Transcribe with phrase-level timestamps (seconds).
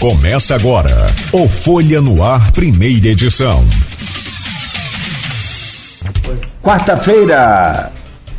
[0.00, 3.62] Começa agora o Folha no Ar, primeira edição.
[6.62, 7.92] Quarta-feira,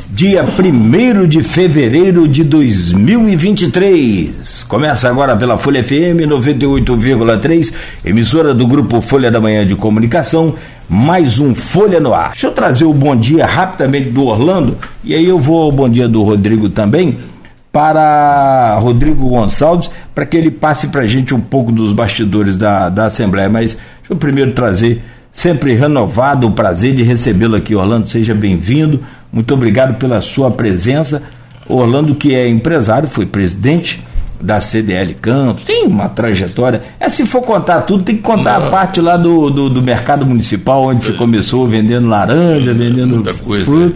[0.08, 4.64] dia 1 de fevereiro de 2023.
[4.64, 7.72] Começa agora pela Folha FM 98,3,
[8.04, 10.56] emissora do grupo Folha da Manhã de Comunicação.
[10.88, 12.30] Mais um Folha no Ar.
[12.30, 15.88] Deixa eu trazer o bom dia rapidamente do Orlando, e aí eu vou ao bom
[15.88, 17.30] dia do Rodrigo também
[17.72, 22.90] para Rodrigo Gonçalves, para que ele passe para a gente um pouco dos bastidores da,
[22.90, 23.48] da Assembleia.
[23.48, 25.02] Mas deixa eu primeiro trazer,
[25.32, 28.08] sempre renovado, o prazer de recebê-lo aqui, Orlando.
[28.08, 29.00] Seja bem-vindo.
[29.32, 31.22] Muito obrigado pela sua presença.
[31.66, 34.02] Orlando, que é empresário, foi presidente
[34.42, 36.82] da CDL Campos, tem uma trajetória.
[36.98, 38.66] É, se for contar tudo, tem que contar Não.
[38.66, 43.22] a parte lá do, do, do mercado municipal, onde você começou vendendo laranja, vendendo
[43.64, 43.94] fruta.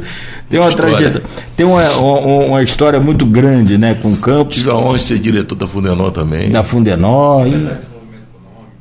[0.48, 1.22] Tem uma trajetória,
[1.56, 4.56] tem uma, uma, uma, história muito grande, né, com Campos.
[4.56, 6.50] Tive a honra de ser diretor da Fundenor também.
[6.50, 7.68] Da Fundenor, e,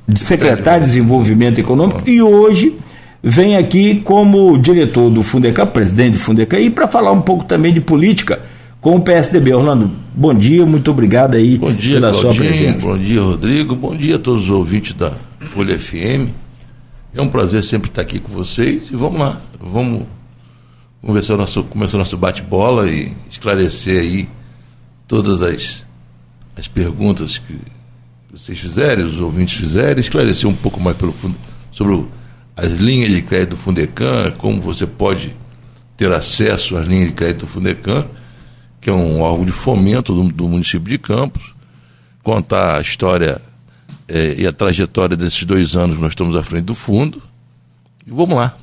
[0.07, 2.77] de secretário de Desenvolvimento Econômico, e hoje
[3.23, 7.73] vem aqui como diretor do Fundecam, presidente do Fundecam, e para falar um pouco também
[7.73, 8.39] de política
[8.79, 9.51] com o PSDB.
[9.51, 12.79] Orlando, bom dia, muito obrigado aí bom dia, pela Claudinho, sua presença.
[12.85, 16.29] Bom dia, Rodrigo, bom dia a todos os ouvintes da Folha FM.
[17.15, 20.03] É um prazer sempre estar aqui com vocês e vamos lá, vamos
[21.05, 24.29] começar o nosso, começar o nosso bate-bola e esclarecer aí
[25.07, 25.85] todas as,
[26.57, 27.57] as perguntas que
[28.31, 31.35] vocês fizerem, os ouvintes fizerem, esclarecer um pouco mais pelo fundo,
[31.71, 32.05] sobre
[32.57, 35.35] as linhas de crédito do Fundecam, como você pode
[35.95, 38.05] ter acesso às linhas de crédito do Fundecam
[38.85, 41.55] que é um órgão de fomento do, do município de Campos,
[42.21, 43.41] contar a história
[44.07, 47.19] é, e a trajetória desses dois anos que nós estamos à frente do fundo.
[48.05, 48.55] E vamos lá.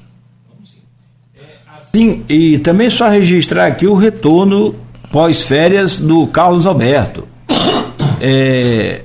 [1.95, 4.75] Sim, e também só registrar aqui o retorno
[5.11, 7.29] pós-férias do Carlos Alberto.
[8.21, 9.03] É,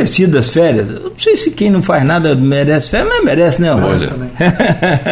[0.00, 0.88] merecidas férias.
[0.88, 4.12] Eu não sei se quem não faz nada merece férias, mas merece, né, Olha.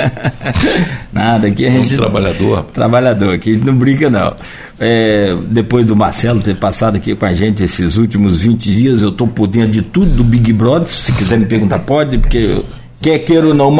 [1.12, 1.94] nada, aqui a gente.
[1.94, 2.62] Um trabalhador.
[2.72, 4.34] Trabalhador, aqui a gente não brinca, não.
[4.80, 9.08] É, depois do Marcelo ter passado aqui com a gente esses últimos 20 dias, eu
[9.08, 10.88] estou por dentro de tudo do Big Brother.
[10.88, 12.62] Se quiser me perguntar, pode, porque
[13.00, 13.74] quer queira ou não,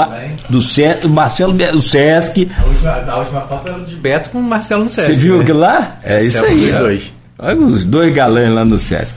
[0.48, 2.50] do Sesc, Marcelo do Sesc.
[2.56, 5.14] A última, a última foto era de Beto com o Marcelo no Sesc.
[5.14, 5.42] Você viu né?
[5.42, 5.98] aquilo lá?
[6.02, 6.72] É isso aí.
[6.72, 7.12] Dois.
[7.38, 9.14] Olha os dois galãs lá no Sesc.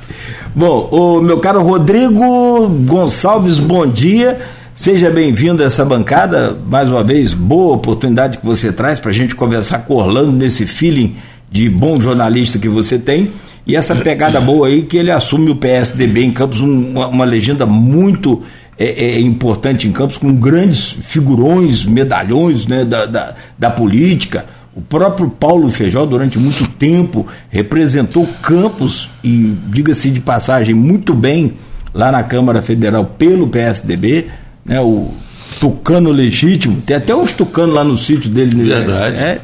[0.54, 4.40] Bom, o meu caro Rodrigo Gonçalves, bom dia.
[4.74, 6.58] Seja bem-vindo a essa bancada.
[6.68, 10.66] Mais uma vez, boa oportunidade que você traz para a gente conversar com Orlando nesse
[10.66, 11.16] feeling
[11.52, 13.32] de bom jornalista que você tem.
[13.66, 17.66] E essa pegada boa aí que ele assume o PSDB em Campos, uma, uma legenda
[17.66, 18.42] muito
[18.84, 24.82] é, é, importante em Campos, com grandes figurões, medalhões né, da, da, da política o
[24.82, 31.54] próprio Paulo Feijó, durante muito tempo, representou Campos, e diga-se de passagem, muito bem
[31.94, 34.30] lá na Câmara Federal pelo PSDB,
[34.64, 35.12] né, o
[35.60, 38.56] tucano legítimo, tem até uns tucanos lá no sítio dele.
[38.56, 38.64] Né?
[38.64, 39.18] Verdade.
[39.18, 39.40] Né?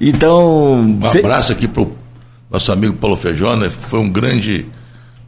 [0.00, 0.80] Então.
[0.80, 1.92] Um abraço aqui para o
[2.48, 3.68] nosso amigo Paulo Feijó, né?
[3.68, 4.66] foi um grande,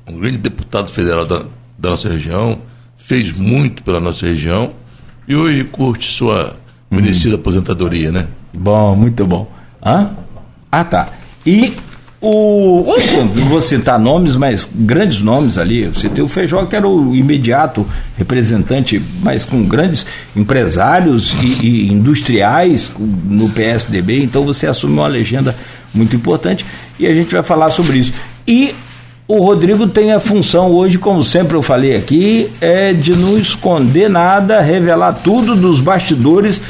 [0.07, 1.43] um grande deputado federal da,
[1.77, 2.61] da nossa região,
[3.07, 4.73] fez muito pela nossa região
[5.29, 6.57] e hoje curte sua
[6.91, 7.39] merecida hum.
[7.39, 8.27] aposentadoria, né?
[8.53, 9.51] Bom, muito bom.
[9.85, 10.11] Hã?
[10.71, 11.09] Ah, tá.
[11.47, 11.73] E
[12.21, 12.85] o.
[13.49, 15.85] Vou citar nomes, mas grandes nomes ali.
[15.85, 17.87] Eu citei o Feijó, que era o imediato
[18.19, 24.25] representante, mas com grandes empresários e, e industriais no PSDB.
[24.25, 25.55] Então você assume uma legenda
[25.95, 26.67] muito importante
[26.99, 28.13] e a gente vai falar sobre isso.
[28.49, 28.75] E
[29.29, 34.09] o Rodrigo tem a função hoje, como sempre eu falei aqui, é de não esconder
[34.09, 36.61] nada, revelar tudo dos bastidores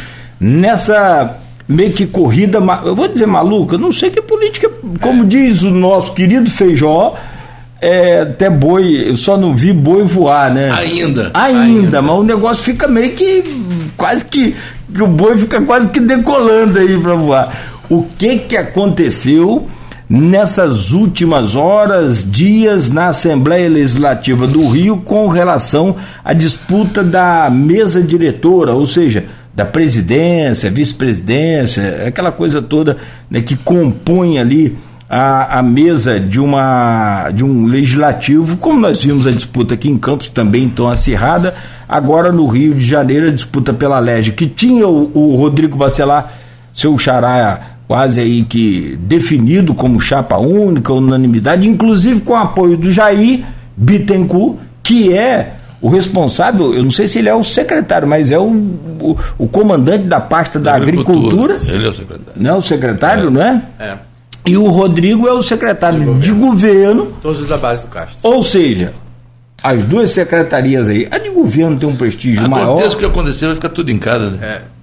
[0.41, 1.37] nessa
[1.69, 5.27] meio que corrida, eu vou dizer maluca, não sei que política, como é.
[5.27, 7.15] diz o nosso querido Feijó,
[7.81, 10.71] é, até boi, eu só não vi boi voar, né?
[10.71, 11.31] Ainda.
[11.35, 12.03] Ainda, Ainda.
[12.03, 13.43] mas o negócio fica meio que
[13.97, 14.57] quase que,
[14.95, 17.53] que o boi fica quase que decolando aí para voar.
[17.91, 19.69] O que que aconteceu
[20.09, 28.01] nessas últimas horas, dias na Assembleia Legislativa do Rio com relação à disputa da mesa
[28.01, 29.25] diretora, ou seja,
[29.55, 32.99] da presidência, vice-presidência, aquela coisa toda
[33.29, 34.77] né, que compõe ali
[35.09, 39.97] a, a, mesa de, uma, de um legislativo, como nós vimos a disputa aqui em
[39.97, 41.55] Campos também tão acirrada,
[41.89, 46.33] agora no Rio de Janeiro a disputa pela LEGE, que tinha o, o Rodrigo Bacelar,
[46.73, 52.91] seu xará quase aí que definido como chapa única, unanimidade, inclusive com o apoio do
[52.91, 53.45] Jair
[53.77, 58.39] Bittencourt, que é o responsável, eu não sei se ele é o secretário, mas é
[58.39, 58.51] o,
[59.01, 61.55] o, o comandante da pasta da, agricultura.
[61.55, 61.77] agricultura.
[61.77, 62.33] Ele é o secretário.
[62.35, 63.31] Não é o secretário, é.
[63.31, 63.63] não é?
[63.79, 63.97] É.
[64.47, 66.21] E o Rodrigo é o secretário de governo.
[66.21, 67.07] de governo.
[67.21, 68.19] Todos da base do Castro.
[68.23, 68.95] Ou seja,
[69.63, 72.73] as duas secretarias aí, a de governo tem um prestígio Aconteça maior.
[72.75, 74.39] Aconteça o que aconteceu, vai ficar tudo em casa, né?
[74.43, 74.76] É.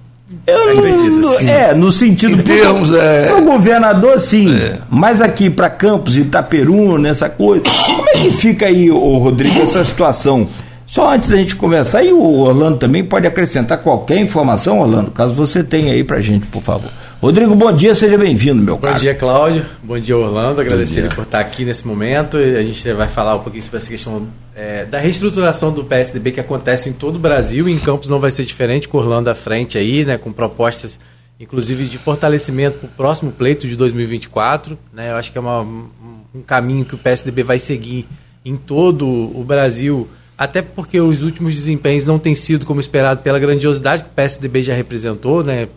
[0.46, 2.34] Eu não, é, no sentido.
[2.34, 3.34] Em termos, é...
[3.34, 4.54] o governador, sim.
[4.54, 4.78] É.
[4.90, 7.64] Mas aqui para Campos, Itaperu, nessa coisa.
[7.86, 10.48] Como é que fica aí, ô Rodrigo, essa situação?
[10.86, 15.34] Só antes da gente conversar, e o Orlando também pode acrescentar qualquer informação, Orlando, caso
[15.34, 16.90] você tenha aí pra gente, por favor.
[17.20, 19.64] Rodrigo, bom dia, seja bem-vindo, meu bom Bom dia, Cláudio.
[19.82, 20.60] Bom dia, Orlando.
[20.60, 22.36] Agradecer ele por estar aqui nesse momento.
[22.36, 26.40] A gente vai falar um pouquinho sobre essa questão é, da reestruturação do PSDB que
[26.40, 29.78] acontece em todo o Brasil em Campos não vai ser diferente, com Orlando à frente
[29.78, 30.98] aí, né, com propostas,
[31.40, 34.78] inclusive, de fortalecimento para o próximo pleito de 2024.
[34.92, 38.06] Né, eu acho que é uma, um caminho que o PSDB vai seguir
[38.44, 43.38] em todo o Brasil até porque os últimos desempenhos não têm sido como esperado pela
[43.38, 45.68] grandiosidade que o PSDB já representou, né?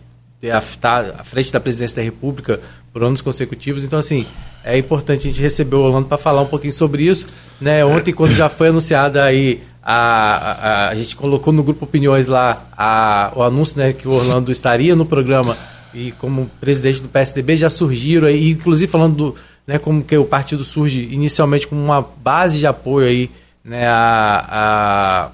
[0.42, 2.60] Está à frente da presidência da República
[2.92, 3.82] por anos consecutivos.
[3.82, 4.26] Então, assim,
[4.64, 7.26] é importante a gente receber o Orlando para falar um pouquinho sobre isso.
[7.60, 7.84] Né?
[7.84, 12.68] Ontem, quando já foi anunciada aí, a, a, a, gente colocou no grupo Opiniões lá
[12.76, 15.56] a, o anúncio né, que o Orlando estaria no programa
[15.94, 19.34] e como presidente do PSDB já surgiram aí, inclusive falando do,
[19.66, 23.30] né, como que o partido surge inicialmente como uma base de apoio aí
[23.64, 25.30] né, a,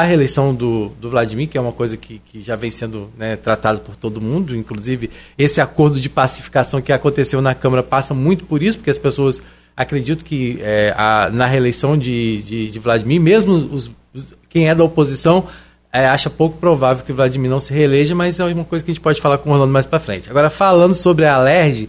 [0.00, 3.36] a, reeleição do, do Vladimir, que é uma coisa que, que já vem sendo né,
[3.36, 8.44] tratado por todo mundo, inclusive esse acordo de pacificação que aconteceu na Câmara passa muito
[8.44, 9.42] por isso, porque as pessoas
[9.76, 14.74] acreditam que é, a, na reeleição de, de, de Vladimir, mesmo os, os, quem é
[14.74, 15.46] da oposição
[15.92, 18.94] é, acha pouco provável que Vladimir não se reeleja, mas é uma coisa que a
[18.94, 20.28] gente pode falar com o Orlando mais para frente.
[20.28, 21.88] Agora, falando sobre a Alerj,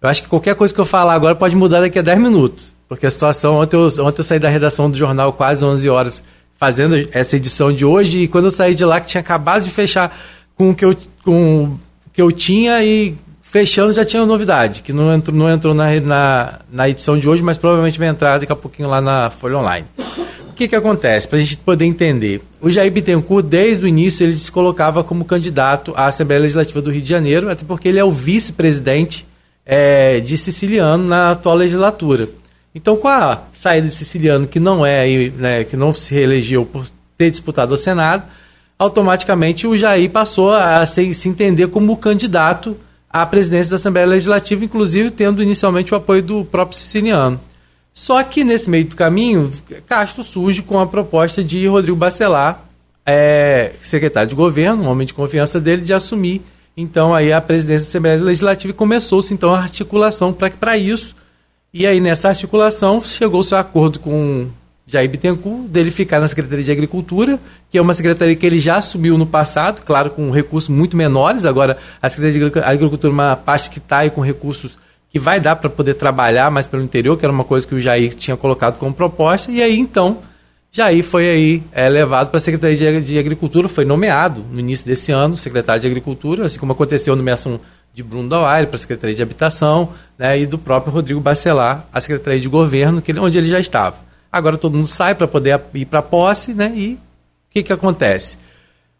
[0.00, 2.76] eu acho que qualquer coisa que eu falar agora pode mudar daqui a 10 minutos.
[2.88, 6.22] Porque a situação, ontem eu, ontem eu saí da redação do jornal quase 11 horas
[6.60, 9.70] fazendo essa edição de hoje e quando eu saí de lá que tinha acabado de
[9.70, 10.14] fechar
[10.54, 11.80] com o que eu, com o
[12.12, 16.58] que eu tinha e fechando já tinha novidade, que não entrou, não entrou na, na,
[16.70, 19.86] na edição de hoje, mas provavelmente vai entrar daqui a pouquinho lá na Folha Online.
[20.50, 21.26] O que, que acontece?
[21.26, 22.42] Para a gente poder entender.
[22.60, 26.90] O Jair Bittencourt, desde o início, ele se colocava como candidato à Assembleia Legislativa do
[26.90, 29.26] Rio de Janeiro, até porque ele é o vice-presidente
[29.64, 32.28] é, de Siciliano na atual legislatura.
[32.74, 36.86] Então, com a saída de Siciliano, que não é, né, que não se reelegeu por
[37.18, 38.24] ter disputado o Senado,
[38.78, 42.76] automaticamente o Jair passou a se, se entender como candidato
[43.10, 47.40] à presidência da Assembleia Legislativa, inclusive tendo inicialmente o apoio do próprio Siciliano.
[47.92, 49.52] Só que nesse meio do caminho,
[49.86, 52.64] Castro surge com a proposta de Rodrigo Bacelar,
[53.04, 56.40] é, secretário de governo, um homem de confiança dele, de assumir
[56.76, 61.14] então aí a presidência da Assembleia Legislativa e começou-se então a articulação para isso
[61.72, 64.48] e aí, nessa articulação, chegou-se a acordo com
[64.86, 67.38] Jair Bittencourt dele ficar na Secretaria de Agricultura,
[67.70, 71.44] que é uma secretaria que ele já assumiu no passado, claro, com recursos muito menores.
[71.44, 74.76] Agora, a Secretaria de Agricultura é uma parte que está aí com recursos
[75.10, 77.80] que vai dar para poder trabalhar mais pelo interior, que era uma coisa que o
[77.80, 79.50] Jair tinha colocado como proposta.
[79.50, 80.18] E aí, então,
[80.72, 85.10] Jair foi aí é, levado para a Secretaria de, Agricultura, foi nomeado no início desse
[85.10, 87.58] ano, secretário de Agricultura, assim como aconteceu no Messon
[87.92, 92.00] de Bruno Dauaire para a Secretaria de Habitação, né, e do próprio Rodrigo Bacelar, a
[92.00, 93.96] Secretaria de Governo, que ele, onde ele já estava.
[94.30, 96.98] Agora todo mundo sai para poder ir para a posse, né, e o
[97.50, 98.36] que, que acontece?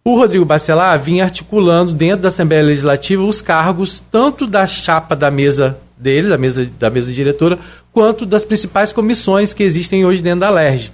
[0.02, 5.30] O Rodrigo Bacelar vinha articulando dentro da Assembleia Legislativa os cargos tanto da chapa da
[5.30, 7.58] mesa dele, da mesa, da mesa diretora,
[7.92, 10.90] quanto das principais comissões que existem hoje dentro da LERJ.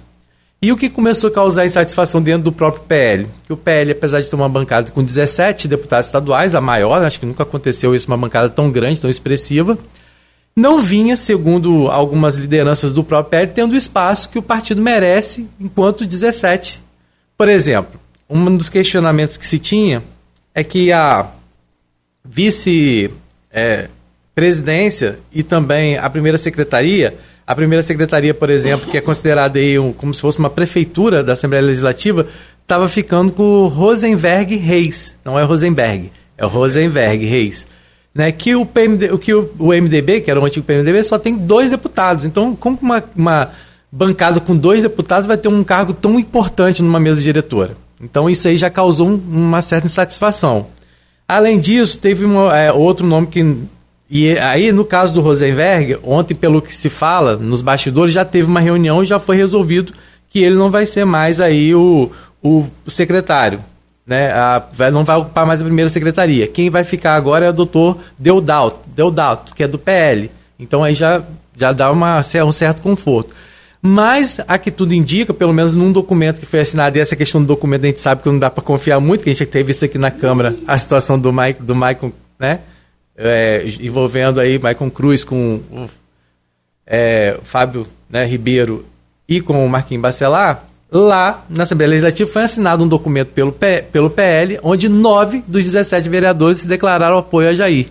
[0.59, 3.27] E o que começou a causar insatisfação dentro do próprio PL?
[3.45, 7.19] Que o PL, apesar de ter uma bancada com 17 deputados estaduais, a maior, acho
[7.19, 9.77] que nunca aconteceu isso, uma bancada tão grande, tão expressiva,
[10.55, 15.47] não vinha, segundo algumas lideranças do próprio PL, tendo o espaço que o partido merece
[15.59, 16.81] enquanto 17.
[17.37, 20.03] Por exemplo, um dos questionamentos que se tinha
[20.55, 21.27] é que a
[22.25, 27.15] vice-presidência é, e também a primeira secretaria
[27.47, 31.23] a primeira secretaria, por exemplo, que é considerada aí um, como se fosse uma prefeitura
[31.23, 32.27] da Assembleia Legislativa,
[32.61, 35.15] estava ficando com o Rosenberg Reis.
[35.23, 37.65] Não é Rosenberg, é o Rosenberg Reis.
[38.13, 41.37] Né, que o, PMD, que o, o MDB, que era o antigo PMDB, só tem
[41.37, 42.25] dois deputados.
[42.25, 43.51] Então, como uma, uma
[43.89, 47.77] bancada com dois deputados vai ter um cargo tão importante numa mesa diretora?
[48.01, 50.67] Então, isso aí já causou um, uma certa insatisfação.
[51.27, 53.55] Além disso, teve uma, é, outro nome que
[54.09, 58.47] e aí, no caso do Rosenberg, ontem, pelo que se fala, nos bastidores, já teve
[58.47, 59.93] uma reunião e já foi resolvido
[60.29, 62.09] que ele não vai ser mais aí o,
[62.41, 63.63] o, secretário.
[64.05, 64.31] Né?
[64.31, 66.47] A, não vai ocupar mais a primeira secretaria.
[66.47, 70.31] Quem vai ficar agora é o doutor Deodalto, Deodalto que é do PL.
[70.57, 71.21] Então aí já,
[71.55, 73.35] já dá uma, um certo conforto.
[73.81, 77.41] Mas a que tudo indica, pelo menos num documento que foi assinado, e essa questão
[77.41, 79.71] do documento a gente sabe que não dá para confiar muito, que a gente teve
[79.71, 82.59] isso aqui na Câmara, a situação do Mike, do Michael, né?
[83.17, 85.89] É, envolvendo aí Maicon Cruz com o
[86.85, 88.85] é, Fábio né, Ribeiro
[89.27, 93.83] e com o Marquinhos Bacelar, lá na Assembleia Legislativa foi assinado um documento pelo, P,
[93.91, 97.87] pelo PL, onde nove dos 17 vereadores se declararam apoio a Jair.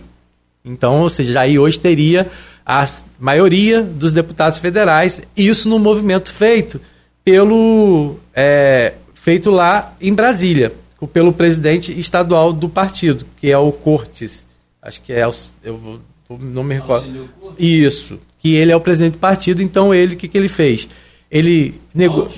[0.65, 2.27] Então, ou seja, Jair hoje teria
[2.65, 2.85] a
[3.19, 6.81] maioria dos deputados federais, isso no movimento feito
[7.23, 10.73] pelo é, feito lá em Brasília,
[11.13, 14.46] pelo presidente estadual do partido, que é o Cortes.
[14.87, 15.29] Acho que é
[15.65, 15.99] eu vou,
[16.39, 17.29] não me recordo.
[17.59, 20.87] Isso, que ele é o presidente do partido, então ele o que, que ele fez?
[21.29, 22.29] Ele negou.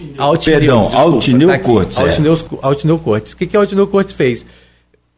[0.44, 2.00] Perdão, Altineu tá Cortes.
[2.00, 2.58] Altineu, é.
[2.64, 3.34] Altineu Cortes.
[3.34, 4.44] O que, que Altineu Cortes fez?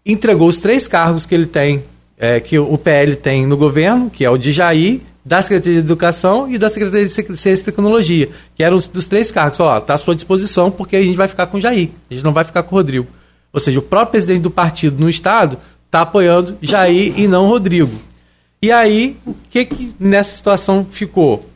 [0.06, 1.82] Entregou os três cargos que ele tem
[2.18, 5.86] é, que o PL tem no governo, que é o de Jair, da Secretaria de
[5.86, 9.58] Educação e da Secretaria de Ciência e Tecnologia, que eram os, dos três cargos.
[9.58, 12.34] Está à sua disposição, porque a gente vai ficar com o Jair, a gente não
[12.34, 13.08] vai ficar com o Rodrigo.
[13.54, 15.58] Ou seja, o próprio presidente do partido no Estado
[15.92, 17.92] está apoiando Jair e não Rodrigo.
[18.62, 21.50] E aí, o que, que nessa situação ficou?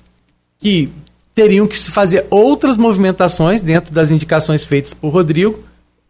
[0.60, 0.92] Que
[1.34, 5.64] teriam que se fazer outras movimentações dentro das indicações feitas por Rodrigo,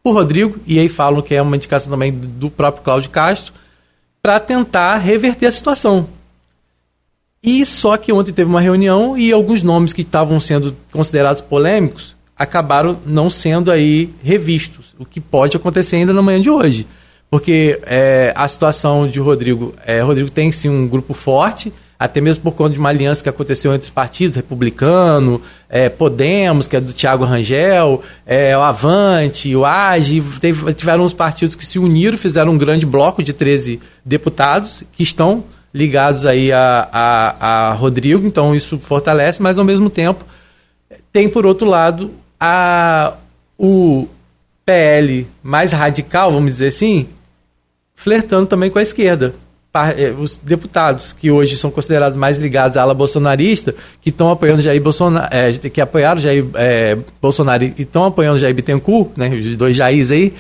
[0.04, 3.54] por Rodrigo, e aí falam que é uma indicação também do próprio Cláudio Castro,
[4.24, 6.08] para tentar reverter a situação.
[7.44, 12.16] E só que ontem teve uma reunião e alguns nomes que estavam sendo considerados polêmicos
[12.36, 16.88] acabaram não sendo aí revistos, o que pode acontecer ainda na manhã de hoje.
[17.36, 22.46] Porque é, a situação de Rodrigo, é, Rodrigo tem sim um grupo forte, até mesmo
[22.46, 26.80] por conta de uma aliança que aconteceu entre os partidos, Republicano, é, Podemos, que é
[26.80, 32.18] do Tiago Rangel, é, o Avante, o AGE, teve, tiveram uns partidos que se uniram,
[32.18, 38.26] fizeram um grande bloco de 13 deputados que estão ligados aí a, a, a Rodrigo,
[38.26, 40.24] então isso fortalece, mas ao mesmo tempo
[41.12, 43.12] tem por outro lado a,
[43.60, 44.08] o
[44.66, 47.08] PL mais radical, vamos dizer assim,
[47.96, 49.34] flertando também com a esquerda
[49.98, 54.62] eh, os deputados que hoje são considerados mais ligados à ala bolsonarista, que estão apoiando
[54.62, 59.58] Jair Bolsonaro, é, que apoiaram Jair é, Bolsonaro e estão apoiando Jair Bittencourt, né, os
[59.58, 60.34] dois Jairs aí,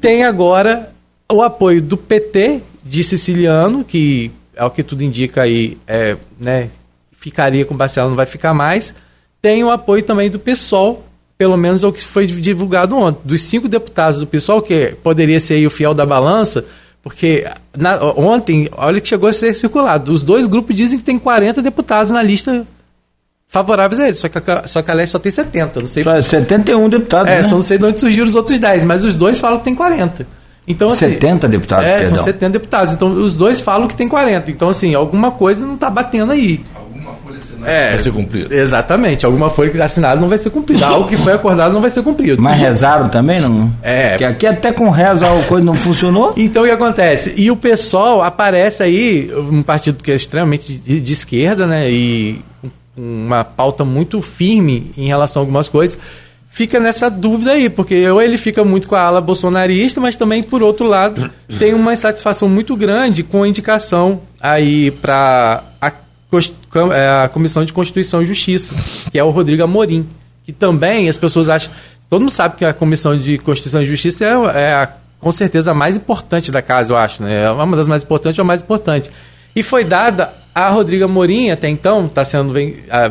[0.00, 0.90] tem agora
[1.30, 6.70] o apoio do PT de Siciliano, que é o que tudo indica aí, é, né,
[7.12, 8.94] ficaria com o Barcelona, não vai ficar mais.
[9.42, 11.04] Tem o apoio também do PSOL,
[11.40, 13.22] pelo menos é o que foi divulgado ontem.
[13.24, 16.66] Dos cinco deputados do PSOL, que poderia ser o fiel da balança,
[17.02, 20.12] porque na, ontem, olha que chegou a ser circulado.
[20.12, 22.66] Os dois grupos dizem que tem 40 deputados na lista
[23.48, 24.16] favoráveis a ele.
[24.16, 25.80] Só que a, só que a leste só tem 70.
[25.80, 26.02] Não sei.
[26.04, 27.32] Só 71 deputados.
[27.32, 27.44] É, né?
[27.44, 29.74] só não sei de onde surgiram os outros 10, mas os dois falam que tem
[29.74, 30.26] 40.
[30.68, 32.16] Então, assim, 70 deputados, é, perdão.
[32.16, 32.92] são 70 deputados.
[32.92, 34.50] Então, os dois falam que tem 40.
[34.50, 36.60] Então, assim, alguma coisa não está batendo aí.
[37.62, 38.54] Assinada é, vai ser cumprida.
[38.54, 39.26] Exatamente.
[39.26, 40.86] Alguma folha assinada não vai ser cumprida.
[40.86, 42.40] Algo que foi acordado não vai ser cumprido.
[42.40, 43.72] Mas rezaram também, não?
[43.82, 44.10] É.
[44.10, 46.34] Porque aqui até com reza a coisa não funcionou.
[46.50, 47.32] Então, o que acontece?
[47.36, 51.88] E o pessoal aparece aí, um partido que é extremamente de, de esquerda, né?
[51.88, 52.42] E
[52.96, 55.96] uma pauta muito firme em relação a algumas coisas
[56.50, 60.42] fica nessa dúvida aí, porque ou ele fica muito com a ala bolsonarista, mas também,
[60.42, 65.62] por outro lado, tem uma insatisfação muito grande com a indicação aí para
[66.38, 68.74] a, é, a, Comissão de Constituição e Justiça,
[69.10, 70.06] que é o Rodrigo Amorim,
[70.44, 71.72] que também as pessoas acham...
[72.08, 75.70] Todo mundo sabe que a Comissão de Constituição e Justiça é, é a, com certeza
[75.70, 77.44] a mais importante da casa, eu acho, né?
[77.44, 79.10] É uma das mais importantes ou a mais importante.
[79.54, 82.52] E foi dada a Rodrigo Amorim, até então, está sendo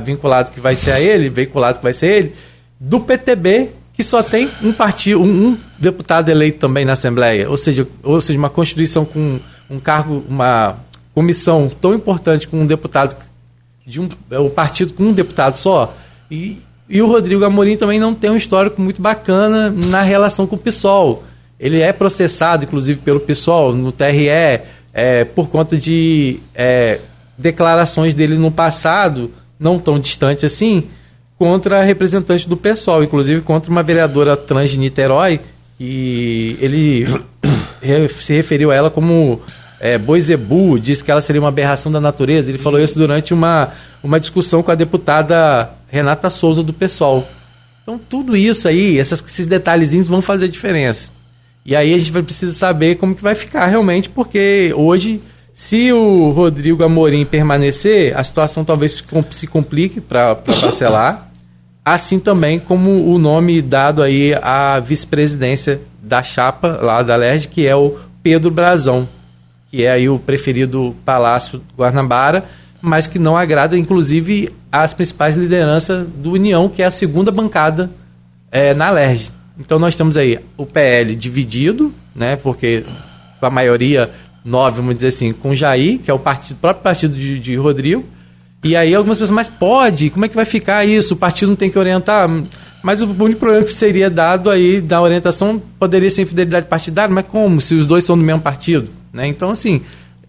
[0.03, 2.35] vinculado que vai ser a ele, vinculado que vai ser ele,
[2.79, 7.57] do PTB, que só tem um partido, um, um, deputado eleito também na Assembleia, ou
[7.57, 10.77] seja, ou seja, uma constituição com um cargo, uma
[11.19, 13.13] comissão tão importante com um deputado
[13.85, 14.07] de um
[14.41, 15.93] o partido com um deputado só.
[16.31, 20.55] E, e o Rodrigo Amorim também não tem um histórico muito bacana na relação com
[20.55, 21.25] o PSOL.
[21.59, 24.29] Ele é processado, inclusive, pelo PSOL no TRE
[24.93, 27.01] é, por conta de é,
[27.37, 30.85] declarações dele no passado, não tão distante assim,
[31.37, 35.41] contra representantes do PSOL, inclusive contra uma vereadora trans de Niterói,
[35.77, 37.05] que ele
[38.21, 39.41] se referiu a ela como
[39.79, 42.49] é, Boizebu, disse que ela seria uma aberração da natureza.
[42.49, 43.69] Ele falou isso durante uma,
[44.03, 47.27] uma discussão com a deputada Renata Souza do PSOL.
[47.81, 51.11] Então, tudo isso aí, essas, esses detalhezinhos vão fazer diferença.
[51.65, 55.21] E aí a gente vai precisar saber como que vai ficar realmente, porque hoje,
[55.53, 61.29] se o Rodrigo Amorim permanecer, a situação talvez se complique para parcelar
[61.93, 67.65] assim também como o nome dado aí à vice-presidência da chapa lá da LERJ, que
[67.65, 69.07] é o Pedro Brazão,
[69.71, 72.45] que é aí o preferido Palácio Guanabara,
[72.81, 77.89] mas que não agrada, inclusive, as principais lideranças do União, que é a segunda bancada
[78.51, 79.31] é, na LERJ.
[79.59, 82.83] Então nós temos aí o PL dividido, né, porque
[83.41, 84.09] a maioria
[84.43, 88.05] nove, vamos dizer assim, com Jair, que é o partido, próprio partido de, de Rodrigo.
[88.63, 91.13] E aí algumas pessoas, mas pode, como é que vai ficar isso?
[91.13, 92.29] O partido não tem que orientar.
[92.81, 97.25] Mas o único problema que seria dado aí da orientação poderia ser infidelidade partidária, mas
[97.25, 97.59] como?
[97.59, 98.89] Se os dois são do mesmo partido?
[99.11, 99.27] Né?
[99.27, 99.81] Então, assim,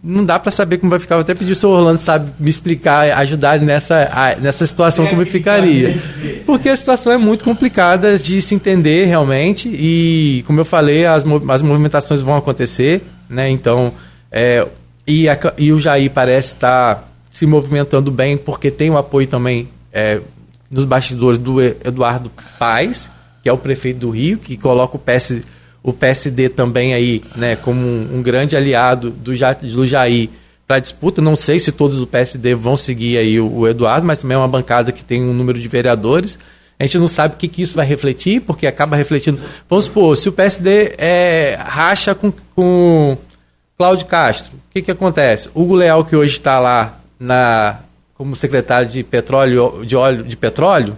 [0.03, 1.17] não dá para saber como vai ficar.
[1.17, 6.01] Vou até pedir o senhor Orlando, sabe, me explicar, ajudar nessa, nessa situação como ficaria.
[6.47, 11.25] Porque a situação é muito complicada de se entender realmente e, como eu falei, as,
[11.49, 13.51] as movimentações vão acontecer, né?
[13.51, 13.93] Então,
[14.33, 14.67] é,
[15.07, 19.27] e, a, e o Jair parece estar tá se movimentando bem porque tem o apoio
[19.27, 20.21] também é,
[20.71, 23.09] nos bastidores do Eduardo Paes,
[23.43, 25.43] que é o prefeito do Rio, que coloca o PS
[25.83, 30.29] o PSD também aí, né, como um, um grande aliado do, do Jair
[30.67, 31.23] para disputa.
[31.23, 34.39] Não sei se todos do PSD vão seguir aí o, o, Eduardo, mas também é
[34.39, 36.39] uma bancada que tem um número de vereadores.
[36.79, 39.41] A gente não sabe o que, que isso vai refletir, porque acaba refletindo.
[39.69, 43.19] Vamos supor, se o PSD é, racha com, com
[43.77, 45.51] Cláudio Castro, o que, que acontece?
[45.55, 47.81] Hugo Leal, que hoje está lá na,
[48.15, 50.97] como secretário de petróleo, de óleo de petróleo,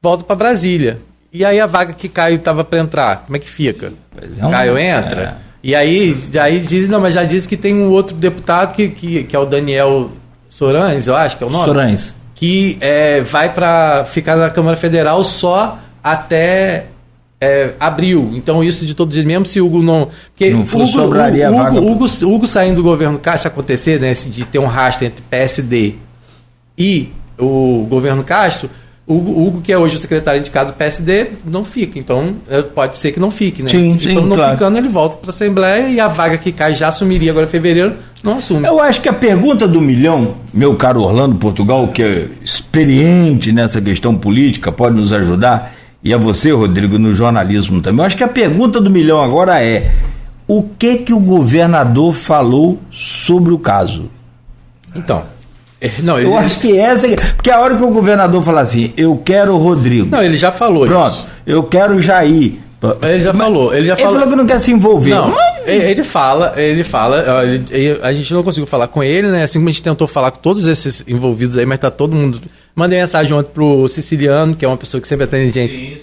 [0.00, 1.00] volta para Brasília.
[1.34, 3.92] E aí a vaga que Caio estava para entrar, como é que fica?
[4.38, 5.36] É um, Caio entra.
[5.40, 5.44] É.
[5.64, 9.24] E aí, aí diz, não, mas já diz que tem um outro deputado que, que,
[9.24, 10.12] que é o Daniel
[10.48, 11.64] Sorães, eu acho que é o nome.
[11.64, 12.14] Sorães.
[12.36, 16.86] Que é, vai para ficar na Câmara Federal só até
[17.40, 18.30] é, abril.
[18.34, 20.10] Então, isso de todo dia, mesmo se o Hugo não.
[20.28, 21.80] Porque não Hugo, sobraria Hugo, a vaga.
[21.80, 25.94] Hugo, Hugo, Hugo saindo do governo, caso acontecer, né, de ter um rastro entre PSD
[26.78, 28.70] e o governo Castro,
[29.06, 31.98] o Hugo, que é hoje o secretário indicado do PSD, não fica.
[31.98, 33.68] Então, é, pode ser que não fique, né?
[33.68, 34.52] Sim, sim, então, não claro.
[34.52, 37.50] ficando, ele volta para a Assembleia e a vaga que cai já assumiria agora em
[37.50, 38.66] fevereiro, não assume.
[38.66, 43.78] Eu acho que a pergunta do milhão, meu caro Orlando Portugal, que é experiente nessa
[43.80, 48.00] questão política, pode nos ajudar, e a você, Rodrigo, no jornalismo também.
[48.00, 49.94] Eu acho que a pergunta do milhão agora é:
[50.48, 54.10] o que que o governador falou sobre o caso?
[54.94, 55.24] Então,
[56.02, 57.06] não, ele, eu acho que essa.
[57.34, 60.08] Porque a hora que o governador fala assim, eu quero o Rodrigo.
[60.10, 60.86] Não, ele já falou.
[60.86, 61.26] Pronto, isso.
[61.46, 62.54] eu quero o Jair.
[63.02, 63.74] Ele já Mas, falou.
[63.74, 64.18] Ele já ele falou...
[64.18, 65.14] falou que não quer se envolver.
[65.14, 65.66] Não, Mas...
[65.66, 67.42] ele fala, ele fala.
[67.70, 69.44] Ele, a gente não conseguiu falar com ele, né?
[69.44, 72.40] Assim como a gente tentou falar com todos esses envolvidos aí, mas tá todo mundo.
[72.74, 75.72] Mandei mensagem ontem pro Siciliano, que é uma pessoa que sempre atende gente.
[75.72, 75.96] Sim.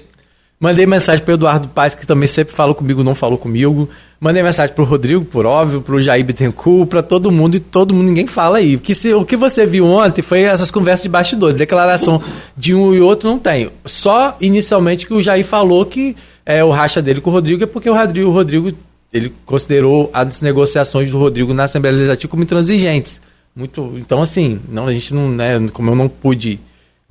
[0.62, 3.90] Mandei mensagem pro Eduardo Paz, que também sempre falou comigo, não falou comigo.
[4.20, 8.06] Mandei mensagem pro Rodrigo, por óbvio, pro Jair Bittencourt, pra todo mundo, e todo mundo,
[8.06, 8.78] ninguém fala aí.
[8.78, 11.58] Porque se, o que você viu ontem foi essas conversas de bastidores.
[11.58, 12.22] Declaração
[12.56, 13.72] de um e outro não tem.
[13.88, 17.66] Só inicialmente que o Jair falou que é, o racha dele com o Rodrigo é
[17.66, 18.72] porque o Rodrigo, o Rodrigo
[19.12, 23.20] ele considerou as negociações do Rodrigo na Assembleia Legislativa como intransigentes.
[23.56, 26.60] Muito, então, assim, não, a gente não, né, como eu não pude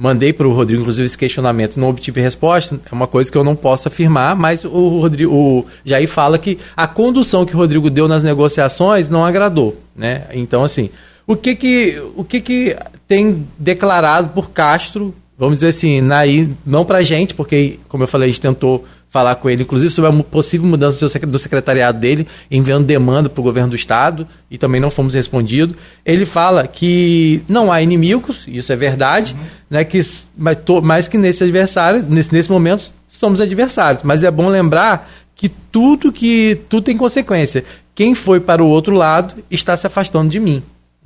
[0.02, 2.80] Mandei para o Rodrigo, inclusive, esse questionamento, não obtive resposta.
[2.90, 6.56] É uma coisa que eu não posso afirmar, mas o, Rodrigo, o Jair fala que
[6.74, 9.76] a condução que o Rodrigo deu nas negociações não agradou.
[9.94, 10.22] Né?
[10.32, 10.88] Então, assim,
[11.26, 16.20] o que que, o que, que tem declarado por Castro, vamos dizer assim, na,
[16.64, 20.10] não para gente, porque, como eu falei, a gente tentou falar com ele, inclusive sobre
[20.10, 24.80] a possível mudança do secretariado dele, enviando demanda para o governo do estado e também
[24.80, 25.76] não fomos respondidos.
[26.06, 29.46] Ele fala que não há inimigos, isso é verdade, uhum.
[29.68, 30.00] né, que,
[30.38, 34.04] mas, to, mais que nesse adversário, nesse, nesse momento, somos adversários.
[34.04, 37.64] Mas é bom lembrar que tudo que tudo tem consequência.
[37.94, 40.62] Quem foi para o outro lado está se afastando de mim.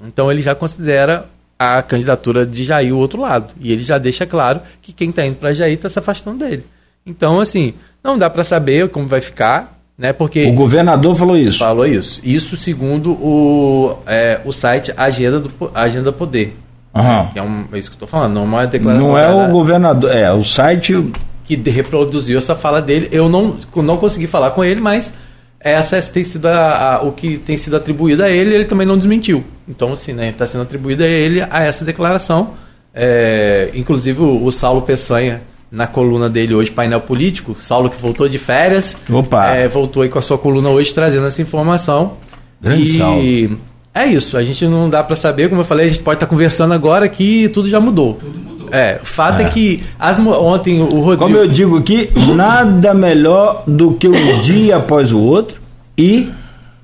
[0.07, 1.27] Então ele já considera
[1.59, 3.55] a candidatura de Jair o outro lado.
[3.61, 6.67] E ele já deixa claro que quem está indo para Jair está se afastando dele.
[7.07, 10.13] Então, assim, não dá para saber como vai ficar, né?
[10.13, 11.59] Porque o governador falou isso.
[11.59, 12.21] Falou isso.
[12.23, 16.55] Isso segundo o, é, o site Agenda do Agenda Poder.
[16.95, 17.29] Uhum.
[17.35, 19.09] É, um, é isso que eu estou falando, não é uma declaração.
[19.09, 21.11] Não é o governador, é o site
[21.45, 23.09] que reproduziu essa fala dele.
[23.11, 25.13] Eu não, não consegui falar com ele, mas
[25.59, 28.55] essa tem sido a, a, o que tem sido atribuído a ele.
[28.55, 29.43] Ele também não desmentiu.
[29.67, 32.51] Então, assim, né, está sendo atribuído a ele a essa declaração.
[32.95, 35.43] É, inclusive o, o Saulo Peçanha
[35.75, 37.57] na coluna dele hoje, painel político.
[37.61, 38.97] Saulo que voltou de férias.
[39.11, 39.49] Opa!
[39.49, 42.15] É, voltou aí com a sua coluna hoje trazendo essa informação.
[42.61, 43.59] Grande e Saulo.
[43.95, 46.27] É isso, a gente não dá para saber, como eu falei, a gente pode estar
[46.27, 48.15] tá conversando agora que tudo já mudou.
[48.15, 48.69] Tudo mudou.
[48.73, 51.17] É, o fato é, é que as, ontem o Rodrigo.
[51.19, 55.61] Como eu digo aqui, nada melhor do que um dia após o outro
[55.97, 56.29] e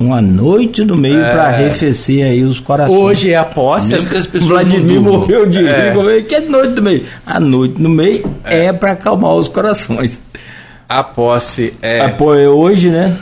[0.00, 1.30] uma noite no meio é.
[1.30, 2.98] para arrefecer aí os corações.
[2.98, 3.92] Hoje é a posse.
[3.92, 5.92] Mesmo que as pessoas Vladimir morreu de é.
[5.92, 6.24] rir.
[6.24, 7.04] Que é noite no meio?
[7.26, 10.18] A noite no meio é, é para acalmar os corações.
[10.88, 12.00] A posse é.
[12.00, 13.14] A é hoje, né?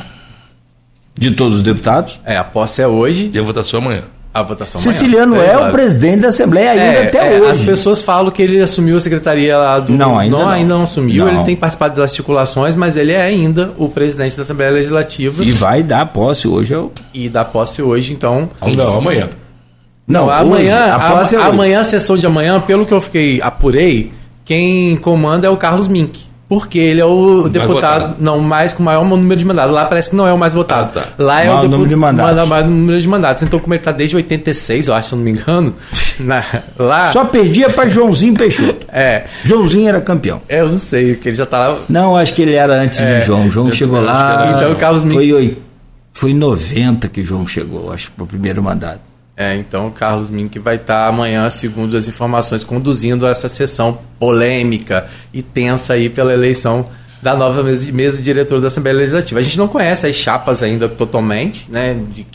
[1.17, 2.21] De todos os deputados.
[2.25, 3.29] É, a posse é hoje.
[3.35, 4.05] E a votação amanhã.
[4.38, 7.51] A votação Siciliano amanhã, é o presidente da Assembleia ainda É, até é, hoje.
[7.51, 9.92] As pessoas falam que ele assumiu a secretaria lá do.
[9.92, 10.48] Não, ainda não.
[10.48, 11.24] ainda não assumiu.
[11.24, 11.35] Não.
[11.35, 15.51] Ele tem participado das articulações, mas ele é ainda o presidente da Assembleia Legislativa E
[15.51, 16.72] vai dar posse hoje.
[16.72, 16.92] Eu...
[17.12, 18.48] e dá posse hoje, então.
[18.77, 19.29] Não, amanhã.
[20.07, 20.35] Não, hoje.
[20.40, 21.37] amanhã, a é a, hoje.
[21.37, 24.12] amanhã, a sessão de amanhã, pelo que eu fiquei apurei,
[24.44, 26.28] quem comanda é o Carlos Mink.
[26.49, 28.15] Porque ele é o deputado, votado.
[28.21, 29.75] não, mais com o maior número de mandatos.
[29.75, 30.93] Lá parece que não é o mais votado.
[30.99, 31.09] Ah, tá.
[31.23, 32.31] Lá é Maior o depu- número de mandatos.
[32.35, 33.43] manda mais número de mandatos.
[33.43, 35.75] Então, como ele está desde 86, eu acho, se não me engano,
[36.19, 36.43] na-
[36.79, 37.13] lá.
[37.13, 38.87] Só perdia para Joãozinho Peixoto.
[38.91, 40.41] É, Joãozinho era campeão.
[40.49, 41.79] eu não sei, porque ele já tá lá.
[41.89, 43.51] Não, acho que ele era antes É, de João.
[43.51, 44.47] João chegou lá.
[44.47, 44.57] que.
[44.57, 45.59] Então, o Carlos foi, oi-
[46.15, 49.01] foi em 90 que João chegou, acho, para o primeiro mandato.
[49.40, 55.07] É, então o Carlos Mink vai estar amanhã, segundo as informações, conduzindo essa sessão polêmica
[55.33, 56.88] e tensa aí pela eleição
[57.22, 59.38] da nova mesa, mesa diretora da Assembleia Legislativa.
[59.38, 61.94] A gente não conhece as chapas ainda totalmente, né?
[62.12, 62.27] De,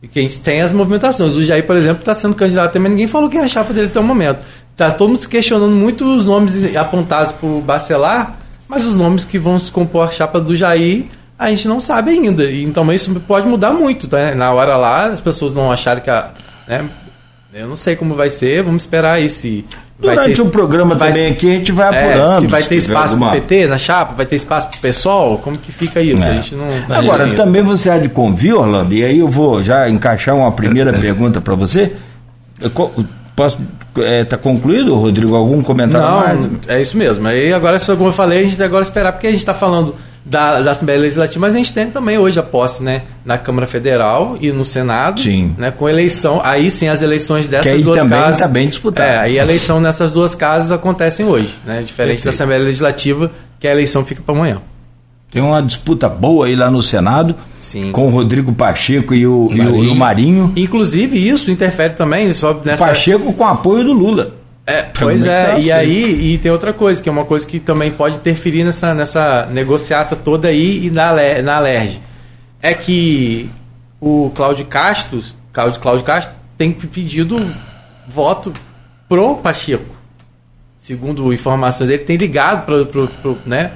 [0.00, 1.34] de quem tem as movimentações.
[1.34, 3.88] O Jair, por exemplo, está sendo candidato também, ninguém falou quem é a chapa dele
[3.88, 4.38] até o momento.
[4.74, 9.38] Tá todo mundo se questionando muito os nomes apontados por Bacelar, mas os nomes que
[9.38, 11.04] vão se compor a chapa do Jair,
[11.44, 12.50] a gente não sabe ainda.
[12.50, 14.34] Então isso pode mudar muito, tá?
[14.34, 16.30] Na hora lá, as pessoas não acharem que a.
[16.66, 16.84] Né?
[17.54, 19.64] Eu não sei como vai ser, vamos esperar aí se.
[19.98, 22.40] Durante ter- o programa vai- também aqui a gente vai é, apurando.
[22.40, 25.38] se vai ter tiver espaço alguma- pro PT na chapa, vai ter espaço pro PSOL,
[25.38, 26.22] como que fica isso?
[26.24, 26.28] É.
[26.28, 26.66] A gente não.
[26.96, 27.36] Agora, ainda.
[27.36, 31.40] também você há de convir, Orlando, e aí eu vou já encaixar uma primeira pergunta
[31.40, 31.92] para você.
[32.60, 32.70] Eu
[33.34, 33.58] Posso
[33.96, 35.34] estar concluído, Rodrigo?
[35.34, 36.46] Algum comentário mais?
[36.46, 37.26] Não, é isso mesmo.
[37.26, 40.62] Aí agora, como eu falei, a gente agora esperar, porque a gente está falando da,
[40.62, 43.02] da Assembleia Legislativa, mas a gente tem também hoje a posse, né?
[43.24, 45.20] Na Câmara Federal e no Senado.
[45.20, 45.54] Sim.
[45.58, 46.40] Né, com eleição.
[46.44, 48.38] Aí sim as eleições dessas Que aí duas também casas.
[48.38, 49.08] tá bem disputado.
[49.10, 51.82] É, aí a eleição nessas duas casas acontecem hoje, né?
[51.82, 52.28] Diferente da Perfeito.
[52.34, 54.58] Assembleia Legislativa, que a eleição fica para amanhã.
[55.30, 57.90] Tem uma disputa boa aí lá no Senado, Sim.
[57.90, 59.94] com o Rodrigo Pacheco e o e o- e o Marinho.
[59.96, 60.52] Marinho.
[60.54, 62.84] Inclusive, isso interfere também só nessa.
[62.86, 64.34] Pacheco com apoio do Lula.
[64.66, 65.74] É, pois é, tá e feio.
[65.74, 69.46] aí e tem outra coisa, que é uma coisa que também pode interferir nessa, nessa
[69.46, 71.10] negociata toda aí e na,
[71.42, 72.00] na Alerj.
[72.60, 73.50] É que
[74.00, 75.20] o Cláudio Castro,
[75.52, 77.44] Cláudio, Cláudio Castro tem pedido
[78.08, 78.52] voto
[79.08, 79.96] pro Pacheco.
[80.78, 83.72] Segundo informações, ele tem ligado pro, pro, pro, né?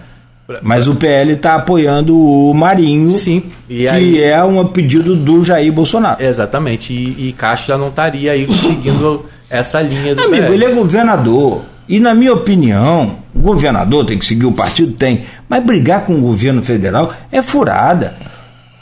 [0.62, 5.42] Mas o PL está apoiando o Marinho, Sim, e que aí- é um pedido do
[5.42, 6.22] Jair Bolsonaro.
[6.22, 10.54] Exatamente, e, e Castro já não estaria aí seguindo essa linha do Amigo, PL.
[10.54, 11.62] ele é governador.
[11.88, 14.92] E na minha opinião, o governador tem que seguir o partido?
[14.92, 15.24] Tem.
[15.48, 18.16] Mas brigar com o governo federal é furada.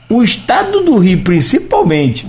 [0.09, 2.27] O estado do Rio, principalmente,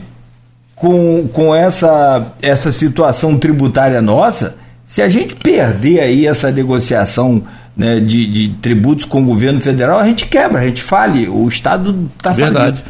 [0.75, 7.41] com, com essa, essa situação tributária nossa, se a gente perder aí essa negociação
[7.75, 11.27] né, de, de tributos com o governo federal, a gente quebra, a gente fale.
[11.27, 12.83] O estado está Verdade.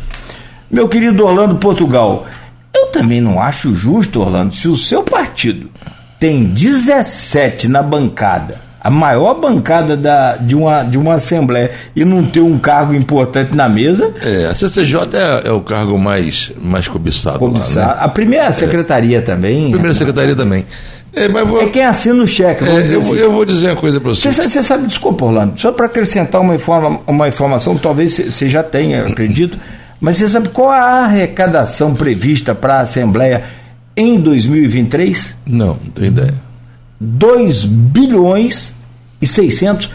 [0.69, 2.25] meu querido Orlando Portugal,
[2.75, 5.69] eu também não acho justo, Orlando, se o seu partido
[6.19, 12.23] tem 17 na bancada, a maior bancada da, de, uma, de uma Assembleia, e não
[12.23, 16.87] ter um cargo importante na mesa, É, a CCJ é, é o cargo mais, mais
[16.87, 17.39] cobiçado.
[17.39, 17.87] cobiçar.
[17.87, 17.99] Lá, né?
[18.01, 19.71] A primeira secretaria também.
[19.71, 20.65] Primeira secretaria também.
[21.17, 22.63] É, vou, É quem assina o cheque.
[22.63, 23.21] é, eu, vou- assim.
[23.23, 24.31] eu vou dizer uma coisa para você.
[24.31, 28.49] Você, sa- você sabe, desculpa, Orlando, só para acrescentar uma, informa, uma informação, talvez você-
[28.49, 29.57] já tenha, acredito,
[30.01, 33.43] mas você sabe qual a arrecadação prevista para a Assembleia
[33.95, 35.35] em 2023?
[35.45, 36.33] Não, não tenho ideia.
[36.99, 38.73] 2 bilhões
[39.21, 39.89] e 600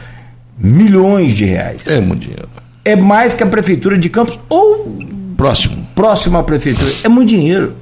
[0.58, 1.86] milhões de reais.
[1.86, 2.48] É muito dinheiro.
[2.84, 4.98] É mais que a Prefeitura de Campos ou
[5.36, 5.86] Próximo.
[5.94, 6.90] próximo à Prefeitura.
[7.02, 7.74] É muito dinheiro.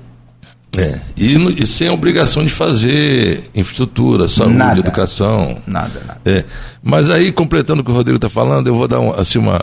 [0.76, 0.98] É.
[1.16, 4.78] E, no- e sem a obrigação de fazer infraestrutura, saúde, Nada.
[4.78, 5.58] educação.
[5.66, 6.20] Nada, nada.
[6.24, 6.44] É.
[6.82, 9.60] Mas aí, completando o que o Rodrigo está falando, eu vou dar um, assim, uma.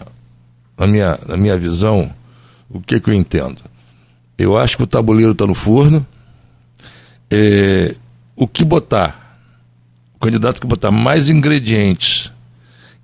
[0.78, 2.10] Na minha, na minha visão,
[2.70, 3.62] o que, que eu entendo?
[4.38, 6.06] Eu acho que o tabuleiro está no forno.
[7.32, 7.96] É,
[8.36, 9.40] o que botar,
[10.16, 12.32] o candidato que botar mais ingredientes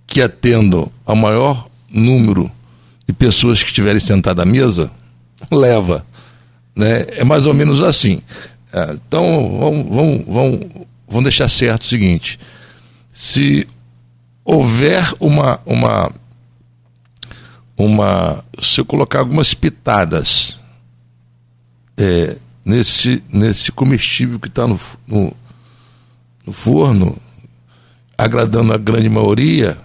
[0.05, 2.51] que atendam ao maior número
[3.07, 4.91] de pessoas que estiverem sentadas à mesa,
[5.49, 6.05] leva.
[6.75, 7.07] Né?
[7.11, 8.21] É mais ou menos assim.
[8.73, 10.59] É, então, vamos, vamos, vamos,
[11.07, 12.39] vamos deixar certo o seguinte:
[13.11, 13.67] se
[14.43, 16.11] houver uma, uma,
[17.85, 18.43] uma.
[18.61, 20.59] Se eu colocar algumas pitadas
[21.97, 25.33] é, nesse, nesse comestível que está no, no,
[26.45, 27.17] no forno,
[28.17, 29.77] agradando a grande maioria,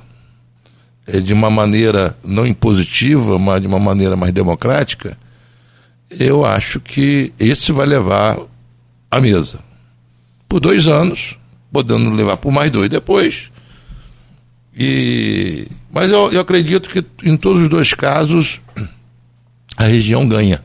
[1.07, 5.17] é, de uma maneira não impositiva, mas de uma maneira mais democrática,
[6.11, 8.39] eu acho que esse vai levar
[9.11, 9.59] à mesa.
[10.49, 11.37] Por dois anos,
[11.73, 13.51] podendo levar por mais dois depois.
[14.77, 18.61] E, mas eu, eu acredito que em todos os dois casos
[19.77, 20.63] a região ganha.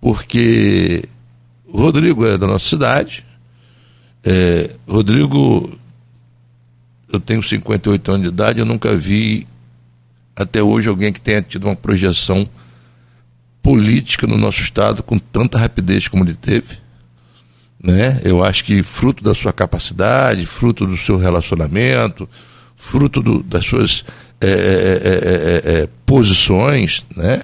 [0.00, 1.04] Porque
[1.66, 3.24] o Rodrigo é da nossa cidade.
[4.22, 5.78] É, Rodrigo,
[7.10, 9.46] eu tenho 58 anos de idade, eu nunca vi
[10.36, 12.48] até hoje alguém que tenha tido uma projeção
[13.62, 16.78] política no nosso estado com tanta rapidez como ele teve.
[17.82, 18.20] Né?
[18.24, 22.28] Eu acho que fruto da sua capacidade, fruto do seu relacionamento,
[22.80, 24.04] fruto do, das suas
[24.40, 27.42] é, é, é, posições, né?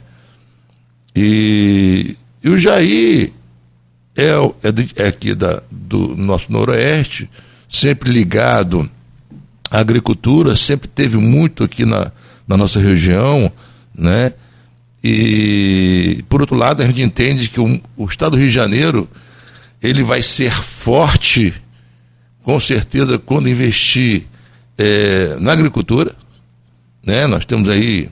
[1.14, 3.32] E, e o Jair
[4.16, 7.28] é, é, é aqui da, do nosso noroeste,
[7.68, 8.90] sempre ligado
[9.70, 12.10] à agricultura, sempre teve muito aqui na,
[12.48, 13.52] na nossa região,
[13.94, 14.32] né?
[15.04, 19.08] E, por outro lado, a gente entende que o, o Estado do Rio de Janeiro
[19.82, 21.52] ele vai ser forte,
[22.42, 24.24] com certeza, quando investir
[24.78, 26.14] é, na agricultura.
[27.04, 27.26] Né?
[27.26, 28.10] Nós temos aí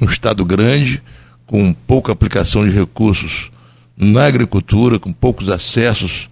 [0.00, 1.02] um Estado grande,
[1.46, 3.50] com pouca aplicação de recursos
[3.96, 6.28] na agricultura, com poucos acessos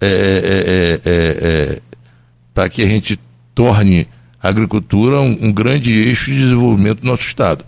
[0.00, 1.82] é, é, é, é
[2.54, 3.18] para que a gente
[3.54, 4.06] torne
[4.42, 7.64] a agricultura um, um grande eixo de desenvolvimento do nosso Estado.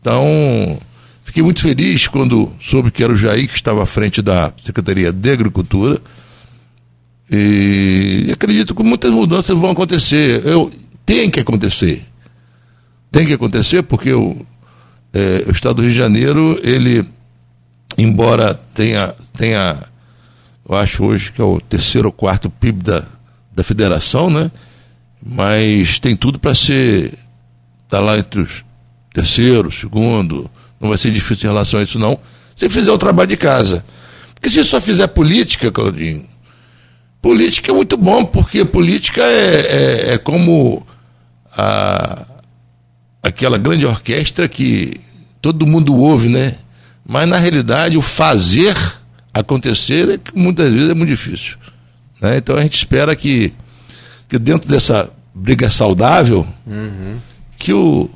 [0.00, 0.78] Então,
[1.30, 5.12] Fiquei muito feliz quando soube que era o Jair que estava à frente da Secretaria
[5.12, 6.00] de Agricultura.
[7.30, 10.44] E acredito que muitas mudanças vão acontecer.
[10.44, 10.72] Eu,
[11.10, 12.06] tem que acontecer.
[13.10, 14.46] Tem que acontecer porque o,
[15.12, 17.04] é, o Estado do Rio de Janeiro, ele,
[17.98, 19.76] embora tenha, tenha,
[20.68, 23.02] eu acho hoje que é o terceiro ou quarto PIB da,
[23.50, 24.52] da federação, né?
[25.20, 27.14] Mas tem tudo para ser,
[27.88, 28.64] tá lá entre os
[29.12, 30.48] terceiro, segundo,
[30.80, 32.20] não vai ser difícil em relação a isso, não.
[32.54, 33.84] Se fizer o trabalho de casa.
[34.32, 36.24] Porque se só fizer política, Claudinho,
[37.20, 40.86] política é muito bom, porque política é, é, é como
[41.56, 42.24] a,
[43.22, 45.00] aquela grande orquestra que
[45.40, 46.56] todo mundo ouve, né?
[47.06, 48.76] Mas na realidade o fazer
[49.32, 51.56] acontecer é que muitas vezes é muito difícil.
[52.20, 52.36] Né?
[52.36, 53.52] Então a gente espera que,
[54.28, 57.18] que dentro dessa briga saudável, uhum.
[57.56, 58.10] que o,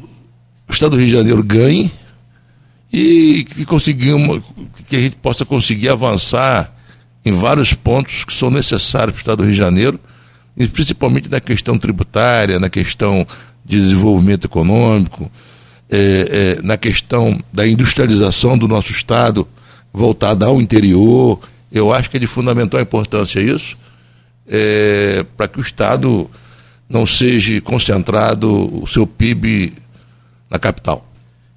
[0.69, 1.91] o Estado do Rio de Janeiro ganhe
[2.93, 4.43] e que conseguimos,
[4.89, 6.73] que a gente possa conseguir avançar
[7.25, 9.99] em vários pontos que são necessários para o Estado do Rio de Janeiro,
[10.73, 13.27] principalmente na questão tributária, na questão
[13.65, 15.31] de desenvolvimento econômico,
[15.91, 19.47] é, é, na questão da industrialização do nosso Estado
[19.93, 21.41] voltada ao interior.
[21.71, 23.77] Eu acho que é de fundamental importância isso,
[24.49, 26.31] é, para que o Estado
[26.89, 29.73] não seja concentrado o seu PIB
[30.51, 31.07] na capital.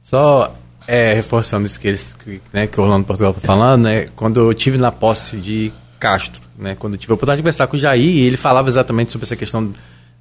[0.01, 0.55] Só
[0.88, 4.39] é, reforçando isso que, eles, que, né, que o Orlando Portugal está falando, né, quando
[4.39, 7.77] eu tive na posse de Castro, né, quando eu tive a oportunidade de conversar com
[7.77, 9.71] o Jair, ele falava exatamente sobre essa questão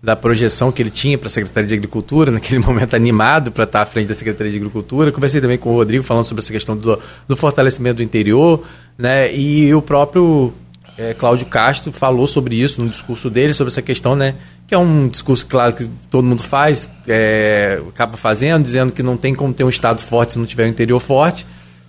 [0.02, 3.82] da projeção que ele tinha para a Secretaria de Agricultura, naquele momento animado para estar
[3.82, 5.10] à frente da Secretaria de Agricultura.
[5.10, 8.64] Conversei também com o Rodrigo falando sobre essa questão do, do fortalecimento do interior,
[8.96, 10.52] né, e o próprio
[10.96, 14.34] é, Cláudio Castro falou sobre isso no discurso dele, sobre essa questão, né,
[14.66, 19.16] que é um discurso, claro, que todo mundo faz, é, acaba fazendo, dizendo que não
[19.16, 21.46] tem como ter um Estado forte se não tiver um interior forte.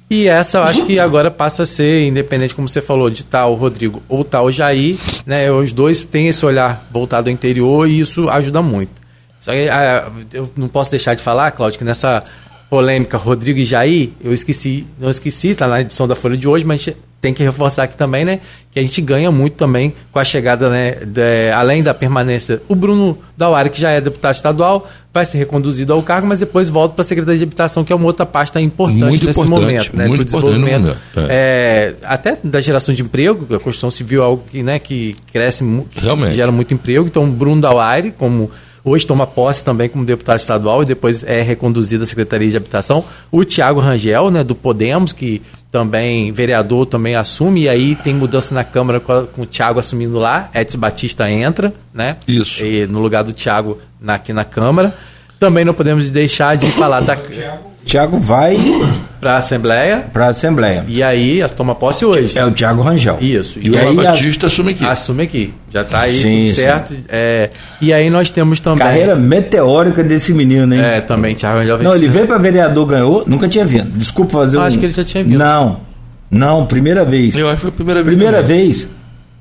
[0.09, 3.53] E essa eu acho que agora passa a ser, independente, como você falou, de tal
[3.55, 5.51] Rodrigo ou tal Jair, né?
[5.51, 9.01] Os dois têm esse olhar voltado ao interior e isso ajuda muito.
[9.39, 12.23] Só que ah, eu não posso deixar de falar, Cláudio, que nessa
[12.69, 16.65] polêmica Rodrigo e Jair, eu esqueci, não esqueci, tá na edição da Folha de hoje,
[16.65, 16.87] mas
[17.19, 18.39] tem que reforçar aqui também, né?
[18.71, 20.91] Que a gente ganha muito também com a chegada, né?
[21.05, 22.61] De, além da permanência.
[22.67, 26.69] O Bruno Dauari, que já é deputado estadual, vai ser reconduzido ao cargo, mas depois
[26.69, 29.61] volta para a Secretaria de Habitação, que é uma outra pasta importante muito nesse importante,
[29.61, 30.07] momento, né?
[30.07, 30.95] Muito desenvolvimento.
[31.15, 31.21] É.
[31.29, 35.63] É, até da geração de emprego, a construção civil é algo que, né, que cresce,
[35.89, 37.07] que gera muito emprego.
[37.07, 38.51] Então, o Bruno Dauari, como
[38.85, 43.03] hoje toma posse também como deputado estadual e depois é reconduzido à Secretaria de Habitação.
[43.31, 45.41] O Tiago Rangel, né, do Podemos, que
[45.77, 49.79] também vereador também assume, e aí tem mudança na Câmara com, a, com o Tiago
[49.79, 52.17] assumindo lá, Edson Batista entra, né?
[52.27, 52.63] Isso.
[52.63, 54.95] E, no lugar do Tiago na, aqui na Câmara.
[55.39, 57.15] Também não podemos deixar de falar da.
[57.87, 58.57] Tiago vai
[59.21, 60.05] para a Assembleia.
[60.11, 60.83] Para a Assembleia.
[60.87, 62.37] E aí toma posse hoje.
[62.37, 63.17] É o Tiago Rangel.
[63.21, 63.59] Isso.
[63.59, 64.47] E, e o aí Batista a...
[64.47, 64.85] assume aqui.
[64.85, 65.53] Assume aqui.
[65.71, 66.93] Já está aí sim, tudo certo.
[67.07, 67.49] É...
[67.81, 68.85] E aí nós temos também.
[68.85, 70.81] Carreira meteórica desse menino, hein?
[70.81, 73.89] É, também Tiago Rangel Não, ele veio para vereador, ganhou, nunca tinha vindo.
[73.97, 74.61] Desculpa fazer um...
[74.61, 75.39] Acho que ele já tinha vindo.
[75.39, 75.79] Não.
[76.29, 77.37] Não, primeira vez.
[77.37, 78.17] Eu acho que foi a primeira vez.
[78.17, 78.65] Primeira também.
[78.65, 78.89] vez.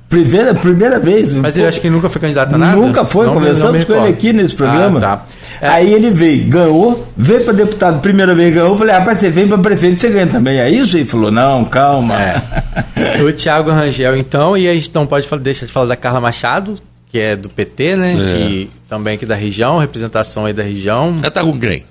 [0.09, 1.33] Primeira, primeira vez.
[1.33, 2.77] Mas ele acha que nunca foi candidato a nada?
[2.77, 4.99] Nunca foi, não, conversamos com ele aqui nesse programa.
[4.99, 5.25] Ah, tá.
[5.61, 5.67] É.
[5.67, 9.57] Aí ele veio, ganhou, veio para deputado, primeira vez ganhou, falei, rapaz, você vem para
[9.57, 10.59] prefeito, você ganha também.
[10.59, 10.95] É isso?
[10.97, 12.15] Ele falou, não, calma.
[12.21, 12.41] É.
[13.21, 16.21] o Thiago Rangel, então, e a gente não pode falar, deixa de falar da Carla
[16.21, 18.13] Machado, que é do PT, né?
[18.13, 18.15] É.
[18.15, 21.17] Que também aqui da região, representação aí da região.
[21.21, 21.83] Ela tá com quem?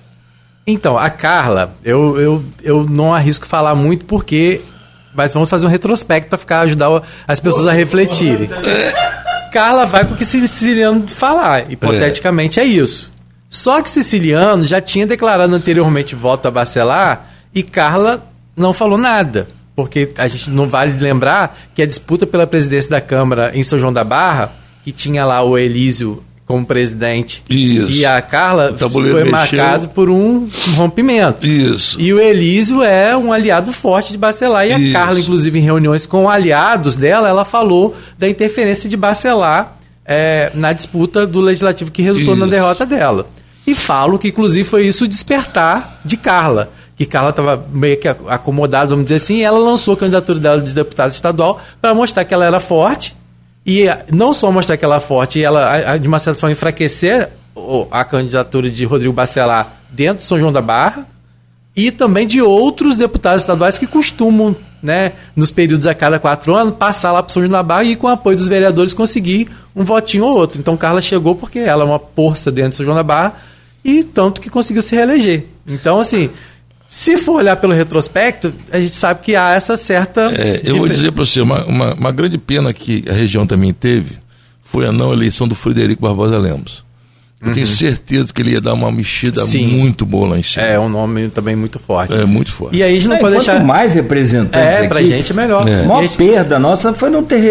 [0.67, 4.61] Então, a Carla, eu, eu, eu não arrisco falar muito porque
[5.17, 8.49] mas vamos fazer um retrospecto para ficar ajudar as pessoas a refletirem.
[9.51, 12.63] Carla vai porque Siciliano falar, hipoteticamente é.
[12.63, 13.13] é isso.
[13.49, 18.23] Só que Siciliano já tinha declarado anteriormente voto a Bacelar e Carla
[18.57, 19.49] não falou nada.
[19.75, 23.79] Porque a gente não vale lembrar que a disputa pela presidência da Câmara em São
[23.79, 24.53] João da Barra,
[24.83, 27.91] que tinha lá o Elísio como presidente Isso.
[27.91, 29.31] e a Carla foi mexeu.
[29.31, 31.45] marcado por um rompimento.
[31.45, 32.01] Isso.
[32.01, 34.67] E o Elísio é um aliado forte de Bacelar.
[34.67, 34.93] E a Isso.
[34.93, 40.73] Carla, inclusive, em reuniões com aliados dela, ela falou da interferência de Bacelar é, na
[40.73, 42.45] disputa do legislativo que resultou Isso.
[42.45, 43.27] na derrota dela.
[43.67, 46.71] E falo que, inclusive, foi isso o despertar de Carla.
[46.97, 50.63] Que Carla estava meio que acomodada, vamos dizer assim, e ela lançou a candidatura dela
[50.63, 53.17] de deputada estadual para mostrar que ela era forte
[53.67, 57.31] e não só mostrar que ela é forte, ela, de uma certa forma, enfraquecer
[57.91, 61.07] a candidatura de Rodrigo Bacelar dentro de São João da Barra,
[61.75, 66.75] e também de outros deputados estaduais que costumam, né, nos períodos a cada quatro anos,
[66.75, 69.85] passar lá para São João da Barra e, com o apoio dos vereadores, conseguir um
[69.85, 70.59] votinho ou outro.
[70.59, 73.35] Então, Carla chegou porque ela é uma força dentro de São João da Barra
[73.85, 75.45] e tanto que conseguiu se reeleger.
[75.67, 76.31] Então, assim,
[76.99, 80.33] se for olhar pelo retrospecto, a gente sabe que há essa certa.
[80.35, 83.71] É, eu vou dizer para você, uma, uma, uma, grande pena que a região também
[83.71, 84.17] teve
[84.65, 86.86] foi a não eleição do Frederico Barbosa Lemos.
[87.39, 87.55] Eu uhum.
[87.55, 89.67] tenho certeza que ele ia dar uma mexida Sim.
[89.67, 90.65] muito boa lá em cima.
[90.65, 92.15] É um nome também muito forte.
[92.15, 92.79] É muito forte.
[92.79, 93.63] E aí a gente não é, pode deixar.
[93.63, 94.79] mais representantes.
[94.79, 95.69] É, pra aqui, gente é melhor.
[95.69, 95.83] É.
[95.83, 96.17] A maior gente...
[96.17, 97.45] perda nossa foi não ter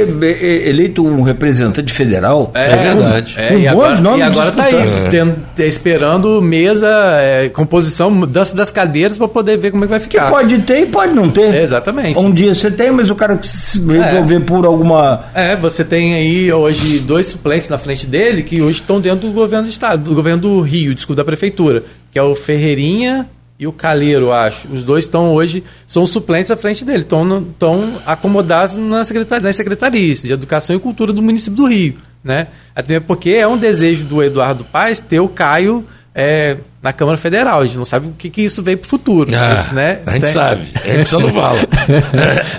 [0.68, 2.52] eleito um representante federal.
[2.56, 3.36] É, é verdade.
[3.38, 4.74] É, com e, agora, e agora tá aí,
[5.12, 6.88] tendo, esperando mesa,
[7.20, 10.26] é, composição, dança das cadeiras para poder ver como é que vai ficar.
[10.26, 11.54] Que pode ter e pode não ter.
[11.62, 12.18] exatamente.
[12.18, 15.26] Um dia você tem, mas o cara se resolver por alguma.
[15.36, 19.32] É, você tem aí hoje dois suplentes na frente dele que hoje estão dentro do
[19.32, 23.72] governo estado, do governo do Rio, desculpa, da prefeitura, que é o Ferreirinha e o
[23.72, 24.68] Caleiro, acho.
[24.68, 30.22] Os dois estão hoje, são suplentes à frente dele, estão acomodados na secretaria, nas secretarias
[30.22, 31.96] de Educação e Cultura do município do Rio.
[32.24, 32.48] Né?
[32.76, 37.62] Até porque é um desejo do Eduardo Paes ter o Caio é, na Câmara Federal.
[37.62, 39.32] A gente não sabe o que, que isso vem para o futuro.
[39.36, 40.00] Ah, né?
[40.06, 40.32] A gente Tem...
[40.32, 41.60] sabe, a gente só não fala.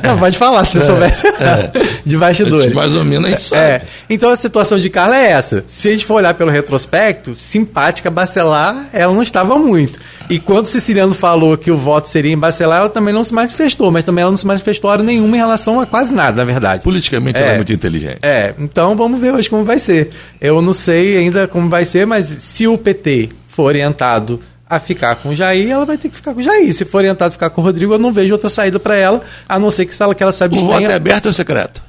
[0.02, 1.70] não, pode falar, se você é, soubesse é.
[2.04, 2.74] de bastidores.
[2.74, 3.62] Mais ou menos a gente sabe.
[3.62, 3.82] É.
[4.10, 5.64] Então a situação de Carla é essa.
[5.68, 9.96] Se a gente for olhar pelo retrospecto, simpática Bacelar, ela não estava muito.
[10.28, 13.92] E quando Siciliano falou que o voto seria em Bacelar, ela também não se manifestou,
[13.92, 16.82] mas também ela não se manifestou hora nenhuma em relação a quase nada, na verdade.
[16.82, 18.18] Politicamente é, ela é muito inteligente.
[18.22, 20.10] É, então vamos ver hoje como vai ser.
[20.40, 25.16] Eu não sei ainda como vai ser, mas se o PT for orientado a ficar
[25.16, 26.74] com o Jair, ela vai ter que ficar com o Jair.
[26.74, 29.22] Se for orientado a ficar com o Rodrigo, eu não vejo outra saída para ela,
[29.48, 30.70] a não ser que ela, que ela se abstenha.
[30.70, 31.82] O voto é aberto ou secreto?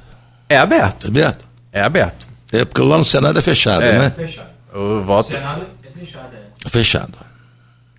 [0.48, 1.06] É aberto.
[1.06, 1.44] É aberto?
[1.72, 2.28] É aberto.
[2.50, 3.98] É porque lá no Senado é fechado, é.
[3.98, 4.06] né?
[4.06, 4.48] É fechado.
[4.74, 5.32] O voto...
[5.32, 6.68] Senado é fechado, é.
[6.70, 7.12] Fechado.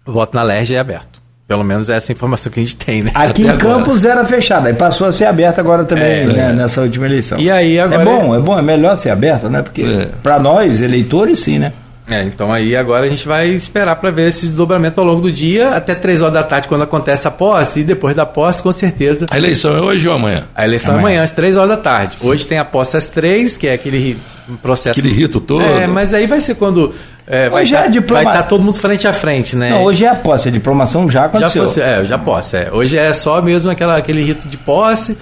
[0.06, 1.20] O voto na LERJ é aberto.
[1.48, 3.12] Pelo menos é essa informação que a gente tem, né?
[3.14, 3.78] Aqui Até em agora.
[3.80, 6.54] Campos era fechado, aí passou a ser aberto agora também, é, né, é.
[6.54, 7.40] nessa última eleição.
[7.40, 9.64] E aí agora é bom, é bom, é melhor ser aberto, né?
[9.64, 10.10] Porque é.
[10.22, 11.74] para nós eleitores sim, né?
[12.10, 15.32] É, então aí agora a gente vai esperar para ver esse desdobramento ao longo do
[15.32, 18.72] dia, até 3 horas da tarde, quando acontece a posse, e depois da posse, com
[18.72, 19.28] certeza.
[19.30, 20.46] A eleição é hoje ou amanhã?
[20.56, 21.04] A eleição amanhã.
[21.04, 22.18] é amanhã, às 3 horas da tarde.
[22.20, 24.18] Hoje tem a posse às 3, que é aquele
[24.62, 25.00] processo.
[25.00, 25.64] Aquele rito todo.
[25.64, 26.94] É, mas aí vai ser quando.
[27.28, 28.24] É, vai estar é diploma...
[28.32, 29.70] tá todo mundo frente a frente, né?
[29.70, 31.64] Não, hoje é a posse, a diplomação já aconteceu.
[31.64, 32.58] Já fosse, é, já posse.
[32.58, 32.70] É.
[32.74, 35.16] Hoje é só mesmo aquela, aquele rito de posse.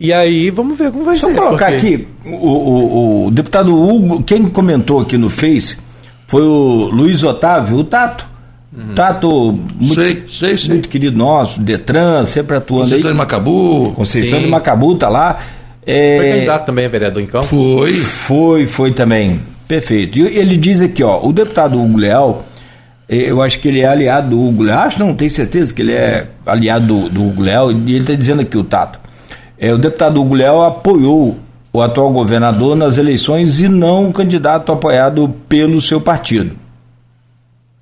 [0.00, 1.34] E aí, vamos ver como vai Só ser.
[1.34, 1.86] Só colocar porque...
[1.86, 5.83] aqui, o, o, o deputado Hugo, quem comentou aqui no Face
[6.34, 8.28] foi o Luiz Otávio, o Tato.
[8.76, 8.92] Uhum.
[8.92, 10.68] Tato, muito, sei, sei, sei.
[10.70, 13.14] muito querido nosso, Detran, sempre atuando Conceição aí.
[13.14, 13.92] de Macabu.
[13.92, 14.44] Conceição Sim.
[14.46, 15.38] de Macabu tá lá.
[15.86, 16.16] É...
[16.16, 17.46] Foi candidato também a vereador em campo?
[17.46, 17.92] Foi.
[18.00, 19.42] Foi, foi também.
[19.68, 20.18] Perfeito.
[20.18, 22.44] E ele diz aqui, ó, o deputado Hugo Leal,
[23.08, 25.82] é, eu acho que ele é aliado do Hugo Leal, acho não, tenho certeza que
[25.82, 28.98] ele é aliado do, do Hugo Leal, e ele está dizendo aqui, o Tato,
[29.56, 31.38] é, o deputado Hugo Leal apoiou
[31.74, 36.52] o atual governador nas eleições e não o candidato apoiado pelo seu partido.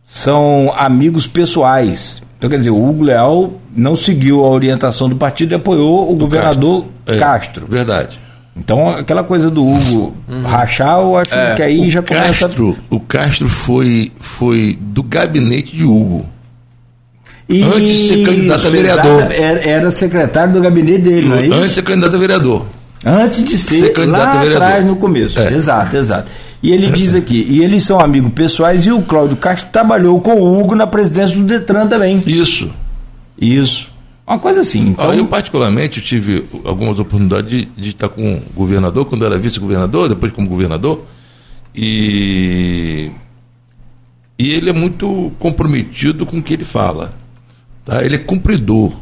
[0.02, 2.22] São amigos pessoais.
[2.38, 6.14] Então, quer dizer, o Hugo Leal não seguiu a orientação do partido e apoiou o
[6.14, 7.14] do governador Castro.
[7.14, 7.66] É, Castro.
[7.68, 8.18] Verdade.
[8.56, 10.40] Então, aquela coisa do Hugo uhum.
[10.42, 12.46] rachar, eu acho é, que aí já começa...
[12.46, 16.24] Castro, o Castro foi, foi do gabinete de Hugo.
[17.46, 19.32] E antes de ser candidato a vereador.
[19.32, 21.54] Era, era secretário do gabinete dele, não é isso?
[21.54, 22.66] Antes de ser candidato a vereador.
[23.04, 24.62] Antes de ser, ser candidato lá a vereador.
[24.62, 25.38] atrás no começo.
[25.38, 25.52] É.
[25.52, 26.30] Exato, exato.
[26.62, 30.34] E ele diz aqui, e eles são amigos pessoais, e o Cláudio Castro trabalhou com
[30.34, 32.22] o Hugo na presidência do Detran também.
[32.24, 32.70] Isso.
[33.36, 33.90] Isso.
[34.24, 34.90] Uma coisa assim.
[34.90, 35.12] Então...
[35.12, 40.32] Eu, particularmente, tive algumas oportunidades de, de estar com o governador, quando era vice-governador, depois
[40.32, 41.04] como governador,
[41.74, 43.10] e,
[44.38, 47.12] e ele é muito comprometido com o que ele fala.
[47.84, 48.04] Tá?
[48.04, 48.92] Ele é cumpridor.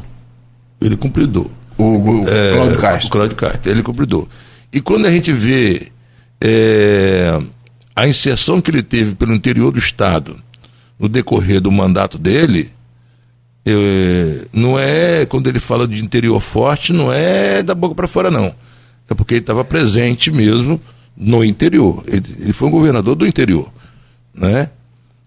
[0.81, 1.47] Ele é cumpridor.
[1.81, 3.07] O, o é, Cláudio Castro.
[3.07, 4.27] O Cláudio Castro, ele é cumpridor.
[4.71, 5.91] E quando a gente vê
[6.39, 7.39] é,
[7.95, 10.37] a inserção que ele teve pelo interior do Estado
[10.99, 12.71] no decorrer do mandato dele,
[13.65, 13.79] eu,
[14.53, 18.53] não é, quando ele fala de interior forte, não é da boca para fora, não.
[19.09, 20.79] É porque ele estava presente mesmo
[21.15, 22.03] no interior.
[22.07, 23.71] Ele, ele foi um governador do interior,
[24.33, 24.69] né?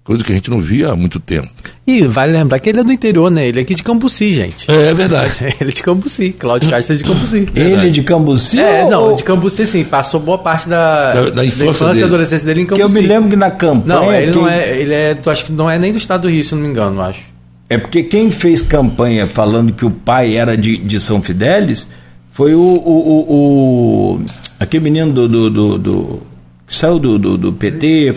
[0.04, 1.48] Coisa que a gente não via há muito tempo.
[1.86, 3.48] E vale lembrar que ele é do interior, né?
[3.48, 4.70] Ele é aqui de Cambuci, gente.
[4.70, 5.32] É, é verdade.
[5.58, 6.30] ele é de Cambuci.
[6.32, 7.48] Cláudio Castro é de Cambuci.
[7.54, 8.60] Ele é de Cambuci?
[8.60, 8.90] É, ou...
[8.90, 9.82] não, de Cambuci sim.
[9.82, 12.92] Passou boa parte da, da, da infância, e adolescência dele em Cambuci.
[12.92, 14.00] Que eu me lembro que na campanha...
[14.00, 14.78] Não, ele não é...
[14.78, 16.68] Ele é, tu acho que não é nem do estado do Rio, se não me
[16.68, 17.22] engano, acho.
[17.70, 21.88] É porque quem fez campanha falando que o pai era de, de São Fidélis
[22.30, 24.26] foi o, o, o, o
[24.60, 26.22] aquele menino do, do, do, do
[26.66, 28.16] que saiu do, do, do PT.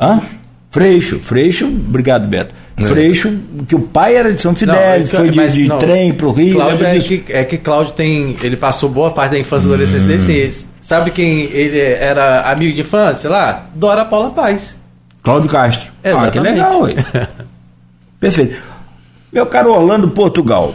[0.00, 0.20] Hã?
[0.74, 2.52] Freixo, Freixo, obrigado Beto.
[2.76, 2.82] É.
[2.82, 3.32] Freixo,
[3.68, 6.56] que o pai era de São Fidélis, foi de, de não, trem pro Rio.
[6.56, 8.36] Cláudio é que, é que Cláudio tem.
[8.42, 9.74] Ele passou boa parte da infância e hum.
[9.74, 10.50] adolescência dele.
[10.50, 13.66] Sim, sabe quem ele era amigo de infância lá?
[13.72, 14.76] Dora Paula Paz.
[15.22, 15.92] Cláudio Castro.
[16.02, 16.28] Exatamente.
[16.28, 16.94] Ah, que legal, ué.
[18.18, 18.56] Perfeito.
[19.32, 20.74] Meu caro Orlando Portugal,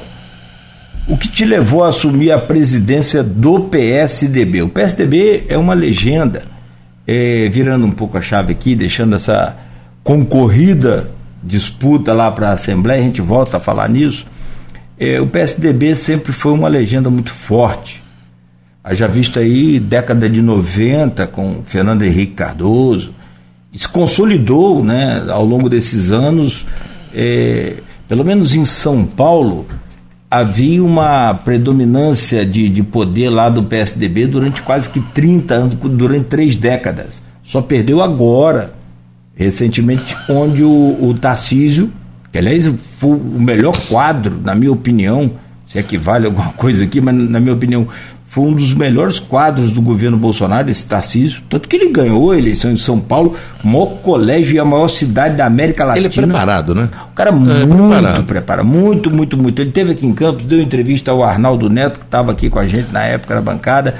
[1.09, 4.61] o que te levou a assumir a presidência do PSDB?
[4.61, 6.43] O PSDB é uma legenda.
[7.05, 9.57] É, virando um pouco a chave aqui, deixando essa
[10.09, 11.07] concorrida
[11.43, 14.25] disputa lá para a Assembleia, a gente volta a falar nisso.
[14.97, 18.01] É, o PSDB sempre foi uma legenda muito forte.
[18.89, 23.13] Já visto aí, década de 90, com Fernando Henrique Cardoso,
[23.71, 26.65] se consolidou né, ao longo desses anos,
[27.13, 27.75] é,
[28.07, 29.67] pelo menos em São Paulo,
[30.31, 36.25] havia uma predominância de, de poder lá do PSDB durante quase que 30 anos, durante
[36.25, 37.21] três décadas.
[37.43, 38.78] Só perdeu agora
[39.39, 41.89] recentemente, onde o, o Tarcísio,
[42.29, 45.31] que aliás foi o melhor quadro, na minha opinião,
[45.65, 47.87] se equivale a alguma coisa aqui, mas na minha opinião,
[48.25, 51.41] foi um dos melhores quadros do governo Bolsonaro, esse Tarcísio.
[51.49, 54.87] Tanto que ele ganhou a eleição em São Paulo, o maior colégio e a maior
[54.87, 56.07] cidade da América Latina.
[56.07, 56.89] Ele é preparado, né?
[57.11, 58.23] O cara é muito preparado.
[58.25, 59.61] preparado, muito, muito, muito.
[59.61, 62.67] Ele teve aqui em Campos, deu entrevista ao Arnaldo Neto, que estava aqui com a
[62.67, 63.95] gente na época na bancada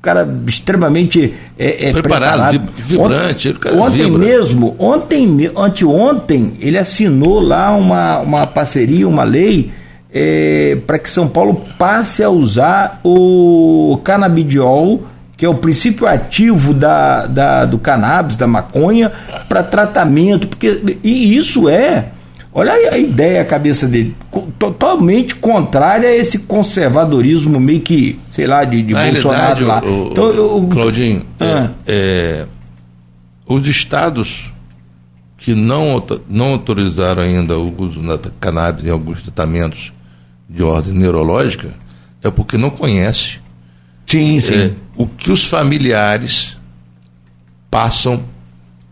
[0.00, 3.48] cara extremamente é, é preparado, preparado, vibrante.
[3.48, 4.18] Ontem, ontem vibra.
[4.18, 9.70] mesmo, ontem, anteontem, ele assinou lá uma, uma parceria, uma lei
[10.12, 15.02] é, para que São Paulo passe a usar o canabidiol,
[15.36, 19.12] que é o princípio ativo da, da do cannabis, da maconha,
[19.48, 22.06] para tratamento, porque e isso é
[22.58, 24.16] Olha a ideia, a cabeça dele,
[24.58, 29.80] totalmente contrária a esse conservadorismo meio que, sei lá, de, de Bolsonaro lá.
[29.80, 31.70] O, então, eu, Claudinho, é, ah.
[31.86, 32.46] é, é,
[33.46, 34.52] os estados
[35.36, 39.92] que não, não autorizaram ainda o uso da cannabis em alguns tratamentos
[40.50, 41.68] de ordem neurológica
[42.24, 43.38] é porque não conhece
[44.04, 44.54] sim, sim.
[44.54, 46.56] É, o que os familiares
[47.70, 48.20] passam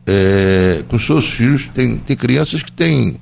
[0.07, 1.69] é, com seus filhos.
[1.75, 3.19] Tem, tem crianças que têm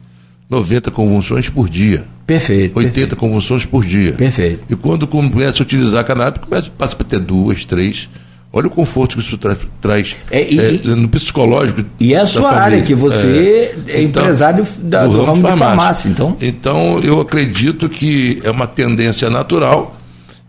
[0.49, 2.05] 90 convulsões por dia.
[2.27, 2.77] Perfeito.
[2.77, 3.17] 80 perfeito.
[3.17, 4.13] convulsões por dia.
[4.13, 4.65] Perfeito.
[4.69, 8.09] E quando começa a utilizar cannabis, começa, passa para ter duas, três.
[8.53, 11.85] Olha o conforto que isso traz, traz é, e, é, no psicológico.
[11.99, 15.35] E é a sua área, que você é, é então, empresário da, do, do ramo
[15.35, 15.67] de farmácia.
[15.67, 16.09] farmácia.
[16.09, 16.37] então.
[16.41, 19.99] então, eu acredito que é uma tendência natural.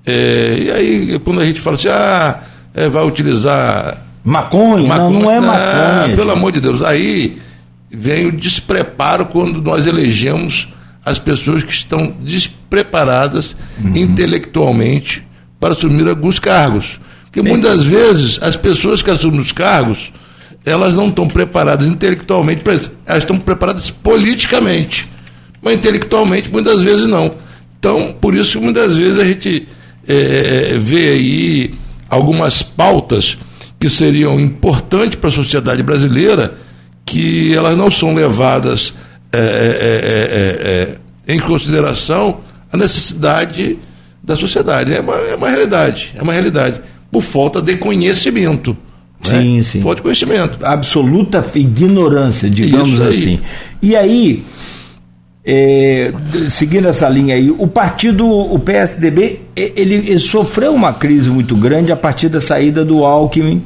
[0.06, 2.41] É, e aí, quando a gente fala assim, ah,
[2.76, 3.98] é, vai utilizar.
[4.24, 4.88] Maconha?
[4.88, 5.10] maconha?
[5.10, 6.06] Não, não é maconha.
[6.06, 6.84] Ah, pelo amor de Deus.
[6.84, 7.39] Aí
[7.96, 10.68] vem o despreparo quando nós elegemos
[11.06, 13.96] as pessoas que estão despreparadas uhum.
[13.96, 15.26] intelectualmente
[15.60, 17.00] para assumir alguns cargos.
[17.24, 20.12] Porque muitas vezes as pessoas que assumem os cargos,
[20.66, 25.08] elas não estão preparadas intelectualmente para isso, elas estão preparadas politicamente,
[25.62, 27.36] mas intelectualmente muitas vezes não.
[27.78, 29.68] Então, por isso que muitas vezes a gente
[30.08, 31.76] é, vê aí
[32.10, 33.38] algumas pautas
[33.80, 36.64] que seriam importantes para a sociedade brasileira
[37.06, 38.93] que elas não são levadas
[39.32, 40.93] é é, é,
[41.30, 42.39] é, é, em consideração
[42.72, 43.78] a necessidade
[44.24, 44.93] da sociedade.
[44.93, 46.82] É uma, é uma realidade, é uma realidade,
[47.12, 48.76] por falta de conhecimento.
[49.28, 49.41] Né?
[49.41, 49.82] Sim, sim.
[49.82, 50.66] Falta de conhecimento.
[50.66, 53.41] Absoluta ignorância, digamos assim.
[53.82, 54.43] E aí,
[55.45, 56.14] é,
[56.49, 61.91] seguindo essa linha aí, o partido, o PSDB, ele, ele, sofreu uma crise muito grande
[61.91, 63.62] a partir da saída do Alckmin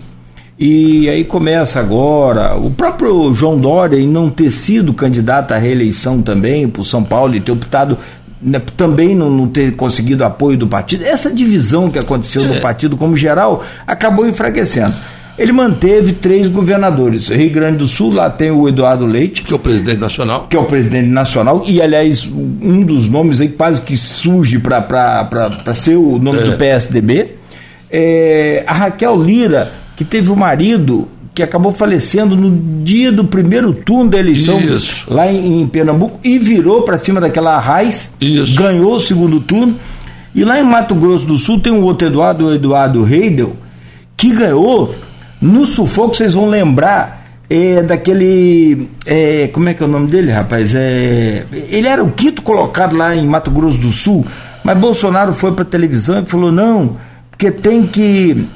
[0.60, 6.22] e aí começa agora, o próprio João Dória, em não ter sido candidato à reeleição
[6.22, 7.98] também por São Paulo e ter optado
[8.42, 12.48] né, também não, não, ter conseguido apoio do partido, essa divisão que aconteceu é.
[12.48, 14.94] no partido como geral acabou enfraquecendo.
[15.38, 17.30] ele manteve três governadores.
[17.30, 19.44] Rio Grande do Sul, lá tem o Eduardo Leite.
[19.44, 20.48] Que é o presidente nacional.
[20.50, 21.64] Que é o presidente nacional.
[21.66, 26.44] E, aliás, um dos nomes aí quase que surge para ser o nome é.
[26.44, 27.36] do PSDB.
[27.90, 33.74] É, a Raquel Lira, que teve o marido que acabou falecendo no dia do primeiro
[33.74, 35.04] turno da eleição Isso.
[35.10, 38.14] lá em, em, Pernambuco e virou para cima daquela raiz,
[38.56, 39.78] ganhou o segundo turno.
[40.34, 43.58] E lá em Mato Grosso do Sul tem um outro Eduardo, o Eduardo Heidel,
[44.16, 44.96] que ganhou
[45.42, 48.88] no sufoco, vocês vão lembrar é, daquele.
[49.06, 50.74] É, como é que é o nome dele, rapaz?
[50.74, 54.26] É, ele era o quinto colocado lá em Mato Grosso do Sul,
[54.64, 56.96] mas Bolsonaro foi para televisão e falou: não,
[57.32, 58.48] porque tem que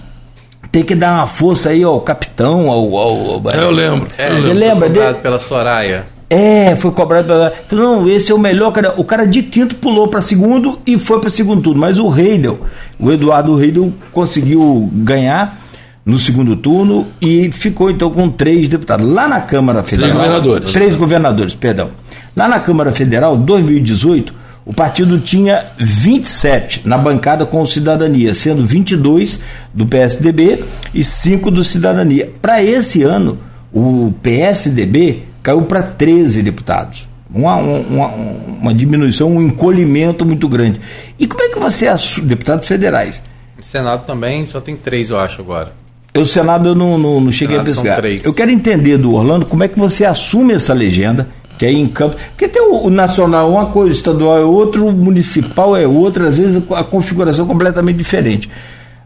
[0.73, 2.97] tem que dar uma força aí ao capitão, ao.
[2.97, 4.07] ao, ao eu lembro.
[4.17, 5.13] É, você lembra dele?
[5.21, 6.03] pela Soraya.
[6.27, 7.53] É, foi cobrado pela.
[7.71, 8.95] Não, esse é o melhor cara.
[8.97, 11.79] O cara de quinto pulou para segundo e foi para segundo turno.
[11.79, 12.59] Mas o Reidel,
[12.99, 15.59] o Eduardo Reidel conseguiu ganhar
[16.03, 19.05] no segundo turno e ficou então com três deputados.
[19.05, 20.09] Lá na Câmara Federal.
[20.09, 20.71] Três governadores.
[20.71, 21.91] Três governadores, perdão.
[22.35, 24.33] Lá na Câmara Federal, 2018,
[24.65, 29.41] o partido tinha 27 na bancada com o Cidadania, sendo 22
[29.73, 32.31] do PSDB e 5 do Cidadania.
[32.41, 33.37] Para esse ano,
[33.73, 37.07] o PSDB caiu para 13 deputados.
[37.33, 40.79] Uma, uma, uma, diminuição, um encolhimento muito grande.
[41.19, 43.23] E como é que você assume, deputados federais?
[43.59, 45.73] O Senado também só tem três, eu acho, agora.
[46.15, 48.05] O Senado eu não, não, não cheguei a pesquisar.
[48.23, 51.27] Eu quero entender do Orlando como é que você assume essa legenda
[51.63, 52.17] que aí em campo.
[52.31, 56.27] Porque tem o, o, nacional uma coisa, o estadual é outro, o municipal é outra,
[56.27, 58.49] às vezes a configuração é completamente diferente.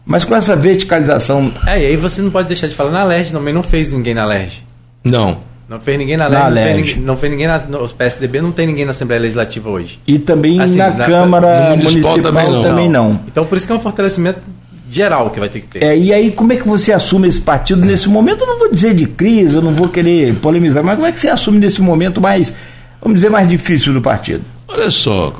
[0.04, 1.52] Mas com essa verticalização.
[1.66, 4.14] É, e aí você não pode deixar de falar na LERJ, também não fez ninguém
[4.14, 4.64] na LERJ.
[5.04, 5.38] Não.
[5.68, 7.58] Não fez ninguém na, na LERJ, não, fez, não fez ninguém na.
[7.80, 10.00] Os PSDB não tem ninguém na Assembleia Legislativa hoje.
[10.06, 12.62] E também assim, na, na, Câmara Municipal, municipal também, não.
[12.62, 13.20] também não.
[13.28, 14.40] Então por isso que é um fortalecimento
[14.88, 15.84] geral que vai ter que ter.
[15.84, 18.42] É, e aí, como é que você assume esse partido nesse momento?
[18.42, 21.20] Eu não vou dizer de crise, eu não vou querer polemizar, mas como é que
[21.20, 22.52] você assume nesse momento mais,
[23.00, 24.44] vamos dizer, mais difícil do partido?
[24.66, 25.32] Olha só,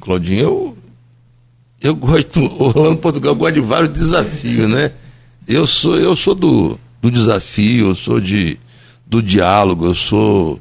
[0.00, 0.76] Claudinho, eu,
[1.80, 4.92] eu gosto, Orlando Portugal gosta de vários desafios, né?
[5.46, 8.58] Eu sou, eu sou do, do desafio, eu sou de,
[9.06, 10.60] do diálogo, eu sou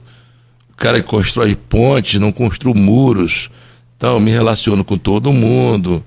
[0.72, 3.50] o cara que constrói pontes, não construo muros,
[3.98, 6.04] então me relaciono com todo mundo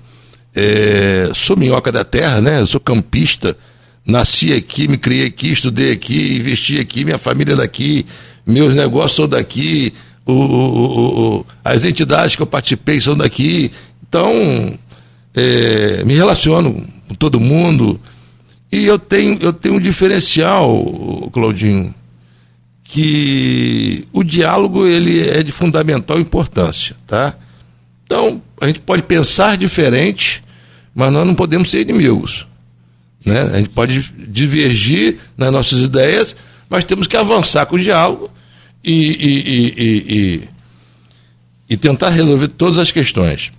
[0.59, 2.65] é, sou minhoca da terra, né?
[2.65, 3.55] Sou campista,
[4.05, 8.05] nasci aqui, me criei aqui, estudei aqui, investi aqui, minha família é daqui,
[8.45, 9.93] meus negócios são daqui,
[10.25, 13.71] o, o, o, as entidades que eu participei são daqui.
[14.07, 14.77] Então,
[15.33, 17.99] é, me relaciono com todo mundo.
[18.69, 21.95] E eu tenho, eu tenho um diferencial, Claudinho,
[22.83, 27.35] que o diálogo ele é de fundamental importância, tá?
[28.05, 30.43] Então, a gente pode pensar diferente,
[30.99, 32.45] mas nós não podemos ser inimigos.
[33.25, 33.39] Né?
[33.41, 36.35] A gente pode divergir nas nossas ideias,
[36.69, 38.29] mas temos que avançar com o diálogo
[38.83, 40.49] e, e, e,
[41.69, 43.49] e tentar resolver todas as questões.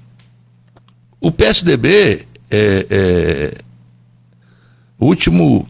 [1.18, 3.54] O PSDB, é, é,
[4.98, 5.66] o último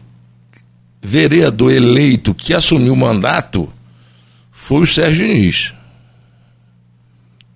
[1.01, 3.71] vereador eleito que assumiu o mandato
[4.51, 5.73] foi o Sérgio Diniz.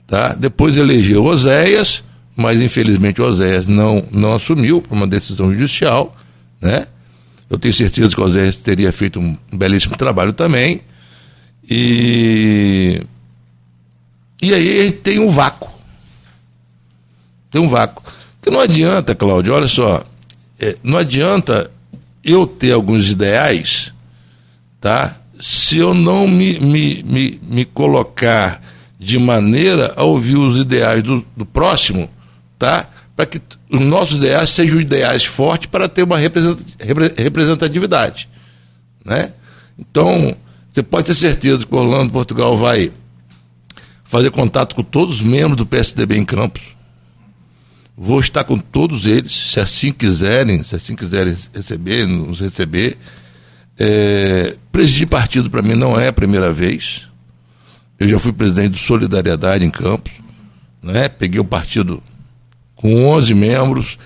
[0.07, 0.33] Tá?
[0.33, 2.01] Depois elegeu Oséias,
[2.35, 6.15] mas infelizmente Oséias não, não assumiu por uma decisão judicial.
[6.61, 6.87] Né?
[7.49, 10.81] Eu tenho certeza que o Oséias teria feito um belíssimo trabalho também.
[11.69, 13.01] E,
[14.41, 15.69] e aí tem um vácuo.
[17.49, 18.03] Tem um vácuo.
[18.41, 20.05] Porque não adianta, Cláudio, olha só,
[20.59, 21.71] é, não adianta
[22.23, 23.93] eu ter alguns ideais,
[24.81, 25.15] tá?
[25.39, 28.61] Se eu não me, me, me, me colocar
[28.99, 32.09] de maneira a ouvir os ideais do, do próximo,
[32.65, 32.89] tá?
[33.15, 33.39] Para que
[33.69, 38.27] os nossos ideais sejam ideais fortes para ter uma representatividade,
[39.05, 39.33] né?
[39.77, 40.35] Então,
[40.73, 42.91] você pode ter certeza que Orlando Portugal vai
[44.03, 46.63] fazer contato com todos os membros do PSDB em Campos.
[47.95, 52.97] Vou estar com todos eles, se assim quiserem, se assim quiserem receber, nos receber.
[53.77, 57.07] É, presidir partido para mim não é a primeira vez.
[57.99, 60.13] Eu já fui presidente do Solidariedade em Campos,
[60.81, 61.07] né?
[61.07, 62.01] Peguei o partido
[62.85, 63.97] com 11 membros,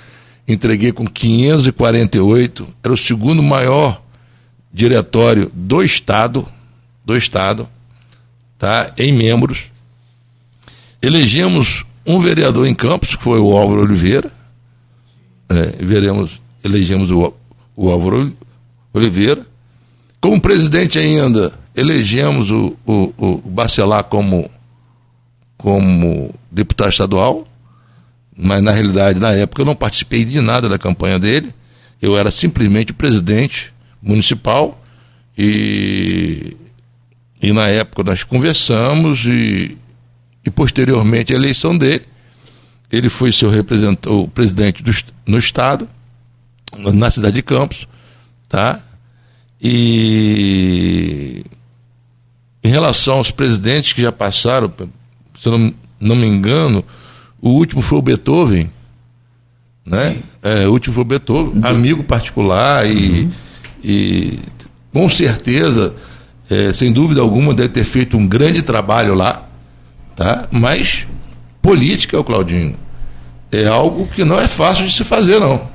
[0.47, 4.01] entreguei com 548, era o segundo maior
[4.71, 6.47] diretório do estado,
[7.03, 7.67] do estado,
[8.57, 8.93] tá?
[8.97, 9.65] Em membros.
[11.01, 14.31] Elegemos um vereador em Campos, que foi o Álvaro Oliveira.
[15.49, 17.33] É, veremos, elegemos o,
[17.75, 18.33] o Álvaro
[18.93, 19.45] Oliveira.
[20.21, 24.49] Como presidente ainda, elegemos o, o, o Bacelar como,
[25.57, 27.45] como deputado estadual,
[28.41, 31.53] mas na realidade, na época, eu não participei de nada da campanha dele,
[32.01, 34.81] eu era simplesmente presidente, municipal
[35.37, 36.55] e,
[37.41, 39.77] e na época nós conversamos e,
[40.45, 42.05] e posteriormente à eleição dele,
[42.89, 44.91] ele foi seu representante, o presidente do,
[45.27, 45.85] no estado,
[46.77, 47.87] na cidade de Campos,
[48.47, 48.79] tá?
[49.61, 51.43] E
[52.63, 54.71] em relação aos presidentes que já passaram,
[55.37, 56.85] se eu não, não me engano,
[57.41, 58.69] o último foi o Beethoven,
[59.85, 60.17] né?
[60.43, 63.31] É, o último foi o Beethoven, amigo particular e, uhum.
[63.83, 64.39] e
[64.93, 65.93] com certeza,
[66.49, 69.47] é, sem dúvida alguma, deve ter feito um grande trabalho lá,
[70.15, 70.47] tá?
[70.51, 71.05] Mas
[71.61, 72.75] política, o Claudinho,
[73.51, 75.69] é algo que não é fácil de se fazer, não.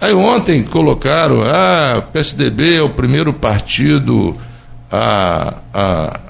[0.00, 4.32] Aí ontem colocaram, ah, o PSDB é o primeiro partido
[4.90, 6.20] a, a,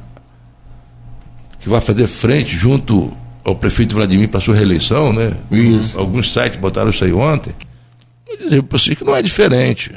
[1.60, 3.12] que vai fazer frente junto
[3.44, 5.36] ao prefeito Vladimir para sua reeleição, né?
[5.50, 5.98] Isso.
[5.98, 7.54] Alguns sites botaram isso aí ontem.
[8.26, 9.94] Vou dizer para você que não é diferente,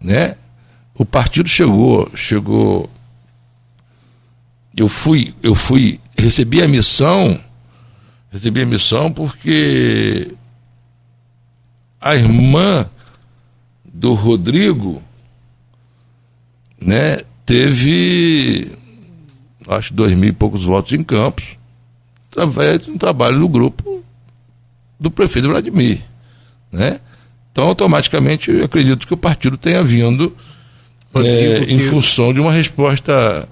[0.00, 0.36] né?
[0.94, 2.90] O partido chegou, chegou.
[4.76, 7.38] Eu fui, eu fui, recebi a missão,
[8.30, 10.32] recebi a missão porque
[12.00, 12.88] a irmã
[13.84, 15.02] do Rodrigo,
[16.80, 18.70] né, teve,
[19.68, 21.44] acho, dois mil e poucos votos em Campos,
[22.30, 24.02] através de um trabalho do grupo
[24.98, 26.00] do prefeito Vladimir.
[26.70, 27.00] Né?
[27.50, 30.36] Então, automaticamente, eu acredito que o partido tenha vindo
[31.14, 33.48] é, em função de uma resposta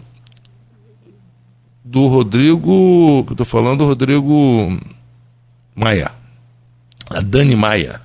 [1.85, 4.79] do Rodrigo, que eu estou falando, do Rodrigo
[5.75, 6.13] Maia.
[7.11, 8.01] A Dani Maia.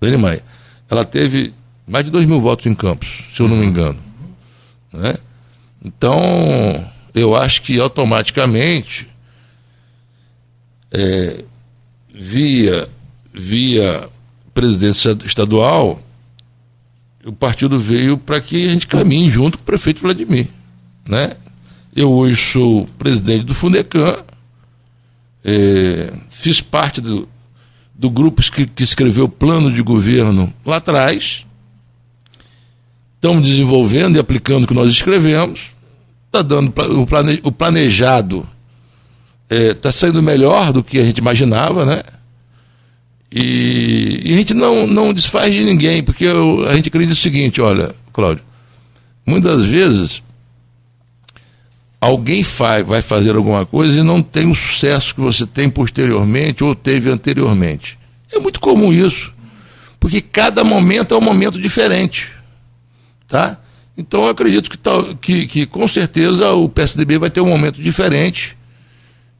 [0.00, 0.44] Dani Maia.
[0.88, 1.52] Ela teve
[1.86, 3.98] mais de dois mil votos em Campos, se eu não me engano.
[4.92, 5.16] Né?
[5.84, 6.20] Então,
[7.14, 9.08] eu acho que automaticamente,
[10.92, 11.44] é,
[12.12, 12.88] via,
[13.32, 14.08] via
[14.54, 16.00] presidência estadual,
[17.24, 20.48] o partido veio para que a gente caminhe junto com o prefeito Vladimir.
[21.06, 21.36] Né?
[21.94, 24.24] Eu hoje sou presidente do Fundecan,
[25.44, 27.28] é, fiz parte do,
[27.94, 31.44] do grupo que, que escreveu o plano de governo lá atrás,
[33.14, 35.60] estamos desenvolvendo e aplicando o que nós escrevemos,
[36.26, 36.72] está dando
[37.42, 38.46] o planejado
[39.48, 42.02] está é, saindo melhor do que a gente imaginava, né?
[43.30, 47.20] E, e, a gente não, não desfaz de ninguém, porque eu, a gente acredita o
[47.20, 48.44] seguinte, olha, Cláudio,
[49.26, 50.22] muitas vezes
[52.00, 56.62] alguém faz, vai fazer alguma coisa e não tem o sucesso que você tem posteriormente
[56.62, 57.98] ou teve anteriormente.
[58.32, 59.32] É muito comum isso,
[59.98, 62.30] porque cada momento é um momento diferente.
[63.26, 63.58] Tá?
[63.98, 64.78] Então eu acredito que,
[65.20, 68.55] que, que com certeza o PSDB vai ter um momento diferente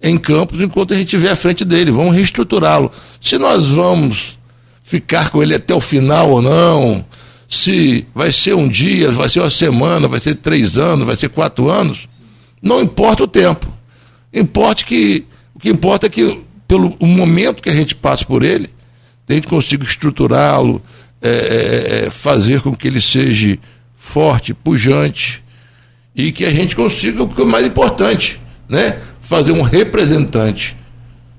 [0.02, 1.90] em Campos enquanto a gente estiver à frente dele.
[1.90, 2.90] Vamos reestruturá-lo.
[3.20, 4.38] Se nós vamos
[4.82, 7.04] ficar com ele até o final ou não,
[7.48, 11.28] se vai ser um dia, vai ser uma semana, vai ser três anos, vai ser
[11.28, 12.08] quatro anos,
[12.60, 13.72] não importa o tempo.
[14.32, 15.24] Importa que,
[15.54, 18.70] o que importa é que, pelo momento que a gente passa por ele,
[19.28, 20.82] a gente consiga estruturá-lo,
[21.20, 23.58] é, é, é, fazer com que ele seja
[23.96, 25.42] forte, pujante
[26.14, 28.98] e que a gente consiga o que é mais importante, né?
[29.28, 30.76] Fazer um representante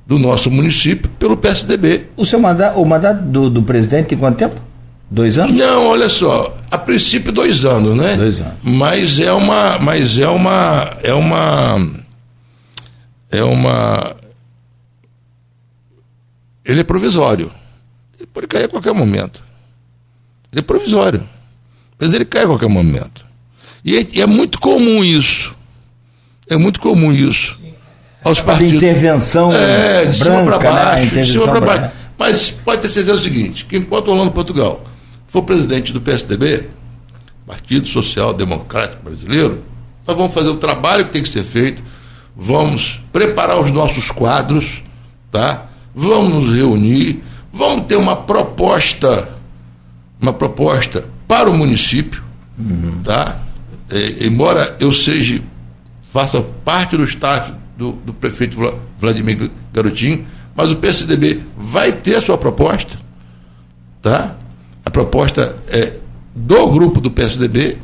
[0.06, 2.08] do nosso município pelo PSDB.
[2.16, 4.62] O seu mandato, o mandato do, do presidente tem quanto tempo?
[5.10, 5.56] Dois anos?
[5.56, 8.18] Não, olha só, a princípio dois anos, né?
[8.18, 8.54] Dois anos.
[8.62, 11.90] Mas é uma, mas é uma, é uma,
[13.32, 14.16] é uma,
[16.66, 17.50] ele é provisório.
[18.20, 19.42] Ele pode cair a qualquer momento.
[20.52, 21.24] Ele é provisório.
[21.98, 23.26] Mas ele cai a qualquer momento.
[23.84, 25.56] E é, é muito comum isso.
[26.50, 27.58] É muito comum isso.
[28.28, 28.72] Aos partidos.
[28.72, 29.52] De intervenção.
[29.52, 30.64] É, de cima para né?
[30.64, 31.16] baixo.
[31.16, 31.22] Né?
[31.24, 31.92] De cima para baixo.
[32.18, 34.84] Mas pode ter certeza o seguinte: que enquanto Orlando Portugal
[35.28, 36.68] for presidente do PSDB,
[37.46, 39.64] Partido Social Democrático Brasileiro,
[40.06, 41.84] nós vamos fazer o trabalho que tem que ser feito,
[42.36, 44.84] vamos preparar os nossos quadros,
[45.32, 45.66] tá?
[45.96, 49.30] Vamos nos reunir, vamos ter uma proposta,
[50.22, 52.24] uma proposta para o município,
[52.58, 53.02] uhum.
[53.04, 53.40] tá?
[53.90, 55.42] É, embora eu seja,
[56.12, 58.58] faça parte do staff do, do prefeito
[59.00, 60.26] Vladimir Garotinho,
[60.56, 62.98] mas o PSDB vai ter a sua proposta,
[64.02, 64.36] tá?
[64.84, 65.94] A proposta é
[66.36, 67.78] do grupo do PSDB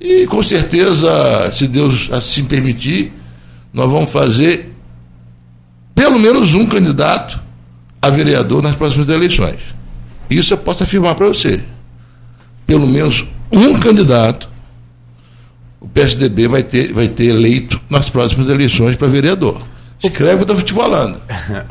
[0.00, 3.12] e com certeza, se Deus assim permitir,
[3.72, 4.72] nós vamos fazer
[5.94, 7.40] pelo menos um candidato
[8.00, 9.60] a vereador nas próximas eleições.
[10.28, 11.62] Isso eu posso afirmar para você
[12.66, 14.48] pelo menos um candidato,
[15.84, 19.60] o PSDB vai ter, vai ter eleito nas próximas eleições para vereador.
[20.02, 21.16] Escreve o que eu estou te falando.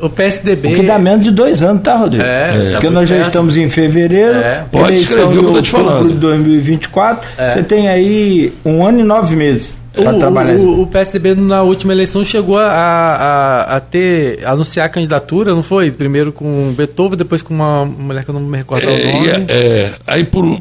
[0.00, 0.68] O PSDB.
[0.68, 2.24] O que dá menos de dois anos, tá, Rodrigo?
[2.24, 4.64] É, Porque tá nós já estamos em fevereiro, É.
[4.72, 6.08] Pode eleição escrever o que eu em te falando.
[6.08, 7.28] de 2024.
[7.38, 7.50] É.
[7.50, 10.54] Você tem aí um ano e nove meses para O, trabalhar.
[10.56, 15.54] o, o PSDB na última eleição chegou a, a, a ter a anunciar a candidatura,
[15.54, 15.92] não foi?
[15.92, 19.12] Primeiro com o Beethoven, depois com uma mulher que eu não me recordo o É,
[19.12, 19.26] nome.
[19.26, 20.60] e é- é, aí por.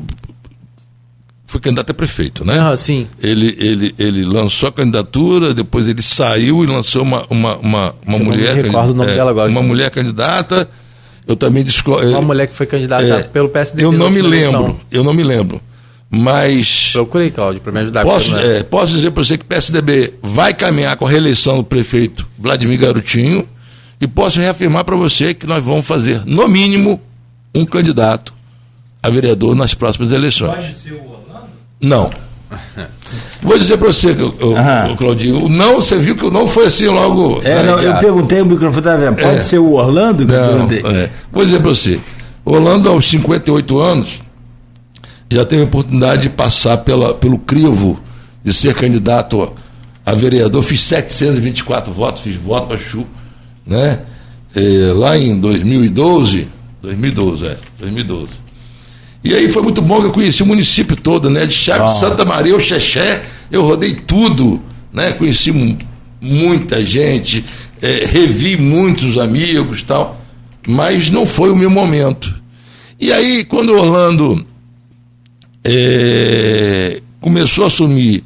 [1.53, 2.57] Foi candidato a prefeito, né?
[2.59, 3.07] Ah, sim.
[3.21, 8.17] Ele, ele, ele lançou a candidatura, depois ele saiu e lançou uma, uma, uma, uma
[8.17, 8.55] Eu não mulher.
[8.55, 9.67] me recordo o nome é, dela agora, Uma sim.
[9.67, 10.67] mulher candidata.
[11.27, 12.09] Eu também discordo.
[12.09, 13.83] Uma mulher que foi candidata é, pelo PSDB.
[13.85, 15.61] Eu não me lembro, eu não me lembro.
[16.09, 18.01] Mas Procurei, Cláudio, para me ajudar.
[18.03, 21.57] posso, não- é, posso dizer para você que o PSDB vai caminhar com a reeleição
[21.57, 23.47] do prefeito Vladimir Garotinho
[24.01, 26.99] e posso reafirmar para você que nós vamos fazer, no mínimo,
[27.53, 28.33] um candidato
[29.03, 30.75] a vereador nas próximas eleições.
[30.77, 31.12] ser o?
[31.83, 32.09] Não.
[33.41, 36.67] Vou dizer para você, o, o, Claudinho, o não, você viu que o não foi
[36.67, 37.41] assim logo.
[37.43, 39.15] É, não, eu perguntei, o microfone tá vendo.
[39.15, 39.41] Pode É.
[39.41, 40.25] ser o Orlando?
[40.25, 40.79] que eu Não, perguntei?
[41.03, 41.09] é.
[41.31, 41.99] Vou dizer para você,
[42.45, 44.19] Orlando, aos 58 anos,
[45.31, 47.99] já teve a oportunidade de passar pela, pelo crivo
[48.43, 49.51] de ser candidato
[50.05, 50.61] a vereador.
[50.63, 53.05] Fiz 724 votos, fiz voto para Chu,
[53.65, 53.99] né?
[54.55, 56.47] É, lá em 2012,
[56.83, 58.27] 2012, é, 2012.
[59.23, 61.45] E aí foi muito bom que eu conheci o município todo, né?
[61.45, 64.61] De Chaves, Santa Maria, o Xexé, eu rodei tudo,
[64.91, 65.11] né?
[65.13, 65.77] Conheci mu-
[66.21, 67.43] muita gente,
[67.81, 70.19] eh, revi muitos amigos tal,
[70.67, 72.33] mas não foi o meu momento.
[72.99, 74.45] E aí, quando o Orlando
[75.63, 78.23] eh, começou a assumir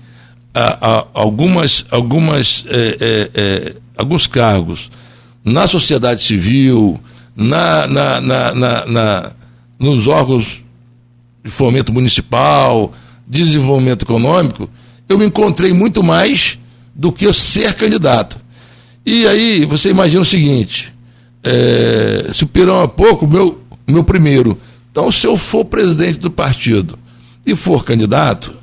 [0.53, 4.89] a- a- algumas, algumas, eh, eh, eh, alguns cargos
[5.45, 6.99] na sociedade civil,
[7.35, 9.31] na, na, na- na-
[9.79, 10.63] nos órgãos
[11.47, 12.91] de fomento municipal,
[13.25, 14.69] desenvolvimento econômico,
[15.07, 16.59] eu me encontrei muito mais
[16.93, 18.37] do que eu ser candidato.
[19.05, 20.93] E aí você imagina o seguinte:
[21.41, 24.59] é, se o Pirão é pouco, meu, meu primeiro.
[24.91, 26.99] Então, se eu for presidente do partido
[27.45, 28.53] e for candidato,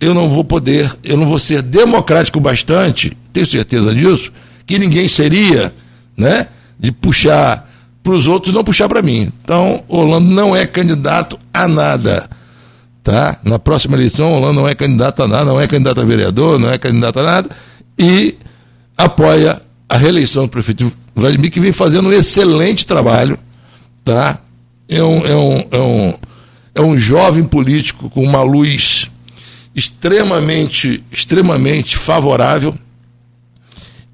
[0.00, 4.30] eu não vou poder, eu não vou ser democrático bastante, tenho certeza disso,
[4.66, 5.74] que ninguém seria,
[6.16, 6.46] né?
[6.78, 7.68] De puxar
[8.02, 9.30] para os outros não puxar para mim.
[9.42, 12.28] Então, Orlando não é candidato a nada.
[13.02, 13.38] Tá?
[13.42, 16.70] Na próxima eleição, Orlando não é candidato a nada, não é candidato a vereador, não
[16.70, 17.50] é candidato a nada,
[17.98, 18.36] e
[18.96, 23.38] apoia a reeleição do prefeito Vladimir, que vem fazendo um excelente trabalho.
[24.04, 24.38] Tá?
[24.88, 26.14] É, um, é, um, é, um,
[26.74, 29.10] é um jovem político com uma luz
[29.74, 32.74] extremamente, extremamente favorável.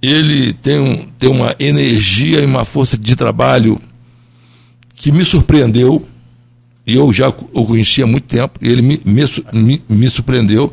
[0.07, 3.81] Ele tem, um, tem uma energia e uma força de trabalho
[4.95, 6.07] que me surpreendeu.
[6.87, 10.73] E eu já o conhecia há muito tempo, ele me, me, me surpreendeu.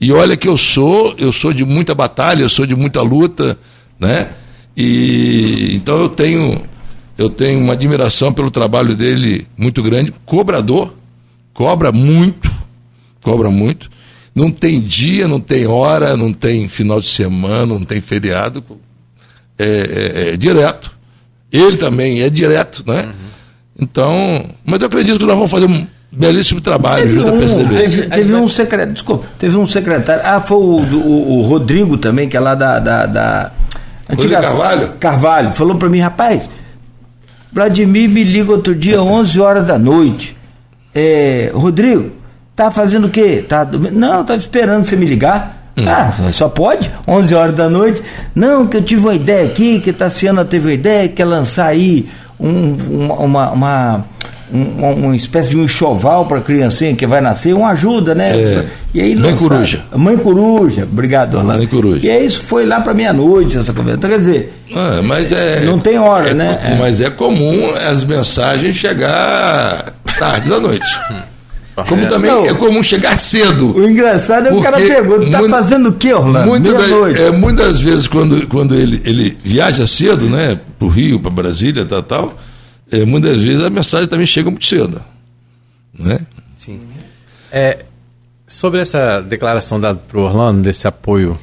[0.00, 3.58] E olha que eu sou, eu sou de muita batalha, eu sou de muita luta,
[3.98, 4.30] né?
[4.76, 6.62] E então eu tenho
[7.18, 10.94] eu tenho uma admiração pelo trabalho dele muito grande, cobrador,
[11.52, 12.50] cobra muito,
[13.20, 13.90] cobra muito.
[14.40, 18.64] Não tem dia, não tem hora, não tem final de semana, não tem feriado.
[19.58, 20.90] É, é- é direto.
[21.52, 23.08] Ele também é direto, né?
[23.78, 27.38] Então, mas eu acredito que nós vamos fazer um belíssimo trabalho Teve junto à um,
[27.38, 27.76] PSDB.
[27.76, 32.28] teve, teve um secretário, desculpa, teve um secretário, ah, foi o, o- o Rodrigo também,
[32.28, 32.78] que é lá da.
[32.78, 33.52] da, da
[34.08, 34.88] Rodrigo Carvalho?
[34.98, 36.48] Carvalho, falou pra mim, rapaz,
[37.52, 40.36] Vladimir me liga outro dia, 11 horas da noite.
[40.94, 42.12] É, Rodrigo,
[42.64, 43.42] tá fazendo o quê?
[43.48, 45.72] Tá, não, tava esperando você me ligar.
[45.78, 45.84] Hum.
[45.88, 46.90] Ah, só pode?
[47.08, 48.02] 11 horas da noite?
[48.34, 51.66] Não, que eu tive uma ideia aqui, que Tassiana teve uma ideia, que quer lançar
[51.66, 52.06] aí
[52.38, 54.04] um- uma, uma, uma,
[54.52, 58.38] um- uma espécie de um enxoval para a criancinha que vai nascer, uma ajuda, né?
[58.38, 58.66] É.
[58.92, 59.80] E aí Mãe lançaram- Coruja.
[59.94, 61.58] Mãe Coruja, obrigado, Orlando.
[61.58, 62.06] Mãe Coruja.
[62.06, 63.98] E aí isso foi lá para meia-noite, essa conversa.
[63.98, 66.60] Então, quer dizer, Ah, mas é, Não tem hora, é- né?
[66.62, 66.74] É.
[66.76, 70.86] Mas é comum as mensagens chegar tarde da noite.
[71.88, 72.46] Como também Não.
[72.46, 73.76] é comum chegar cedo.
[73.76, 76.46] o engraçado é que o cara pergunta, tá muita- fazendo o quê, Orlando?
[76.46, 77.20] Muitas das, Meia-noite.
[77.22, 81.84] é, muitas vezes, quando, quando ele, ele viaja cedo, né, para o Rio, para Brasília,
[81.84, 82.34] tal, tal,
[82.90, 85.00] é, muitas vezes a mensagem também chega muito cedo.
[85.98, 86.20] Né?
[86.54, 86.80] Sim.
[87.52, 87.84] É,
[88.46, 91.38] sobre essa declaração dada para o Orlando, desse apoio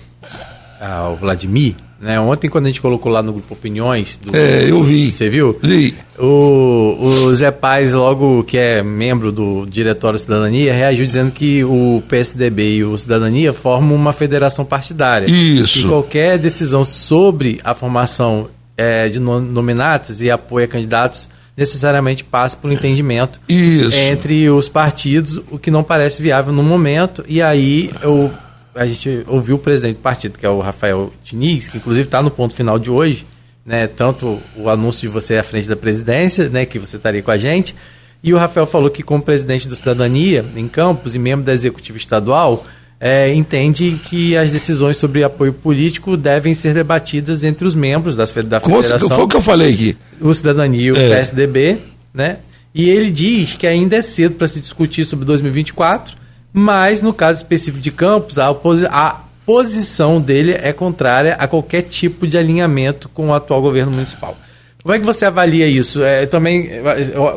[0.79, 2.19] ao Vladimir, né?
[2.19, 4.19] Ontem, quando a gente colocou lá no grupo Opiniões.
[4.21, 5.09] Do, É, eu vi.
[5.11, 5.57] Você viu?
[5.61, 5.95] Vi.
[6.19, 12.01] O, o Zé Paz, logo que é membro do Diretório Cidadania, reagiu dizendo que o
[12.07, 15.27] PSDB e o Cidadania formam uma federação partidária.
[15.29, 15.79] Isso.
[15.79, 22.23] E qualquer decisão sobre a formação eh, de no- nominatas e apoio a candidatos necessariamente
[22.23, 23.91] passa por um entendimento Isso.
[23.95, 27.23] entre os partidos, o que não parece viável no momento.
[27.27, 28.29] E aí o,
[28.77, 32.21] a gente ouviu o presidente do partido, que é o Rafael Diniz, que inclusive está
[32.21, 33.25] no ponto final de hoje,
[33.65, 33.87] né?
[33.87, 36.65] Tanto o anúncio de você à frente da presidência, né?
[36.65, 37.75] Que você estaria com a gente.
[38.23, 41.97] E o Rafael falou que, como presidente do Cidadania em Campos e membro da executiva
[41.97, 42.65] estadual,
[42.99, 48.31] é, entende que as decisões sobre apoio político devem ser debatidas entre os membros das,
[48.31, 49.09] da federação.
[49.09, 49.97] Foi o que eu falei aqui.
[50.19, 51.09] O Cidadania e o é.
[51.09, 51.77] PSDB,
[52.13, 52.37] né?
[52.73, 56.15] E ele diz que ainda é cedo para se discutir sobre 2024,
[56.57, 62.25] mas no caso específico de Campos, a, a posição dele é contrária a qualquer tipo
[62.25, 64.35] de alinhamento com o atual governo municipal.
[64.81, 66.03] Como é que você avalia isso?
[66.03, 66.67] É, também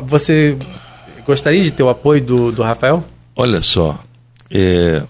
[0.07, 0.57] você
[1.23, 3.03] gostaria de ter o apoio do, do Rafael?
[3.35, 3.99] Olha só,
[4.49, 5.03] é,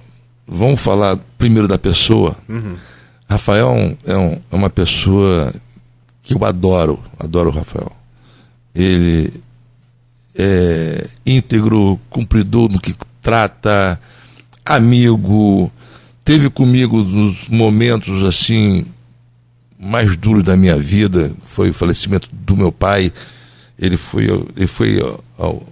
[0.45, 2.35] vamos falar primeiro da pessoa.
[2.49, 2.75] Uhum.
[3.29, 3.69] Rafael
[4.05, 5.53] é, um, é, uma pessoa
[6.21, 7.93] que eu adoro, adoro o Rafael.
[8.75, 9.31] Ele
[10.35, 13.99] é íntegro, cumpridor no que trata,
[14.65, 15.71] amigo,
[16.23, 18.85] teve comigo nos momentos assim
[19.79, 23.11] mais duros da minha vida, foi o falecimento do meu pai.
[23.79, 24.99] Ele foi, ele foi
[25.37, 25.63] ao,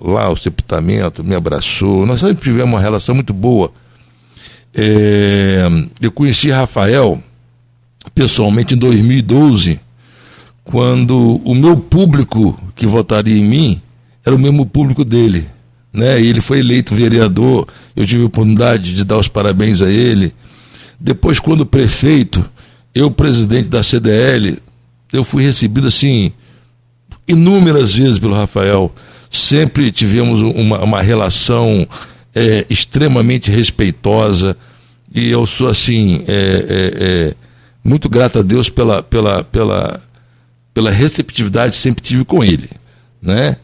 [0.00, 2.06] lá ao sepultamento, me abraçou.
[2.06, 3.70] Nós sempre tivemos uma relação muito boa.
[4.74, 5.66] É,
[6.00, 7.22] eu conheci Rafael
[8.14, 9.78] pessoalmente em 2012,
[10.64, 13.82] quando o meu público que votaria em mim
[14.24, 15.46] era o mesmo público dele.
[15.92, 16.20] Né?
[16.20, 17.66] E ele foi eleito vereador,
[17.96, 20.34] eu tive a oportunidade de dar os parabéns a ele.
[21.00, 22.44] Depois, quando prefeito,
[22.94, 24.58] eu, presidente da CDL,
[25.12, 26.32] eu fui recebido assim
[27.26, 28.92] inúmeras vezes pelo Rafael.
[29.30, 31.86] Sempre tivemos uma, uma relação
[32.34, 34.56] é, extremamente respeitosa
[35.14, 37.34] e eu sou assim é, é, é,
[37.82, 40.00] muito grato a Deus pela, pela, pela,
[40.72, 42.70] pela receptividade que sempre tive com ele,
[43.20, 43.56] né?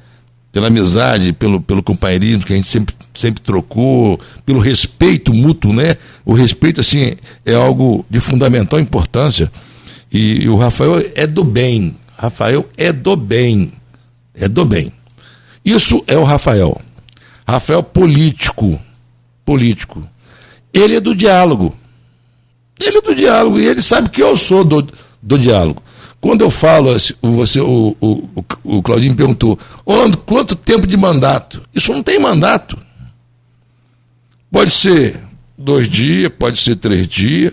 [0.55, 5.97] Pela amizade, pelo, pelo companheirismo que a gente sempre, sempre trocou, pelo respeito mútuo, né?
[6.25, 9.51] O respeito, assim, é algo de fundamental importância.
[10.13, 11.97] E, e o Rafael é do bem.
[12.17, 13.73] Rafael é do bem.
[14.33, 14.93] É do bem.
[15.65, 16.81] Isso é o Rafael.
[17.47, 18.81] Rafael político.
[19.45, 20.09] Político.
[20.73, 21.75] Ele é do diálogo.
[22.81, 24.89] Ele é do diálogo e ele sabe que eu sou do,
[25.23, 25.83] do diálogo.
[26.25, 26.89] Quando eu falo,
[27.20, 29.59] você, o, o, o Claudinho perguntou,
[30.25, 31.61] quanto tempo de mandato?
[31.75, 32.79] Isso não tem mandato.
[34.51, 35.20] Pode ser
[35.59, 37.53] dois dias, pode ser três dias,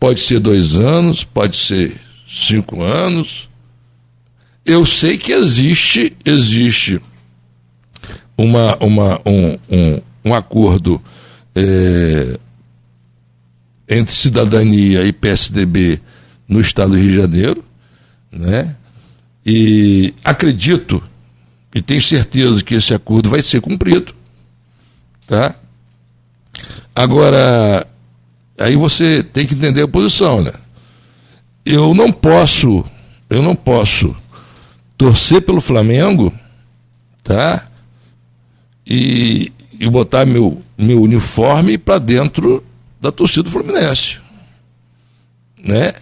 [0.00, 3.50] pode ser dois anos, pode ser cinco anos.
[4.64, 6.98] Eu sei que existe, existe
[8.34, 11.02] uma, uma, um, um, um acordo
[11.54, 12.38] é,
[13.86, 16.00] entre cidadania e PSDB
[16.48, 17.66] no estado do Rio de Janeiro,
[18.36, 18.76] né?
[19.44, 21.02] E acredito
[21.74, 24.14] e tenho certeza que esse acordo vai ser cumprido,
[25.26, 25.54] tá?
[26.94, 27.86] Agora,
[28.58, 30.52] aí você tem que entender a posição, né?
[31.64, 32.84] Eu não posso,
[33.28, 34.16] eu não posso
[34.96, 36.32] torcer pelo Flamengo,
[37.22, 37.66] tá?
[38.86, 42.64] E, e botar meu, meu uniforme para dentro
[43.00, 44.18] da torcida do Fluminense.
[45.62, 45.92] Né?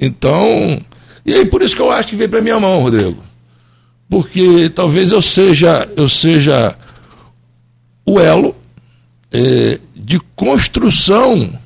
[0.00, 0.80] Então,
[1.24, 3.22] e aí por isso que eu acho que veio para minha mão, Rodrigo.
[4.08, 6.76] Porque talvez eu seja, eu seja
[8.04, 8.54] o elo
[9.32, 11.58] é, de construção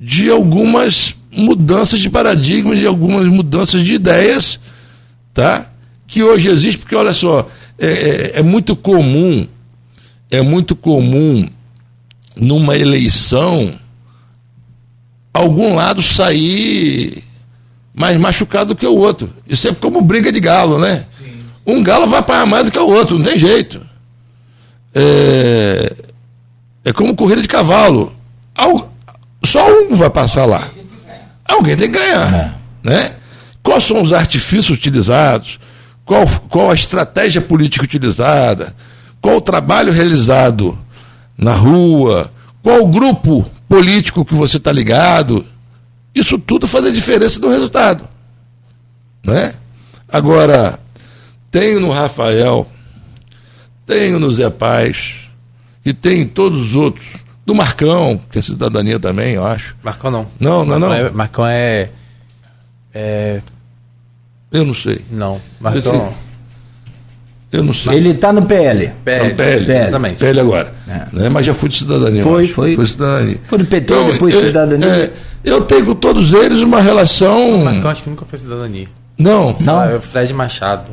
[0.00, 4.58] de algumas mudanças de paradigma, de algumas mudanças de ideias,
[5.32, 5.70] tá?
[6.06, 7.48] Que hoje existe, porque olha só,
[7.78, 9.46] é, é, é muito comum,
[10.30, 11.48] é muito comum
[12.34, 13.74] numa eleição,
[15.32, 17.22] algum lado sair
[17.98, 19.32] mais machucado do que o outro.
[19.48, 21.06] Isso é como briga de galo, né?
[21.18, 21.44] Sim.
[21.66, 23.80] Um galo vai apanhar mais do que o outro, não tem jeito.
[24.94, 25.92] É,
[26.84, 28.14] é como corrida de cavalo.
[29.44, 30.68] Só um vai passar lá.
[31.44, 32.34] Alguém tem que ganhar.
[32.34, 32.52] É.
[32.82, 33.12] Né?
[33.62, 35.58] Quais são os artifícios utilizados?
[36.04, 38.74] Qual, qual a estratégia política utilizada?
[39.20, 40.78] Qual o trabalho realizado
[41.36, 42.30] na rua,
[42.62, 45.44] qual o grupo político que você está ligado.
[46.16, 48.08] Isso tudo faz a diferença do resultado.
[49.22, 49.52] Né?
[50.08, 50.80] Agora,
[51.50, 52.66] tenho no Rafael,
[53.84, 55.28] tenho no Zé Paz,
[55.84, 57.06] e tem em todos os outros.
[57.44, 59.76] Do Marcão, que é cidadania também, eu acho.
[59.80, 60.26] Marcão não.
[60.40, 61.12] Não, não, não.
[61.12, 61.90] Marcão é.
[62.92, 63.40] é...
[64.50, 65.04] Eu não sei.
[65.10, 65.40] Não.
[65.60, 66.12] Marcão.
[67.52, 67.94] Eu não sei.
[67.94, 68.90] Ele está no PL.
[69.04, 69.20] PL.
[69.20, 69.66] Tá no PL.
[69.66, 69.78] PL.
[69.80, 70.18] Exatamente.
[70.18, 70.72] PL agora.
[70.88, 71.06] É.
[71.12, 71.28] Né?
[71.28, 72.22] Mas já fui de cidadania.
[72.22, 72.74] Foi, foi.
[72.74, 73.40] Foi cidadania.
[73.46, 74.86] Foi do PT, então, depois é, cidadania.
[74.86, 75.12] É,
[75.44, 77.58] eu tenho com todos eles uma relação.
[77.64, 78.88] Mas eu acho que nunca foi cidadania.
[79.16, 79.56] Não.
[79.60, 79.82] Não.
[79.82, 80.90] É o Fred Machado.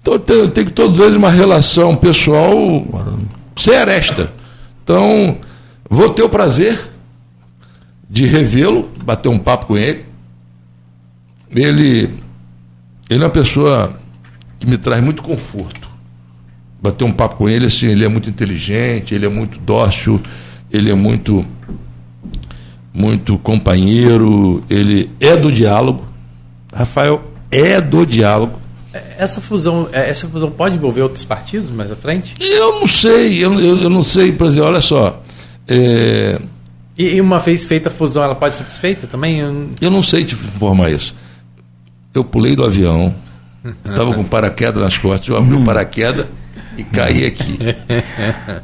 [0.00, 2.56] Então eu tenho, eu tenho com todos eles uma relação pessoal
[3.54, 4.30] seresta.
[4.82, 5.36] Então,
[5.88, 6.78] Vou ter o prazer
[8.10, 10.04] de revê-lo, bater um papo com ele.
[11.50, 12.10] Ele,
[13.08, 13.98] ele é uma pessoa
[14.58, 15.88] que me traz muito conforto.
[16.80, 20.20] Bater um papo com ele, assim, ele é muito inteligente, ele é muito dócil,
[20.70, 21.44] ele é muito
[22.92, 26.04] muito companheiro, ele é do diálogo.
[26.72, 28.58] Rafael é do diálogo.
[29.16, 32.34] Essa fusão, é, essa fusão pode envolver outros partidos mais à frente?
[32.40, 35.22] Eu não sei, eu, eu, eu não sei, por exemplo, olha só.
[35.68, 36.40] É...
[36.96, 39.38] E, e, uma vez feita a fusão, ela pode ser desfeita também?
[39.38, 41.14] Eu, eu não sei te informar isso.
[42.12, 43.14] Eu pulei do avião,
[43.64, 46.26] estava com paraquedas nas costas, eu abri o paraquedas
[46.76, 47.58] e caí aqui.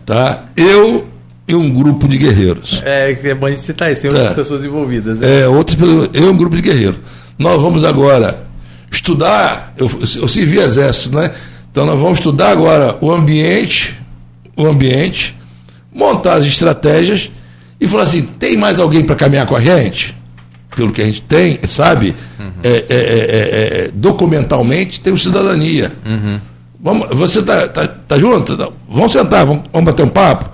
[0.06, 0.44] Tá?
[0.56, 1.08] Eu
[1.46, 2.80] e um grupo de guerreiros.
[2.84, 4.16] É, é bom a gente citar isso, tem tá.
[4.16, 5.18] outras pessoas envolvidas.
[5.18, 5.42] Né?
[5.42, 6.96] É, outras pessoas, eu e um grupo de guerreiros.
[7.38, 8.44] Nós vamos agora
[8.90, 11.32] estudar, eu, eu servi exército, né?
[11.70, 13.98] Então nós vamos estudar agora o ambiente,
[14.56, 15.34] o ambiente,
[15.92, 17.30] montar as estratégias
[17.80, 20.16] e falar assim, tem mais alguém para caminhar com a gente?
[20.74, 22.14] Pelo que a gente tem, sabe?
[22.38, 22.52] Uhum.
[22.62, 25.92] É, é, é, documentalmente tem o cidadania.
[26.04, 26.40] Uhum.
[26.80, 28.56] Vamos, você tá, tá, tá junto?
[28.88, 30.46] Vamos sentar, vamos, vamos bater um papo.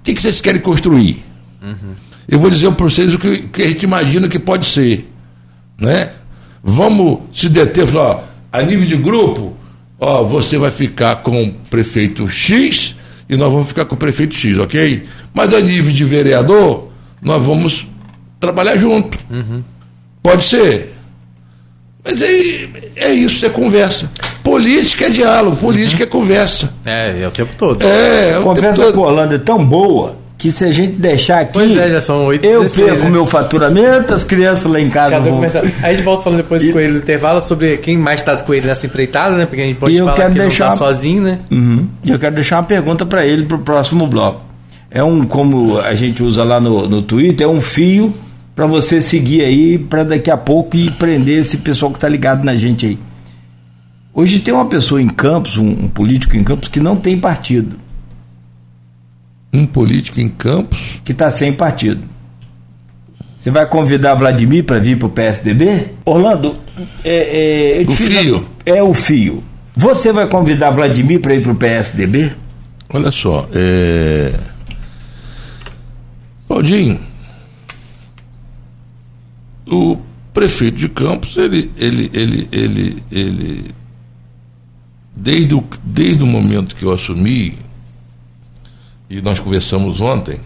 [0.00, 1.24] O que, que vocês querem construir?
[1.62, 1.94] Uhum.
[2.28, 5.08] Eu vou dizer para vocês o que, que, a gente imagina que pode ser.
[5.78, 6.10] Né?
[6.62, 9.56] Vamos se deter, falar, ó, a nível de grupo,
[9.98, 12.94] ó, você vai ficar com o prefeito X
[13.28, 15.04] e nós vamos ficar com o prefeito X, ok?
[15.32, 16.88] Mas a nível de vereador,
[17.22, 17.86] nós vamos
[18.40, 19.18] trabalhar junto.
[19.30, 19.62] Uhum.
[20.22, 20.94] Pode ser.
[22.02, 24.10] Mas é, é isso, é conversa.
[24.42, 26.08] Política é diálogo, política uhum.
[26.08, 26.72] é conversa.
[26.84, 27.84] É, é o tempo todo.
[27.84, 31.40] É, é a conversa com a Holanda é tão boa que se a gente deixar
[31.40, 31.52] aqui.
[31.52, 33.10] Pois é, já são 8 Eu 16, perco né?
[33.10, 35.20] meu faturamento, as crianças lá em casa.
[35.20, 35.34] Vão...
[35.34, 35.60] Começa...
[35.60, 36.72] Aí a gente volta falando depois e...
[36.72, 39.44] com ele no intervalo sobre quem mais está com ele nessa empreitada, né?
[39.44, 40.64] Porque a gente pode e eu falar quero que deixar...
[40.64, 41.38] não tá sozinho, né?
[41.50, 41.86] Uhum.
[42.02, 44.40] E eu quero deixar uma pergunta para ele para o próximo bloco.
[44.90, 48.14] É um, como a gente usa lá no, no Twitter, é um fio
[48.60, 52.44] para você seguir aí, para daqui a pouco e prender esse pessoal que está ligado
[52.44, 52.98] na gente aí.
[54.12, 57.78] Hoje tem uma pessoa em Campos, um, um político em Campos, que não tem partido
[59.50, 60.78] um político em Campos.
[61.02, 62.02] Que está sem partido.
[63.34, 65.92] Você vai convidar Vladimir para vir para o PSDB?
[66.04, 66.54] Orlando,
[67.02, 68.46] é, é, o fio.
[68.66, 69.42] É o fio.
[69.74, 72.32] Você vai convidar Vladimir para ir para o PSDB?
[72.92, 74.34] Olha só, é...
[76.46, 77.00] Claudinho,
[79.70, 79.98] o
[80.32, 83.74] prefeito de Campos, ele, ele, ele, ele, ele
[85.14, 87.54] desde, o, desde o momento que eu assumi,
[89.08, 90.38] e nós conversamos ontem,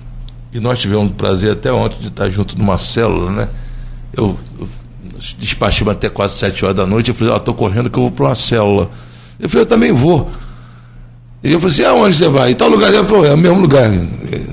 [0.52, 3.48] e nós tivemos o prazer até ontem de estar junto numa célula, né?
[4.16, 4.68] Eu, eu
[5.38, 8.12] despachei até quase sete horas da noite, eu falei, ó, oh, correndo que eu vou
[8.12, 8.90] para uma célula.
[9.38, 10.30] Eu falei, eu também vou.
[11.42, 12.52] E eu falei assim, aonde você vai?
[12.52, 12.92] Em tal lugar.
[12.92, 13.90] Ele falou, é o mesmo lugar.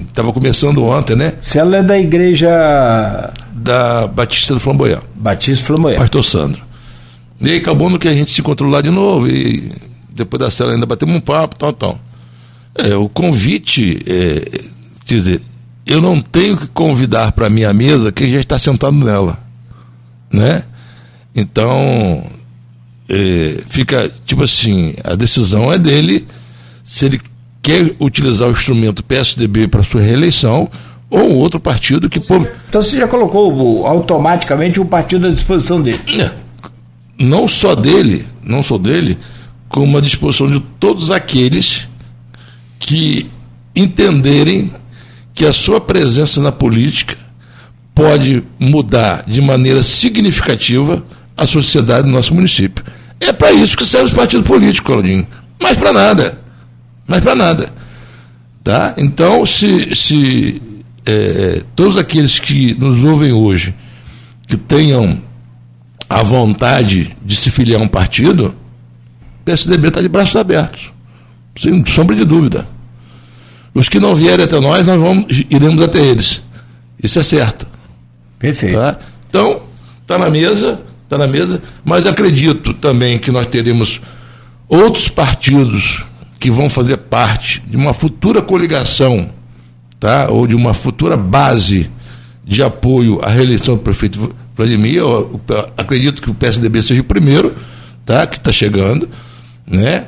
[0.02, 1.34] Estava começando ontem, né?
[1.42, 3.32] Célula é da igreja.
[3.62, 5.02] Da Batista do Flamboyant.
[5.16, 5.98] Batista do Flamboyant.
[6.00, 6.62] Pastor Sandro.
[7.40, 9.28] E aí acabou no que a gente se encontrou lá de novo.
[9.28, 9.72] E
[10.10, 12.00] depois da célula ainda batemos um papo, tal, tal.
[12.76, 14.62] É, o convite, é,
[15.06, 15.42] quer dizer,
[15.86, 19.40] eu não tenho que convidar para minha mesa quem já está sentado nela,
[20.32, 20.64] né?
[21.36, 22.26] Então,
[23.10, 26.26] é, fica, tipo assim, a decisão é dele
[26.84, 27.22] se ele
[27.62, 30.70] quer utilizar o instrumento PSDB para sua reeleição
[31.12, 32.22] ou outro partido que...
[32.22, 32.50] Por...
[32.70, 36.00] Então você já colocou automaticamente o partido à disposição dele?
[36.18, 36.32] É,
[37.20, 39.18] não só dele, não só dele,
[39.68, 41.88] como à disposição de todos aqueles
[42.80, 43.30] que
[43.76, 44.72] entenderem
[45.34, 47.18] que a sua presença na política
[47.94, 51.04] pode mudar de maneira significativa
[51.36, 52.84] a sociedade do nosso município.
[53.20, 55.28] É para isso que serve os partidos políticos, Claudinho.
[55.62, 56.40] Mais para nada.
[57.06, 57.74] Mais para nada.
[58.64, 58.96] Tá?
[58.98, 60.62] Então, se, se
[61.06, 63.74] é, todos aqueles que nos ouvem hoje
[64.48, 65.22] que tenham
[66.10, 68.54] a vontade de se filiar a um partido,
[69.42, 70.92] o PSDB está de braços abertos
[71.60, 72.68] sem sombra de dúvida.
[73.74, 76.42] Os que não vierem até nós, nós vamos, iremos até eles.
[77.02, 77.68] Isso é certo.
[78.38, 78.78] Perfeito.
[78.78, 79.00] Tá?
[79.30, 79.64] Então,
[80.02, 84.02] está na mesa, está na mesa, mas acredito também que nós teremos
[84.68, 86.04] outros partidos
[86.40, 89.30] que vão fazer parte de uma futura coligação,
[90.02, 90.28] tá?
[90.30, 91.90] ou de uma futura base
[92.44, 94.96] de apoio à reeleição do prefeito Vladimir.
[94.96, 95.40] Eu,
[95.78, 97.56] acredito que o PSDB seja o primeiro,
[98.04, 98.28] tá?
[98.28, 99.08] que está chegando,
[99.66, 100.08] né?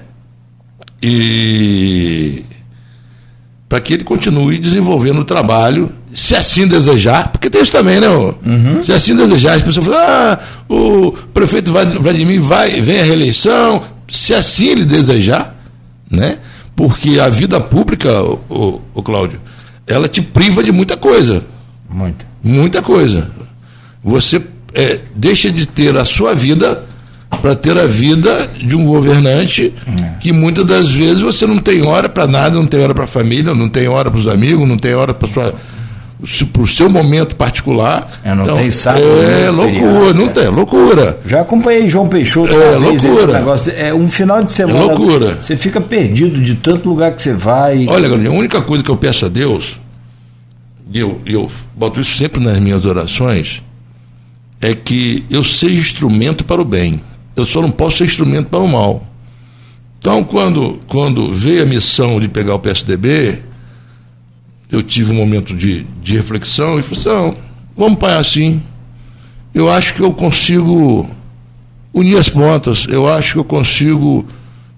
[1.03, 2.43] e
[3.67, 8.07] para que ele continue desenvolvendo o trabalho, se assim desejar, porque tem isso também, né?
[8.07, 8.83] Uhum.
[8.83, 10.39] Se assim desejar, as pessoas falam, ah,
[10.69, 15.55] o prefeito Vladimir vai, vem à reeleição, se assim ele desejar,
[16.09, 16.37] né?
[16.75, 19.41] Porque a vida pública, o, o, o Cláudio,
[19.87, 21.43] ela te priva de muita coisa.
[21.89, 22.25] Muito.
[22.43, 23.29] Muita coisa.
[24.03, 24.41] Você
[24.73, 26.83] é, deixa de ter a sua vida
[27.41, 30.19] para ter a vida de um governante é.
[30.19, 33.07] que muitas das vezes você não tem hora para nada, não tem hora para a
[33.07, 35.53] família, não tem hora para os amigos, não tem hora para sua
[36.51, 38.19] para o seu momento particular.
[38.23, 39.03] É, não então, tem sábado.
[39.03, 41.19] É loucura, feriado, não tem, loucura.
[41.25, 42.53] Já acompanhei João Peixoto.
[42.53, 43.39] É loucura.
[43.39, 44.79] Negócio, é um final de semana.
[44.79, 45.37] É loucura.
[45.41, 47.85] Você fica perdido de tanto lugar que você vai.
[47.87, 49.79] Olha, a única coisa que eu peço a Deus,
[50.91, 53.61] e eu, eu boto isso sempre nas minhas orações,
[54.61, 57.01] é que eu seja instrumento para o bem.
[57.35, 59.05] Eu só não posso ser instrumento para o mal.
[59.99, 63.39] Então, quando, quando veio a missão de pegar o PSDB,
[64.73, 67.35] eu tive um momento de, de reflexão e falei assim, não,
[67.77, 68.59] vamos para assim.
[69.53, 71.07] Eu acho que eu consigo
[71.93, 74.25] unir as pontas, eu acho que eu consigo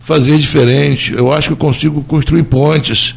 [0.01, 3.15] fazer diferente, eu acho que eu consigo construir pontes.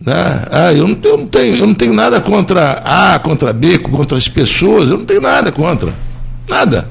[0.00, 0.14] Né?
[0.48, 3.80] Ah, eu não, tenho, eu, não tenho, eu não tenho nada contra A, contra B,
[3.80, 5.92] contra as pessoas, eu não tenho nada contra.
[6.48, 6.88] Nada.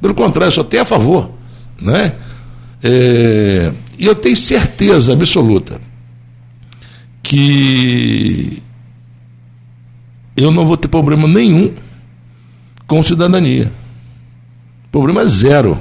[0.00, 1.30] Pelo contrário, só tenho a favor.
[1.80, 2.14] Né?
[2.82, 5.87] É, e eu tenho certeza absoluta
[7.28, 8.62] que
[10.34, 11.74] eu não vou ter problema nenhum
[12.86, 13.70] com cidadania.
[14.90, 15.78] Problema zero.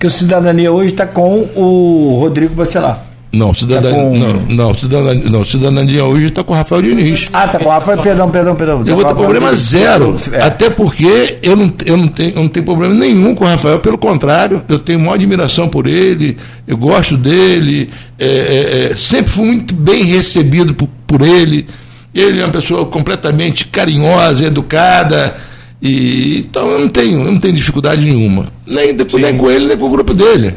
[0.00, 3.06] Que o cidadania hoje está com o Rodrigo Bacelar.
[3.32, 4.18] Não, cidadania, tá com...
[4.18, 7.26] não, não, cidadania, não, cidadania hoje está com o Rafael Diniz.
[7.32, 8.82] Ah, tá com o Rafael, perdão, perdão, perdão.
[8.84, 10.16] Eu vou ter problema zero.
[10.32, 10.42] É.
[10.42, 13.78] Até porque eu não, eu, não tenho, eu não tenho problema nenhum com o Rafael,
[13.78, 19.30] pelo contrário, eu tenho uma admiração por ele, eu gosto dele, é, é, é, sempre
[19.30, 21.68] fui muito bem recebido por, por ele.
[22.12, 25.36] Ele é uma pessoa completamente carinhosa, educada.
[25.80, 28.46] E, então eu não tenho, eu não tenho dificuldade nenhuma.
[28.66, 30.56] Nem, nem com ele, nem com o grupo dele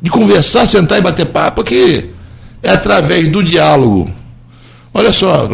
[0.00, 2.10] de conversar, sentar e bater papo, que
[2.62, 4.10] é através do diálogo.
[4.92, 5.48] Olha só,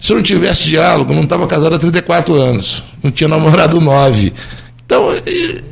[0.00, 4.32] se eu não tivesse diálogo, não estava casado há 34 anos, não tinha namorado 9.
[4.86, 5.22] Então, é,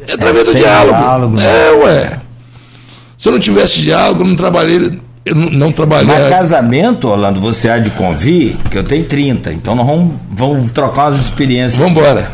[0.08, 0.98] é através é, do diálogo.
[0.98, 1.44] diálogo né?
[1.44, 2.20] É, ué.
[3.18, 6.06] Se eu não tivesse diálogo, não trabalhei, eu não, não trabalhei.
[6.06, 10.70] Mas casamento, Orlando, você há de convir, que eu tenho 30, então nós vamos, vamos
[10.70, 11.76] trocar umas experiências.
[11.76, 12.30] Vamos embora.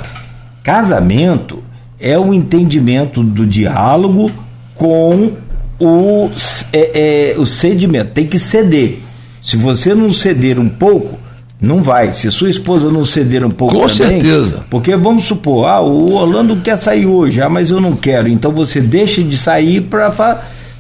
[0.63, 1.63] Casamento
[1.99, 4.31] é o entendimento do diálogo
[4.75, 5.33] com
[5.79, 6.31] o,
[6.73, 8.99] é, é, o cedimento, tem que ceder.
[9.43, 11.19] Se você não ceder um pouco,
[11.61, 12.13] não vai.
[12.13, 14.65] Se sua esposa não ceder um pouco Com também, certeza.
[14.71, 18.29] Porque vamos supor, ah, o Orlando quer sair hoje, ah, mas eu não quero.
[18.29, 20.11] Então você deixa de sair para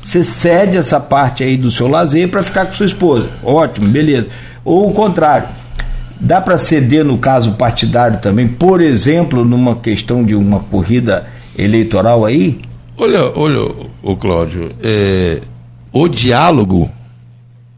[0.02, 3.28] você cede essa parte aí do seu lazer para ficar com sua esposa.
[3.42, 4.28] Ótimo, beleza.
[4.64, 5.48] Ou o contrário.
[6.20, 11.26] Dá para ceder no caso partidário também, por exemplo, numa questão de uma corrida
[11.58, 12.58] eleitoral aí?
[12.96, 13.60] Olha, olha,
[14.04, 15.40] o Cláudio, é,
[15.90, 16.90] o diálogo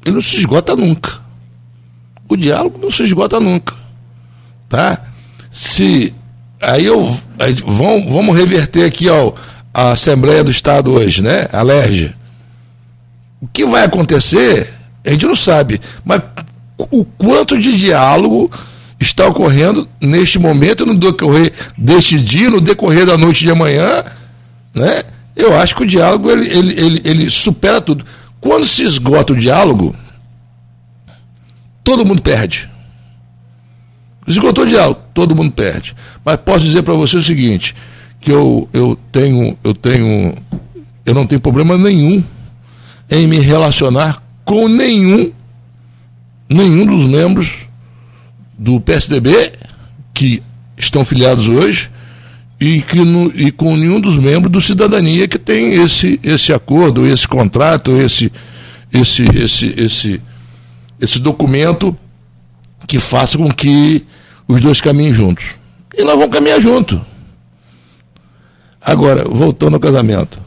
[0.05, 1.21] ele não se esgota nunca.
[2.29, 3.75] O diálogo não se esgota nunca,
[4.69, 5.05] tá?
[5.53, 6.13] Se
[6.61, 9.37] aí eu aí, vamos, vamos reverter aqui ao
[9.73, 11.47] a Assembleia do Estado hoje, né?
[11.53, 12.13] A LERJ.
[13.41, 14.73] O que vai acontecer,
[15.05, 16.23] a gente não sabe, mas
[16.77, 18.51] o quanto de diálogo
[18.99, 24.03] está ocorrendo neste momento, no decorrer deste dia, no decorrer da noite de amanhã,
[24.75, 25.05] né?
[25.37, 28.05] Eu acho que o diálogo ele, ele, ele, ele supera tudo.
[28.41, 29.95] Quando se esgota o diálogo,
[31.85, 32.71] todo mundo perde.
[34.27, 35.95] Esgotou o diálogo, todo mundo perde.
[36.25, 37.75] Mas posso dizer para você o seguinte,
[38.21, 40.35] que eu, eu tenho, eu tenho,
[41.05, 42.25] eu não tenho problema nenhum
[43.11, 45.31] em me relacionar com nenhum,
[46.49, 47.49] nenhum dos membros
[48.59, 49.53] do PSDB
[50.13, 50.43] que
[50.77, 51.91] estão filiados hoje
[52.61, 57.07] e, que no, e com nenhum dos membros do Cidadania que tem esse, esse acordo,
[57.07, 58.33] esse contrato, esse,
[58.93, 60.23] esse, esse, esse,
[61.01, 61.97] esse documento
[62.87, 64.05] que faça com que
[64.49, 65.45] os dois caminhem juntos.
[65.97, 67.01] E nós vamos caminhar juntos.
[68.81, 70.41] Agora, voltando ao casamento.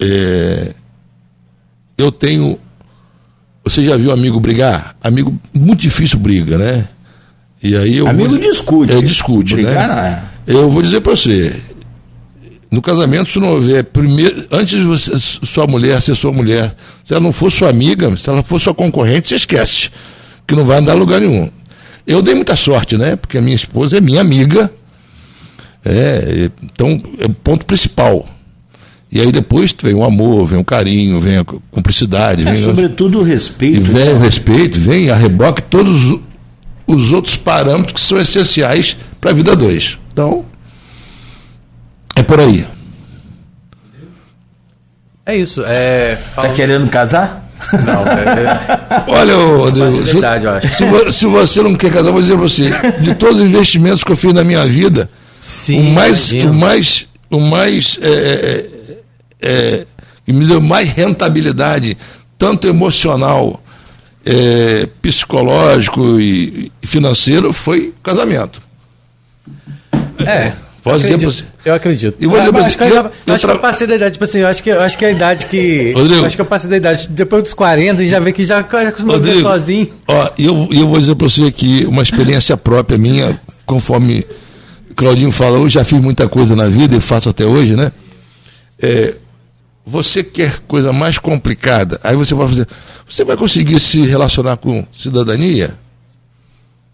[0.00, 0.74] É,
[1.96, 2.58] eu tenho.
[3.64, 4.96] Você já viu amigo brigar?
[5.02, 6.88] Amigo muito difícil briga, né?
[7.62, 8.92] E aí eu amigo discute.
[8.92, 9.94] É, discute, brigar, né?
[9.94, 10.22] Não é.
[10.48, 11.54] Eu vou dizer para você,
[12.70, 17.12] no casamento, se não houver, primeiro, antes de você, sua mulher ser sua mulher, se
[17.12, 19.90] ela não for sua amiga, se ela for sua concorrente, você esquece,
[20.46, 21.50] que não vai andar a lugar nenhum.
[22.06, 23.14] Eu dei muita sorte, né?
[23.14, 24.72] Porque a minha esposa é minha amiga,
[25.84, 28.26] é, então é o ponto principal.
[29.12, 32.48] E aí depois vem o amor, vem o carinho, vem a cumplicidade.
[32.48, 33.76] É, vem sobretudo o respeito.
[33.76, 34.12] E vem né?
[34.14, 36.18] o respeito, vem a reboque todos
[36.86, 39.98] os outros parâmetros que são essenciais para a vida dois.
[40.18, 40.44] Então,
[42.16, 42.66] é por aí.
[45.24, 45.62] É isso.
[45.64, 47.48] É, Tá querendo casar?
[47.72, 48.58] Não, é,
[49.06, 52.68] Olha, Rodrigo, se, se, se, você não quer casar, vou dizer pra você,
[53.00, 55.08] de todos os investimentos que eu fiz na minha vida,
[55.38, 58.68] Sim, o mais, o mais, o mais é, é,
[59.40, 59.86] é,
[60.26, 61.96] que me deu mais rentabilidade,
[62.36, 63.62] tanto emocional,
[64.26, 68.67] é, psicológico e financeiro, foi casamento.
[70.26, 70.52] É.
[70.82, 71.44] Pode dizer você.
[71.64, 72.16] Eu acredito.
[72.18, 73.50] E vou dizer, acho, que, eu, eu, eu acho tra...
[73.50, 75.46] que eu passei da idade, tipo assim, eu acho que, eu acho que a idade
[75.46, 75.92] que.
[75.94, 79.40] Rodrigo, acho que eu passei da idade, depois dos 40, já vê que já, já
[79.42, 79.88] sozinho.
[80.06, 84.24] Ó, e eu, eu vou dizer para você aqui uma experiência própria minha, conforme
[84.96, 87.92] Claudinho falou, eu já fiz muita coisa na vida e faço até hoje, né?
[88.80, 89.14] É,
[89.84, 92.66] você quer coisa mais complicada, aí você vai fazer.
[93.08, 95.74] Você vai conseguir se relacionar com cidadania?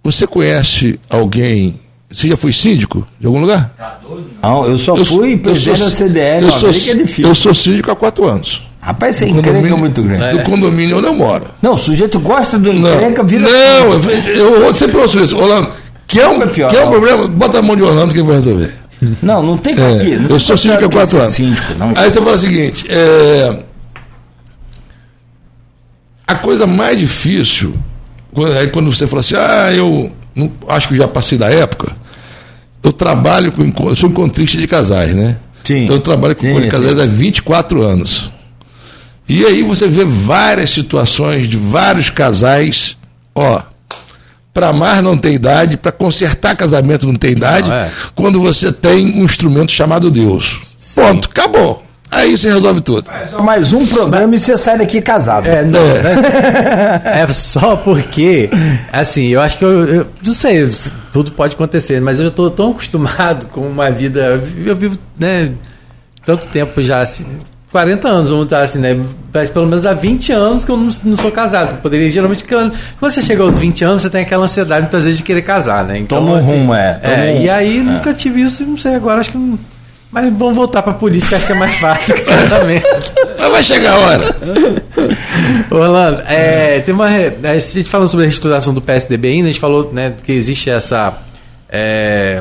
[0.03, 1.81] Você conhece alguém
[2.11, 3.75] você já foi síndico de algum lugar?
[4.43, 7.97] Não, eu só eu fui presidente da CDL, eu sou, é eu sou síndico há
[7.97, 8.63] quatro anos.
[8.81, 10.39] Rapaz, você encrenca muito grande.
[10.39, 11.47] Do condomínio onde eu moro.
[11.63, 13.49] Não, o sujeito gosta do encrenca, não, vira.
[13.49, 13.93] Não,
[14.29, 15.37] eu, eu sempre ouço isso.
[15.39, 15.71] Orlando,
[16.07, 17.27] quer um, pior, quer um problema?
[17.27, 18.75] Bota a mão de Orlando que ele vai resolver.
[19.23, 20.13] Não, não tem é, aqui.
[20.29, 21.33] eu sou síndico há quatro anos.
[21.33, 21.93] Síndico, não.
[21.97, 23.57] Aí você fala o seguinte: é,
[26.27, 27.75] a coisa mais difícil,
[28.59, 31.95] aí quando você fala assim, ah, eu não, acho que já passei da época
[32.85, 33.89] eu trabalho com.
[33.89, 35.39] Eu sou encontrista de casais, né?
[35.65, 35.85] Sim.
[35.85, 38.31] Então eu trabalho com sim, de casais há 24 anos.
[39.27, 42.97] E aí você vê várias situações de vários casais,
[43.35, 43.63] ó.
[44.53, 47.91] Para amar não tem idade, para consertar casamento não tem idade, não, é.
[48.15, 50.61] quando você tem um instrumento chamado Deus.
[50.79, 51.01] Sim.
[51.01, 51.84] Ponto, acabou.
[52.15, 53.11] Aí você resolve tudo.
[53.11, 54.43] É só mais um programa Mas...
[54.43, 55.47] e você sai daqui casado.
[55.47, 55.81] É, não.
[55.81, 58.49] É, é só porque,
[58.93, 60.71] assim, eu acho que eu, eu, não sei,
[61.13, 64.41] tudo pode acontecer, mas eu estou tão acostumado com uma vida.
[64.65, 65.53] Eu vivo, né,
[66.25, 67.27] tanto tempo já, assim,
[67.75, 68.97] 40 anos, vamos estar assim, né?
[69.33, 71.83] Mas pelo menos há 20 anos que eu não, não sou casado.
[71.83, 75.25] Poderia, geralmente, quando você chega aos 20 anos, você tem aquela ansiedade muitas vezes de
[75.25, 75.99] querer casar, né?
[75.99, 77.01] Então, Toma um assim, rumo, é.
[77.03, 77.43] é um...
[77.43, 77.83] E aí é.
[77.83, 79.59] nunca tive isso, não sei, agora acho que não
[80.15, 82.15] mas vamos voltar para política, acho que é mais fácil
[83.37, 84.37] Mas vai chegar a hora.
[85.69, 87.07] Orlando, é, tem uma.
[87.07, 90.71] A gente falando sobre a reestruturação do PSDB ainda, a gente falou né, que existe
[90.71, 91.19] essa.
[91.69, 92.41] É,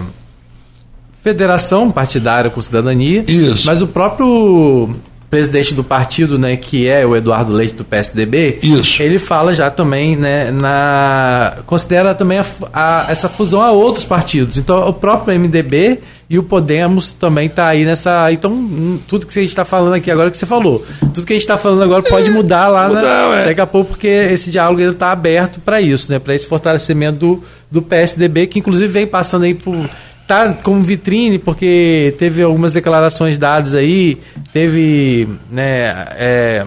[1.23, 3.25] federação partidária com cidadania.
[3.27, 3.65] Isso.
[3.65, 4.95] Mas o próprio
[5.33, 9.01] presidente do partido, né, que é o Eduardo Leite do PSDB, Isso.
[9.01, 14.59] ele fala já também, né, na considera também a, a, essa fusão a outros partidos.
[14.59, 18.31] Então, o próprio MDB e o Podemos também está aí nessa.
[18.31, 21.33] Então, hum, tudo que a gente está falando aqui agora que você falou, tudo que
[21.33, 24.51] a gente está falando agora pode mudar lá mudar, na, daqui a pouco, porque esse
[24.51, 29.07] diálogo está aberto para isso, né, para esse fortalecimento do, do PSDB, que inclusive vem
[29.07, 29.89] passando aí por
[30.33, 34.17] tá como vitrine porque teve algumas declarações dadas aí,
[34.51, 36.65] teve, né, é,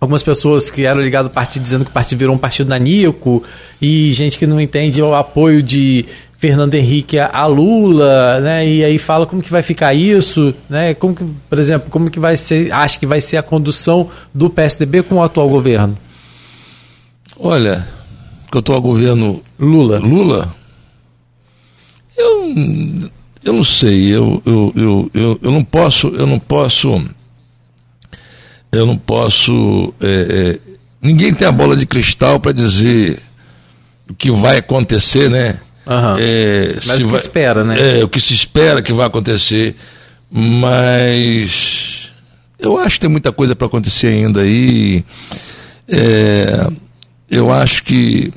[0.00, 3.42] algumas pessoas que eram ligadas ao partido dizendo que o partido virou um partido naníaco
[3.80, 6.06] e gente que não entende o apoio de
[6.38, 8.68] Fernando Henrique a Lula, né?
[8.68, 10.92] E aí fala como que vai ficar isso, né?
[10.92, 14.50] Como que, por exemplo, como que vai ser, acha que vai ser a condução do
[14.50, 15.96] PSDB com o atual governo?
[17.38, 17.86] Olha,
[18.54, 19.98] o atual governo Lula.
[19.98, 20.54] Lula
[22.16, 22.54] eu,
[23.44, 26.88] eu não sei, eu, eu, eu, eu, eu não posso, eu não posso,
[28.72, 30.58] eu não posso, é, é,
[31.02, 33.20] ninguém tem a bola de cristal para dizer
[34.08, 35.58] o que vai acontecer, né?
[35.86, 36.16] Uhum.
[36.18, 38.00] É, mas o que vai, espera, né?
[38.00, 39.76] É, o que se espera que vai acontecer,
[40.30, 42.12] mas
[42.58, 45.04] eu acho que tem muita coisa para acontecer ainda aí.
[45.86, 46.66] É,
[47.30, 48.32] eu acho que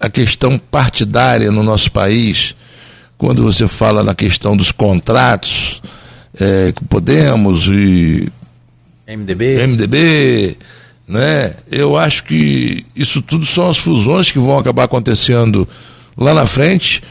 [0.00, 2.56] a questão partidária no nosso país,
[3.18, 5.82] quando você fala na questão dos contratos,
[6.40, 8.32] é, Podemos e
[9.06, 9.66] MDB.
[9.66, 10.56] MDB,
[11.06, 11.54] né?
[11.70, 15.68] Eu acho que isso tudo são as fusões que vão acabar acontecendo
[16.16, 17.02] lá na frente,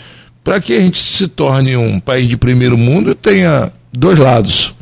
[0.44, 4.74] para que a gente se torne um país de primeiro mundo e tenha dois lados,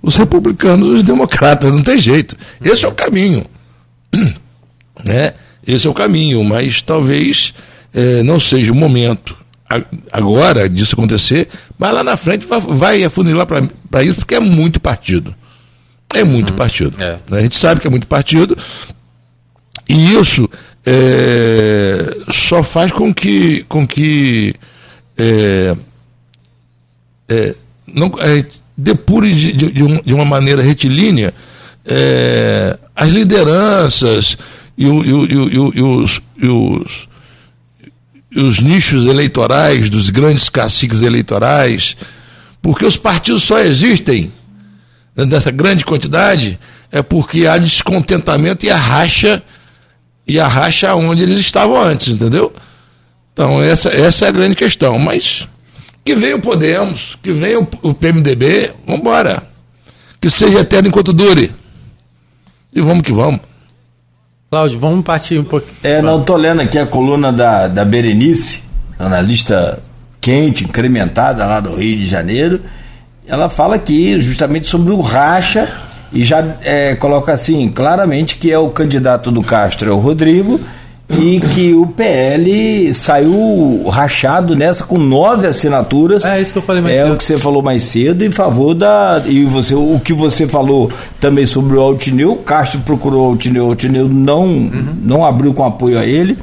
[0.00, 2.36] os republicanos e os democratas, não tem jeito.
[2.64, 3.44] Esse é o caminho,
[5.04, 5.34] né?
[5.66, 7.54] Esse é o caminho, mas talvez
[7.92, 9.36] é, não seja o momento
[10.10, 14.80] agora disso acontecer, mas lá na frente vai, vai afunilar para isso, porque é muito
[14.80, 15.34] partido.
[16.12, 17.00] É muito hum, partido.
[17.00, 17.18] É.
[17.28, 17.38] Né?
[17.38, 18.56] A gente sabe que é muito partido,
[19.88, 20.48] e isso
[20.84, 24.54] é, só faz com que, com que
[25.16, 25.76] é,
[27.28, 27.54] é,
[27.86, 28.44] não, é,
[28.76, 31.34] depure de, de, de, uma maneira retilínea
[31.84, 34.36] é, as lideranças,
[34.80, 37.08] e, o, e, o, e, o, e os, os,
[38.34, 41.98] os nichos eleitorais dos grandes caciques eleitorais,
[42.62, 44.32] porque os partidos só existem
[45.14, 46.58] nessa grande quantidade
[46.90, 49.42] é porque há descontentamento e a racha
[50.26, 52.50] e a racha onde eles estavam antes, entendeu?
[53.34, 54.98] Então, essa, essa é a grande questão.
[54.98, 55.46] Mas
[56.04, 59.42] que venha o Podemos, que venha o, PMDB, vamos embora.
[60.20, 61.52] Que seja eterno enquanto dure.
[62.72, 63.40] E vamos que vamos.
[64.50, 65.76] Cláudio, vamos partir um pouquinho.
[65.80, 68.60] É, não estou lendo aqui a coluna da, da Berenice,
[68.98, 69.78] analista
[70.20, 72.60] quente, incrementada lá do Rio de Janeiro.
[73.28, 75.72] Ela fala aqui justamente sobre o racha
[76.12, 80.58] e já é, coloca assim claramente que é o candidato do Castro é o Rodrigo
[81.18, 86.24] e que o PL saiu rachado nessa com nove assinaturas.
[86.24, 87.14] É isso que eu falei mais é cedo.
[87.14, 90.90] o que você falou mais cedo em favor da e você o que você falou
[91.18, 92.36] também sobre o Altineu.
[92.36, 94.94] Castro procurou o Altineu, o Altineu não uhum.
[95.02, 96.38] não abriu com apoio a ele.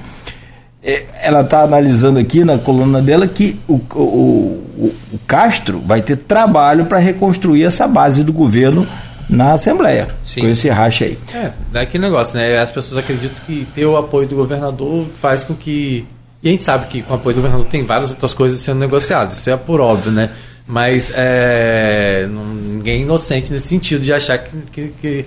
[0.84, 6.16] É, ela está analisando aqui na coluna dela que o, o, o Castro vai ter
[6.16, 8.88] trabalho para reconstruir essa base do governo
[9.30, 10.42] na Assembleia, Sim.
[10.42, 11.18] com esse racha aí.
[11.34, 12.60] É, é aquele negócio, né?
[12.60, 16.06] As pessoas acreditam que ter o apoio do governador faz com que.
[16.42, 18.80] E a gente sabe que com o apoio do governador tem várias outras coisas sendo
[18.80, 20.30] negociadas, isso é por óbvio, né?
[20.66, 25.26] Mas é, ninguém é inocente nesse sentido de achar que, que, que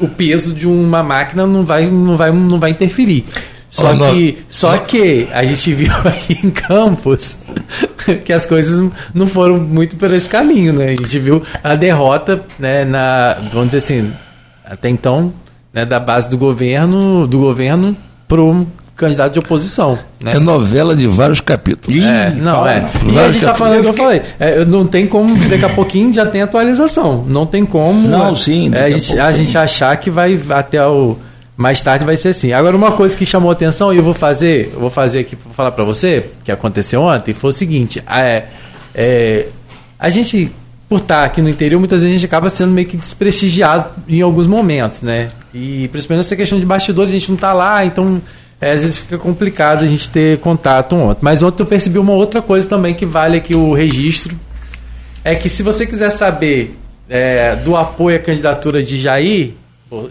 [0.00, 3.26] o peso de uma máquina não vai, não vai, não vai interferir.
[3.74, 7.38] Só oh, que, só que a gente viu aqui em Campos
[8.24, 10.90] que as coisas não foram muito por esse caminho, né?
[10.90, 14.12] A gente viu a derrota, né, na, vamos dizer assim,
[14.64, 15.32] até então,
[15.72, 17.96] né, da base do governo, do governo
[18.28, 18.64] para um
[18.94, 19.98] candidato de oposição.
[20.22, 20.36] Né?
[20.36, 22.00] É novela de vários capítulos.
[22.00, 22.88] É, não, é.
[23.12, 26.14] E a gente está falando, que eu falei, é, não tem como, daqui a pouquinho
[26.14, 27.24] já tem atualização.
[27.26, 28.06] Não tem como.
[28.06, 28.70] Não, sim.
[28.72, 31.18] É, a, gente, a gente achar que vai até o
[31.56, 32.52] mais tarde vai ser assim.
[32.52, 35.52] Agora, uma coisa que chamou atenção e eu vou fazer, eu vou fazer aqui, vou
[35.52, 38.44] falar para você, que aconteceu ontem, foi o seguinte: é,
[38.94, 39.46] é,
[39.98, 40.50] a gente,
[40.88, 44.20] por estar aqui no interior, muitas vezes a gente acaba sendo meio que desprestigiado em
[44.20, 45.30] alguns momentos, né?
[45.52, 48.20] E principalmente essa questão de bastidores, a gente não está lá, então
[48.60, 51.20] é, às vezes fica complicado a gente ter contato ontem.
[51.22, 54.36] Mas ontem eu percebi uma outra coisa também que vale aqui o registro:
[55.22, 56.76] é que se você quiser saber
[57.08, 59.52] é, do apoio à candidatura de Jair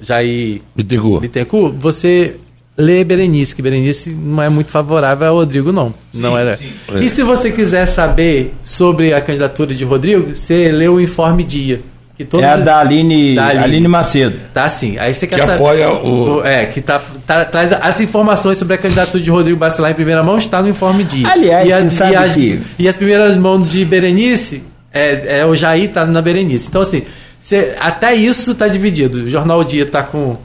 [0.01, 1.21] Jair Bittencourt.
[1.21, 2.35] Bittencourt, você
[2.77, 5.93] lê Berenice, que Berenice não é muito favorável ao Rodrigo, não.
[6.11, 6.57] Sim, não é.
[6.57, 6.71] Sim.
[6.99, 11.81] E se você quiser saber sobre a candidatura de Rodrigo, você lê o Informe Dia.
[12.15, 14.37] Que todos, é a da Aline, da Aline, Aline Macedo.
[14.53, 14.99] Tá sim.
[14.99, 15.55] Aí você quer que saber.
[15.55, 16.43] apoia o...
[16.45, 20.21] É, que tá, tá, traz as informações sobre a candidatura de Rodrigo Bacelar em primeira
[20.21, 21.27] mão, está no Informe Dia.
[21.27, 22.35] Aliás, e, as, e, as,
[22.77, 24.61] e as primeiras mãos de Berenice,
[24.93, 26.67] é, é, o Jair tá na Berenice.
[26.69, 27.01] Então, assim,
[27.43, 29.25] Cê, até isso está dividido.
[29.25, 30.37] O Jornal o Dia está com,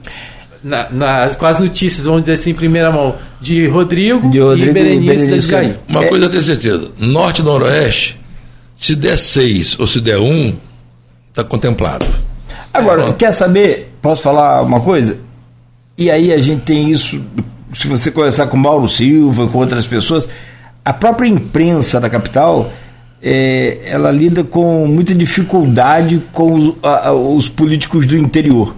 [0.64, 4.70] na, na, com as notícias, vamos dizer assim, em primeira mão, de Rodrigo, de Rodrigo
[4.70, 5.76] e Berenice, e Berenice da Jair.
[5.88, 6.08] Uma é.
[6.08, 8.20] coisa eu tenho certeza: Norte e Noroeste,
[8.76, 10.56] se der seis ou se der um,
[11.28, 12.04] está contemplado.
[12.74, 13.94] Agora, é, quer saber?
[14.02, 15.18] Posso falar uma coisa?
[15.96, 17.24] E aí a gente tem isso,
[17.72, 20.28] se você conversar com Mauro Silva, com outras pessoas,
[20.84, 22.72] a própria imprensa da capital
[23.22, 28.74] é, ela lida com muita dificuldade com os, a, os políticos do interior.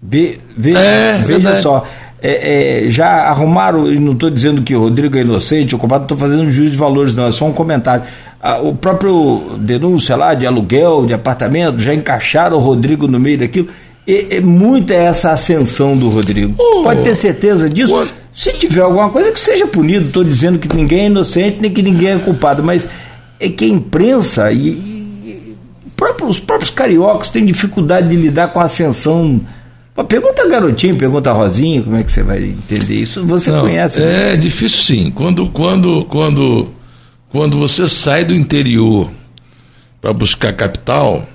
[0.00, 1.86] Ve, veja, é, veja só.
[2.22, 6.00] É, é, já arrumaram, e não estou dizendo que o Rodrigo é inocente, o culpado,
[6.00, 8.04] não estou fazendo juízo de valores, não, é só um comentário.
[8.40, 13.38] Ah, o próprio denúncia lá de aluguel, de apartamento, já encaixaram o Rodrigo no meio
[13.38, 13.68] daquilo.
[14.06, 16.54] É, é muito essa ascensão do Rodrigo.
[16.58, 18.08] Oh, Pode ter certeza disso.
[18.32, 20.06] Se tiver alguma coisa, que seja punido.
[20.06, 22.86] Estou dizendo que ninguém é inocente, nem que ninguém é culpado, mas
[23.38, 25.56] é que a imprensa e, e
[25.96, 29.40] próprio, os próprios cariocas têm dificuldade de lidar com a ascensão.
[30.08, 33.24] Pergunta garotinho, pergunta Rosinha, como é que você vai entender isso?
[33.24, 33.98] Você Não, conhece?
[33.98, 34.34] Né?
[34.34, 35.10] É difícil sim.
[35.10, 36.68] Quando, quando, quando,
[37.30, 39.10] quando você sai do interior
[40.00, 41.26] para buscar capital,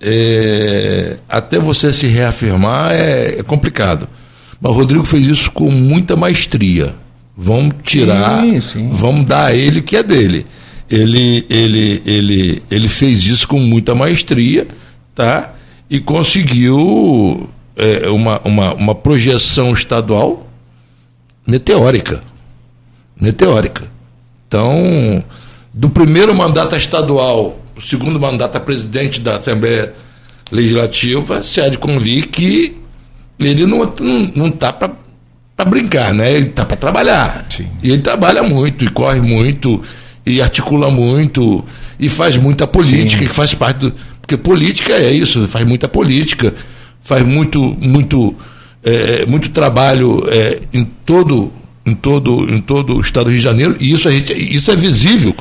[0.00, 4.08] é, até você se reafirmar é, é, complicado.
[4.58, 6.94] Mas o Rodrigo fez isso com muita maestria.
[7.36, 8.90] Vamos tirar, sim, sim.
[8.92, 10.46] vamos dar a ele o que é dele
[10.90, 14.66] ele, ele, ele, ele fez isso com muita maestria,
[15.14, 15.54] tá?
[15.88, 20.48] E conseguiu é, uma, uma, uma projeção estadual
[21.46, 22.22] meteórica.
[23.20, 23.84] Meteórica.
[24.48, 25.24] Então,
[25.72, 29.94] do primeiro mandato estadual, o segundo mandato a presidente da Assembleia
[30.50, 32.76] Legislativa, se há de convir que
[33.38, 34.90] ele não está não, não tá para
[35.64, 36.32] brincar, né?
[36.32, 37.46] Ele está para trabalhar.
[37.56, 37.68] Sim.
[37.82, 39.82] E ele trabalha muito e corre muito
[40.24, 41.64] e articula muito
[41.98, 43.28] e faz muita política, Sim.
[43.28, 43.94] que faz parte do.
[44.20, 46.54] Porque política é isso, faz muita política,
[47.02, 48.34] faz muito, muito,
[48.84, 51.52] é, muito trabalho é, em todo
[51.84, 54.70] em todo em todo o estado do Rio de Janeiro e isso a gente, isso
[54.70, 55.34] é visível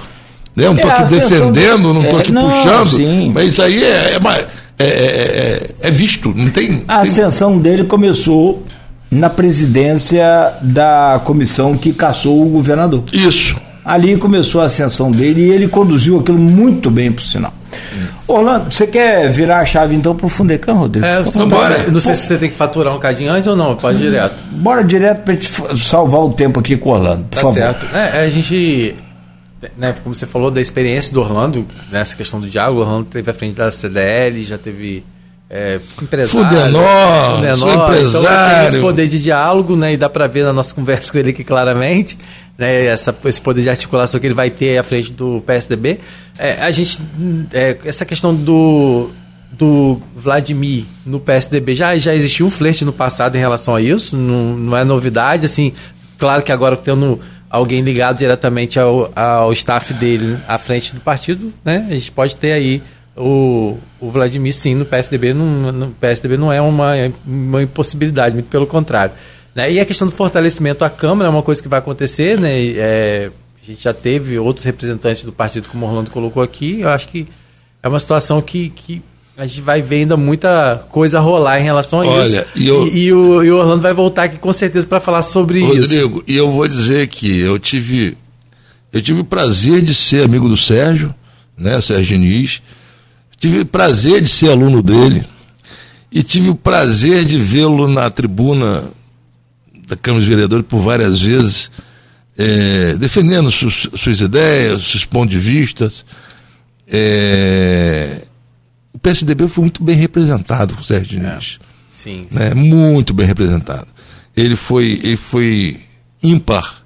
[0.56, 0.64] né?
[0.64, 3.32] não estou é, aqui defendendo não estou é, aqui não, puxando sim.
[3.34, 4.48] mas isso aí é, é,
[4.80, 7.12] é, é, é visto não tem a tem...
[7.12, 8.66] ascensão dele começou
[9.12, 13.04] na presidência da comissão que caçou o governador.
[13.12, 13.56] Isso.
[13.92, 17.54] Ali começou a ascensão dele e ele conduziu aquilo muito bem, por sinal.
[18.28, 21.04] Orlando, você quer virar a chave então para o Fundecam, Rodrigo?
[21.06, 21.86] É, à bora.
[21.92, 24.44] Não sei se você tem que faturar um cadinho antes ou não, pode ir direto.
[24.52, 25.50] Bora direto para gente
[25.80, 27.54] salvar o tempo aqui com o Orlando, por Tá favor.
[27.54, 27.88] certo.
[27.96, 28.96] É, a gente,
[29.76, 33.32] né, como você falou da experiência do Orlando, nessa questão do diálogo, o Orlando teve
[33.32, 35.04] à frente da CDL, já teve
[35.50, 36.48] é, empresário.
[36.48, 38.56] Fundenor, sou Então, ele empresário.
[38.60, 41.32] tem esse poder de diálogo, né, e dá para ver na nossa conversa com ele
[41.32, 42.16] aqui claramente,
[42.60, 45.98] né, essa, esse poder de articulação que ele vai ter à frente do PSDB.
[46.38, 47.00] É, a gente,
[47.54, 49.10] é, essa questão do
[49.52, 54.16] do Vladimir no PSDB já, já existiu um flerte no passado em relação a isso,
[54.16, 55.74] não, não é novidade, assim,
[56.18, 57.20] claro que agora tendo
[57.50, 62.38] alguém ligado diretamente ao, ao staff dele à frente do partido, né, a gente pode
[62.38, 62.82] ter aí
[63.18, 66.94] o, o Vladimir sim no PSDB, não, no PSDB não é uma,
[67.28, 69.14] uma impossibilidade, muito pelo contrário.
[69.56, 69.72] Né?
[69.74, 72.76] E a questão do fortalecimento à Câmara é uma coisa que vai acontecer, né, e,
[72.78, 73.32] é,
[73.62, 77.08] a gente já teve outros representantes do partido, como o Orlando colocou aqui, eu acho
[77.08, 77.28] que
[77.82, 79.02] é uma situação que, que
[79.38, 82.46] a gente vai ver ainda muita coisa rolar em relação a Olha, isso.
[82.64, 85.24] e eu- E, e o, e o Orlando vai voltar aqui com certeza para falar
[85.24, 85.82] sobre isso.
[85.96, 88.18] Rodrigo, e eu vou dizer que eu tive
[88.92, 91.14] eu tive o prazer de ser amigo do Sérgio,
[91.58, 92.62] né, Sérgio Diniz.
[93.40, 95.24] Tive o prazer de ser aluno dele
[96.12, 98.86] e tive o prazer de vê-lo na tribuna
[99.90, 101.70] da Câmara dos Vereadores por várias vezes,
[102.38, 105.92] eh, defendendo suas, suas ideias, seus pontos de vista.
[106.92, 108.24] Eh,
[108.94, 111.60] o PSDB foi muito bem representado com o Sérgio Diniz
[111.90, 113.88] Sim, né, muito bem representado.
[114.36, 115.82] Ele foi, ele foi
[116.24, 116.78] ímpar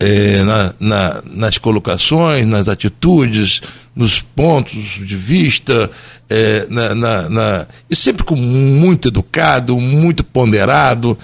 [0.00, 3.60] é, na, na- nas colocações, nas atitudes,
[3.96, 4.72] nos pontos
[5.04, 5.90] de vista,
[6.30, 11.18] é, na- na- e sempre com muito educado, muito ponderado.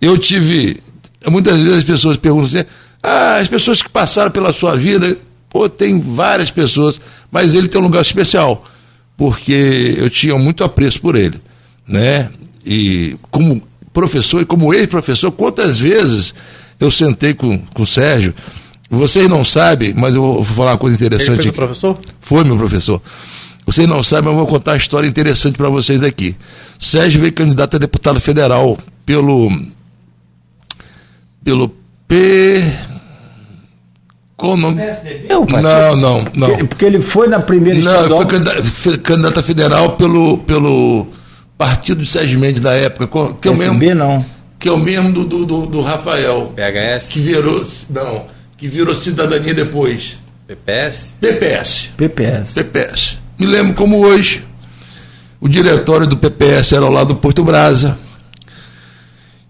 [0.00, 0.82] Eu tive.
[1.28, 2.68] Muitas vezes as pessoas perguntam assim:
[3.02, 5.16] ah, as pessoas que passaram pela sua vida,
[5.48, 7.00] pô, tem várias pessoas,
[7.30, 8.64] mas ele tem um lugar especial,
[9.16, 11.40] porque eu tinha muito apreço por ele,
[11.86, 12.30] né?
[12.64, 13.62] E como
[13.92, 16.34] professor e como ex-professor, quantas vezes
[16.78, 18.34] eu sentei com, com o Sérgio,
[18.90, 21.36] vocês não sabem, mas eu vou falar uma coisa Ele interessante.
[21.36, 21.56] fez o aqui.
[21.56, 21.98] professor?
[22.20, 23.00] Foi meu professor.
[23.64, 26.36] Vocês não sabem, mas eu vou contar uma história interessante para vocês aqui.
[26.78, 29.50] Sérgio veio candidato a deputado federal pelo
[31.46, 31.68] pelo
[32.08, 32.60] P
[34.36, 34.82] qual o nome?
[35.28, 36.48] Eu, partido- Não, não, não.
[36.48, 38.18] Porque- Porque ele foi na primeira Não, estadual.
[38.20, 38.64] foi candidato,
[39.38, 41.06] a federal pelo pelo
[41.56, 43.06] partido de Sérgio Mendes da época,
[43.40, 44.26] que é o mesmo não.
[44.58, 47.08] que é o mesmo do, do, do, do Rafael, PHS?
[47.08, 48.24] que virou não,
[48.58, 50.18] que virou cidadania depois.
[50.46, 51.14] PPS?
[51.20, 51.88] PPS.
[51.96, 52.52] PPS.
[52.54, 53.16] PPS.
[53.38, 54.44] Me lembro como hoje.
[55.40, 57.96] O diretório do PPS era ao lado do Porto Brasa.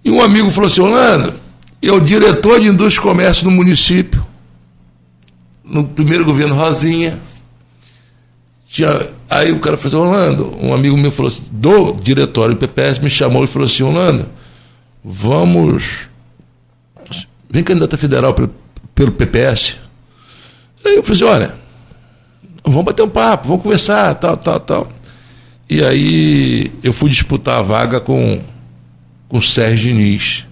[0.05, 1.35] E um amigo falou assim: Orlando,
[1.83, 4.25] é o diretor de indústria e comércio no município,
[5.65, 7.19] no primeiro governo Rosinha.
[8.69, 12.59] Tinha, aí o cara falou assim: Orlando, um amigo meu falou assim: do diretório do
[12.59, 14.27] PPS me chamou e falou assim: Orlando,
[15.05, 16.09] vamos.
[17.49, 18.51] Vem candidato federal pelo,
[18.95, 19.77] pelo PPS.
[20.85, 21.67] Aí eu falei assim: olha
[22.67, 24.89] vamos bater um papo, vamos conversar, tal, tal, tal.
[25.71, 28.41] E aí eu fui disputar a vaga com
[29.29, 30.47] com o Sérgio Diniz,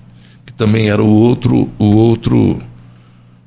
[0.56, 2.60] também era o outro o outro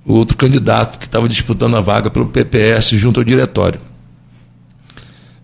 [0.05, 3.79] o outro candidato que estava disputando a vaga pelo PPS junto ao diretório.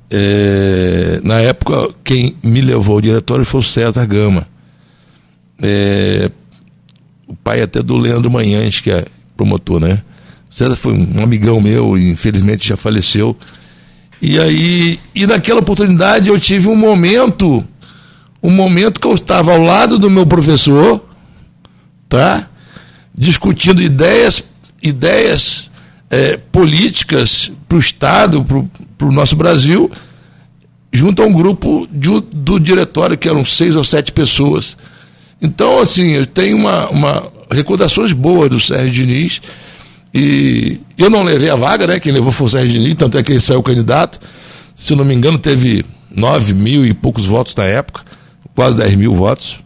[0.10, 4.48] É, na época, quem me levou ao diretório foi o César Gama.
[5.62, 6.32] É,
[7.28, 10.02] o pai até do Leandro Manhães, que é promotor, né?
[10.50, 13.36] César foi um amigão meu, infelizmente já faleceu.
[14.22, 17.66] E aí, e naquela oportunidade eu tive um momento,
[18.42, 21.04] um momento que eu estava ao lado do meu professor,
[22.14, 22.48] tá?
[23.18, 24.44] Discutindo ideias,
[24.82, 25.72] ideias
[26.12, 28.46] eh, políticas para o Estado,
[28.98, 29.92] para o nosso Brasil,
[30.92, 34.78] junto a um grupo de- do diretório, que eram seis ou sete pessoas.
[35.42, 39.42] Então, assim, eu tenho uma, uma recordações boas do Sérgio Diniz.
[40.14, 42.00] E eu não levei a vaga, né?
[42.00, 44.20] Quem levou foi o Sérgio Diniz, tanto é que ele saiu candidato.
[44.76, 48.02] Se não me engano, teve nove mil e poucos votos na época,
[48.54, 49.63] quase 10 mil votos.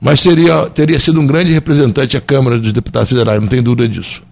[0.00, 3.88] Mas seria, teria sido um grande representante à Câmara dos Deputados Federais, não tem dúvida
[3.88, 4.22] disso.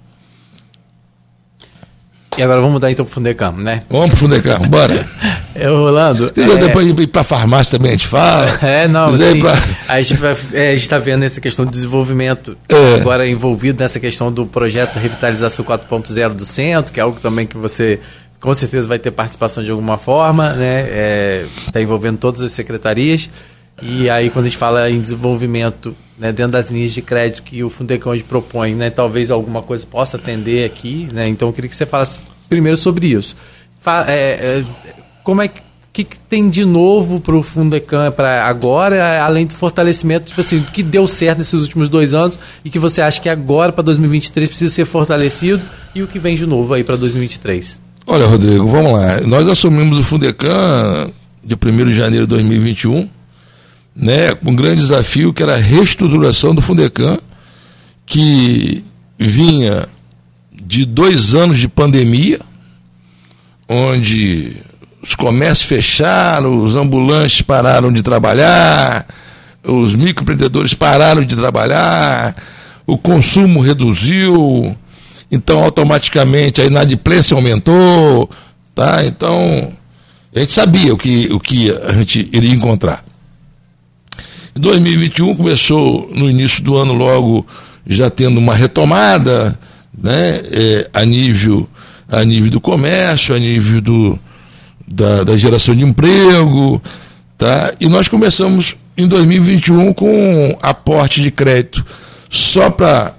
[2.37, 3.85] E agora vamos mudar então pro Fundecam, né?
[3.89, 5.07] Vamos pro Fundecam, bora.
[5.57, 6.33] É, Rolando.
[6.37, 8.59] É- depois ir pra farmácia também a gente fala.
[8.61, 9.55] É, não, assim, pra-
[9.87, 10.19] a gente
[10.53, 12.95] é, a está vendo essa questão de desenvolvimento É.
[13.01, 17.57] agora envolvido nessa questão do projeto Revitalização 4.0 do centro, que é algo também que
[17.57, 18.01] você
[18.41, 21.45] com certeza vai ter participação de alguma forma, né?
[21.69, 23.31] Está envolvendo todas as secretarias.
[23.83, 27.63] E aí, quando a gente fala em desenvolvimento né, dentro das linhas de crédito que
[27.65, 31.69] o Fundecão hoje propõe, né, talvez alguma coisa possa atender aqui, né, então eu queria
[31.69, 33.35] que você falasse primeiro sobre isso.
[33.81, 34.65] Fa é, é,
[35.23, 35.65] como é que
[35.95, 40.61] que, que tem de novo para o Fundecam para agora, além do fortalecimento tipo assim,
[40.61, 44.49] que deu certo nesses últimos dois anos e que você acha que agora para 2023
[44.49, 45.63] precisa ser fortalecido
[45.95, 47.81] e o que vem de novo aí para 2023?
[48.09, 49.21] Olha, Rodrigo, vamos lá.
[49.21, 51.13] Nós assumimos o Fundecam
[51.45, 53.09] de 1 de janeiro de 2021,
[53.95, 57.19] né, um grande desafio que era a reestruturação do Fundecam,
[58.05, 58.85] que
[59.19, 59.89] vinha
[60.53, 62.41] de dois anos de pandemia,
[63.69, 64.57] onde
[65.03, 69.07] os comércios fecharam, os ambulantes pararam de trabalhar,
[69.63, 72.35] os microempreendedores pararam de trabalhar,
[72.87, 74.77] o consumo reduziu,
[75.31, 78.29] então automaticamente a inadimplência aumentou,
[78.75, 79.05] tá?
[79.05, 79.73] Então
[80.35, 83.05] a gente sabia o que, o que a gente iria encontrar.
[84.57, 87.47] Em 2021 começou no início do ano logo
[87.87, 89.59] já tendo uma retomada,
[89.97, 91.69] né, é, a nível
[92.09, 94.19] a nível do comércio, a nível do,
[94.87, 96.81] da, da geração de emprego,
[97.37, 97.73] tá?
[97.81, 101.85] E nós começamos em 2021 com aporte de crédito
[102.31, 103.15] só para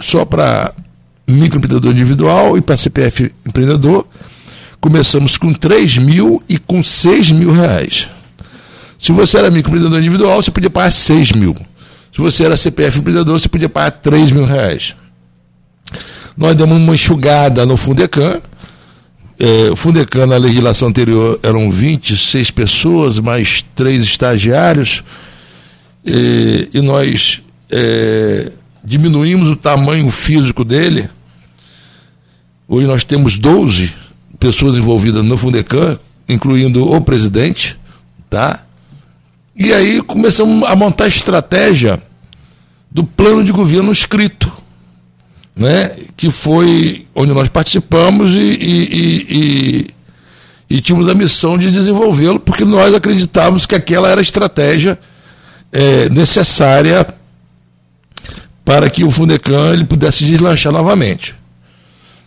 [0.00, 0.74] só para
[1.28, 4.06] microempreendedor individual e para CPF empreendedor.
[4.80, 8.08] Começamos com 3 mil e com 6 mil reais.
[8.98, 11.54] Se você era microempreendedor individual, você podia pagar 6 mil.
[12.12, 14.94] Se você era CPF empreendedor, você podia pagar 3 mil reais.
[16.36, 18.40] Nós demos uma enxugada no Fundecam,
[19.38, 25.04] é, o Fundecan, na legislação anterior, eram 26 pessoas, mais três estagiários,
[26.04, 28.50] e, e nós é,
[28.82, 31.08] diminuímos o tamanho físico dele.
[32.66, 33.92] Hoje nós temos 12
[34.40, 35.98] pessoas envolvidas no Fundecan,
[36.28, 37.78] incluindo o presidente,
[38.30, 38.65] tá?
[39.56, 42.02] E aí começamos a montar a estratégia
[42.90, 44.52] do plano de governo escrito
[45.56, 49.86] né, que foi onde nós participamos e, e, e,
[50.68, 54.98] e tínhamos a missão de desenvolvê-lo, porque nós acreditávamos que aquela era a estratégia
[55.72, 57.06] é, necessária
[58.62, 61.34] para que o Fundecam ele pudesse deslanchar novamente.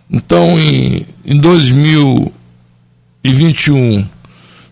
[0.09, 4.07] Então, em, em 2021,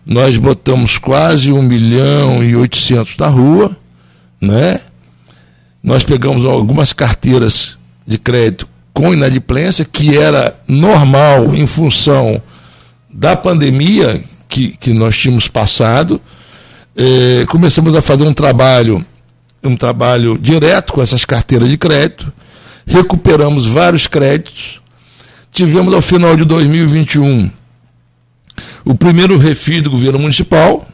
[0.08, 3.76] nós botamos quase 1 milhão e 800 na rua,
[4.40, 4.80] né?
[5.82, 7.76] Nós pegamos algumas carteiras
[8.06, 12.40] de crédito com inadimplência, que era normal em função
[13.12, 16.18] da pandemia que, que nós tínhamos passado.
[16.96, 19.04] É, começamos a fazer um trabalho,
[19.62, 22.32] um trabalho direto com essas carteiras de crédito,
[22.86, 24.80] recuperamos vários créditos,
[25.52, 27.57] tivemos ao final de 2021
[28.84, 30.86] o primeiro refis do governo municipal,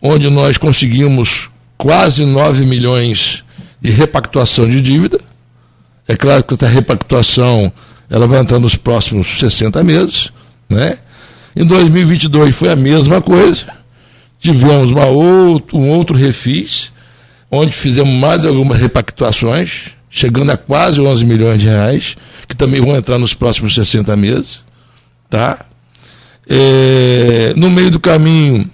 [0.00, 3.44] onde nós conseguimos quase 9 milhões
[3.80, 5.20] de repactuação de dívida.
[6.06, 7.72] É claro que essa repactuação
[8.08, 10.30] ela vai entrar nos próximos 60 meses.
[10.68, 10.98] Né?
[11.56, 13.66] Em 2022 foi a mesma coisa.
[14.38, 16.92] Tivemos uma outro, um outro refis,
[17.50, 22.96] onde fizemos mais algumas repactuações, chegando a quase 11 milhões de reais, que também vão
[22.96, 24.58] entrar nos próximos 60 meses.
[25.30, 25.64] Tá?
[26.48, 28.68] É, no meio do caminho,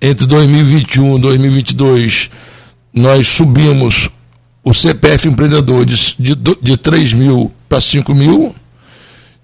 [0.00, 2.30] entre 2021 e 2022,
[2.92, 4.10] nós subimos
[4.64, 8.54] o CPF empreendedor de, de, de 3 mil para 5 mil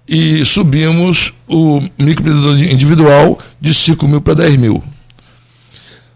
[0.07, 4.83] e subimos o microempreendedor individual de 5 mil para 10 mil.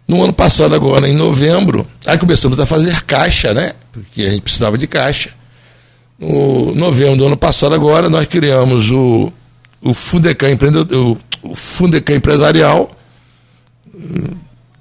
[0.08, 3.74] No ano passado, agora, em novembro, aí começamos a fazer caixa, né?
[3.92, 5.32] Porque a gente precisava de caixa.
[6.20, 9.32] No novembro do ano passado, agora, nós criamos o,
[9.82, 10.50] o Fundecam
[11.44, 12.96] o Fundecam Empresarial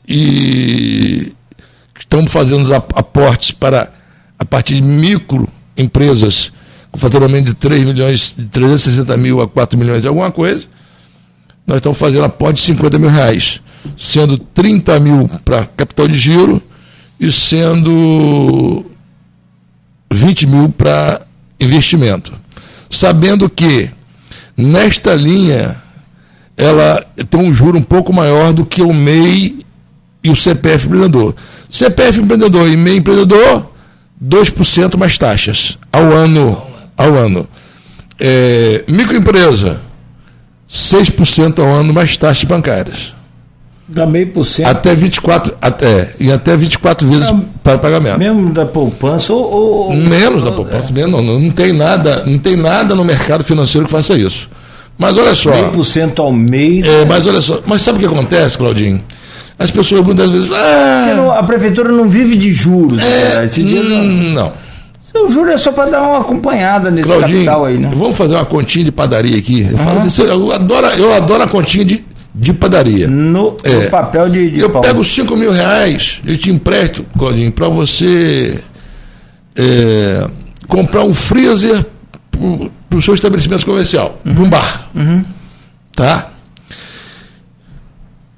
[0.07, 1.33] e
[1.99, 3.93] estamos fazendo aportes para
[4.39, 6.53] a partir de microempresas
[6.91, 10.67] com faturamento de 3 milhões, de 360 mil a 4 milhões de alguma coisa,
[11.67, 13.61] nós estamos fazendo aporte de 50 mil reais,
[13.97, 16.63] sendo 30 mil para capital de giro
[17.19, 18.85] e sendo
[20.13, 21.23] 20 mil para
[21.61, 22.33] investimento.
[22.91, 23.91] Sabendo que
[24.61, 25.77] nesta linha
[26.57, 29.65] ela tem um juro um pouco maior do que o MEI
[30.23, 31.35] e o CPF empreendedor.
[31.71, 33.73] CPF empreendedor e MEI empreendedor
[34.23, 36.63] 2% mais taxas ao ano.
[36.97, 37.49] Ao ano.
[38.19, 39.81] É, microempresa,
[40.71, 43.15] 6% ao ano mais taxas bancárias.
[43.93, 44.69] Dá meio por cento.
[44.69, 48.19] Até 24, até, e até 24 vezes é, para pagamento.
[48.19, 49.91] Mesmo da poupança ou.
[49.91, 50.93] ou menos da poupança, é.
[50.93, 54.49] menos, não, não, tem nada, não tem nada no mercado financeiro que faça isso.
[54.97, 55.51] Mas olha só.
[55.51, 56.87] Meio por cento ao mês.
[56.87, 59.03] É, mas olha só, mas sabe o que acontece, Claudinho?
[59.59, 60.51] As pessoas muitas vezes.
[60.53, 63.03] Ah, não, a prefeitura não vive de juros.
[63.03, 64.53] É, Esse hum, não.
[65.15, 67.91] O juro é só para dar uma acompanhada nesse Claudinho, capital aí, né?
[67.93, 69.69] Vamos fazer uma continha de padaria aqui.
[69.69, 70.07] Eu, uhum.
[70.07, 72.05] assim, eu, adoro, eu adoro a continha de,
[72.35, 73.09] de padaria.
[73.09, 73.85] No, é.
[73.85, 74.83] no papel de, de Eu pau.
[74.83, 78.61] pego 5 mil reais, eu te empresto, Claudinho, para você
[79.57, 80.29] é,
[80.69, 81.85] comprar um freezer
[82.89, 84.35] para o seu estabelecimento comercial, uhum.
[84.35, 84.91] para um bar.
[84.95, 85.25] Uhum.
[85.95, 86.31] Tá?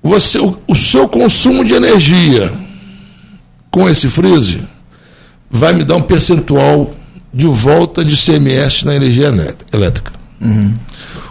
[0.03, 2.53] Você, o, o seu consumo de energia
[3.71, 4.61] com esse freezer
[5.51, 6.93] vai me dar um percentual
[7.33, 9.33] de volta de CMS na energia
[9.73, 10.13] elétrica.
[10.41, 10.75] Uhum.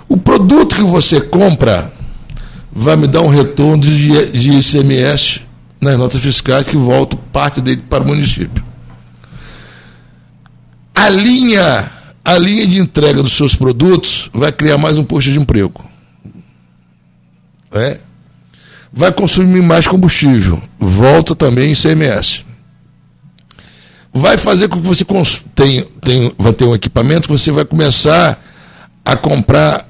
[0.07, 1.91] O produto que você compra
[2.71, 5.41] vai me dar um retorno de, de ICMS
[5.79, 8.63] nas notas fiscais que volta parte dele para o município.
[10.93, 11.91] A linha,
[12.23, 15.83] a linha de entrega dos seus produtos vai criar mais um posto de emprego.
[17.71, 17.99] É?
[18.93, 22.43] Vai consumir mais combustível, volta também ICMS
[24.13, 25.05] vai fazer com que você
[25.55, 28.43] tenha, tenha, vai ter um equipamento que você vai começar
[29.05, 29.87] a comprar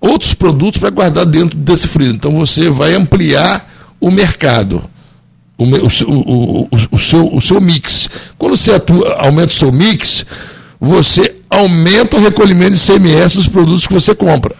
[0.00, 2.14] outros produtos para guardar dentro desse freezer.
[2.14, 3.68] Então você vai ampliar
[4.00, 4.82] o mercado,
[5.58, 8.08] o, o, o, o, seu, o seu mix.
[8.38, 10.24] Quando você atua, aumenta o seu mix,
[10.80, 14.54] você aumenta o recolhimento de CMS dos produtos que você compra.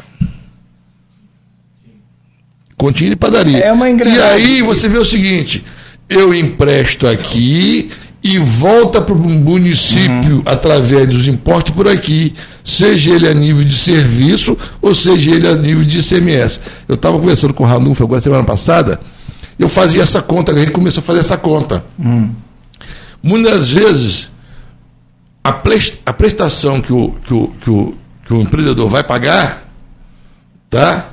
[2.76, 3.58] Continha de padaria.
[3.58, 5.64] É uma e aí você vê o seguinte
[6.10, 7.90] eu empresto aqui
[8.22, 10.42] e volta para o município uhum.
[10.44, 15.54] através dos impostos por aqui, seja ele a nível de serviço ou seja ele a
[15.54, 16.60] nível de ICMS.
[16.86, 19.00] Eu estava conversando com o Ranulfo agora semana passada,
[19.58, 21.84] eu fazia essa conta, a gente começou a fazer essa conta.
[21.98, 22.30] Uhum.
[23.22, 24.30] Muitas vezes
[25.42, 27.94] a, prestação que o, que, o, que, o,
[28.26, 29.66] que o empreendedor vai pagar,
[30.68, 31.10] tá?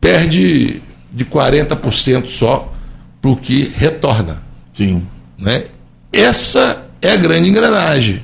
[0.00, 0.82] Perde
[1.12, 2.72] de 40% só
[3.20, 4.42] para o que retorna.
[4.72, 5.06] Sim.
[5.38, 5.64] Né?
[6.12, 8.22] Essa é a grande engrenagem.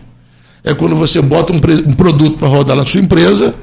[0.64, 3.54] É quando você bota um, um produto para rodar na sua empresa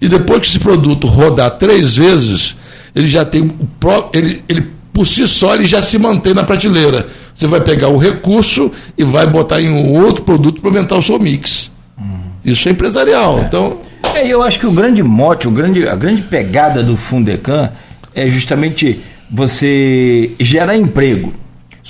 [0.00, 2.56] e depois que esse produto rodar três vezes,
[2.94, 6.42] ele já tem o pró ele, ele por si só ele já se mantém na
[6.42, 7.06] prateleira.
[7.34, 11.02] Você vai pegar o recurso e vai botar em um outro produto para aumentar o
[11.02, 11.70] seu mix.
[11.96, 12.20] Uhum.
[12.44, 13.38] Isso é empresarial.
[13.38, 13.42] É.
[13.42, 13.78] Então,
[14.14, 17.70] é, eu acho que o grande mote, o grande, a grande pegada do Fundecan
[18.14, 21.32] é justamente você gerar emprego,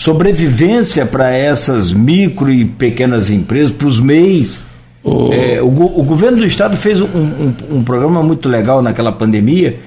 [0.00, 4.62] sobrevivência para essas micro e pequenas empresas, para os MEIs.
[5.04, 5.30] Oh.
[5.30, 9.78] É, o, o, governo do estado fez um, um, um, programa muito legal naquela pandemia,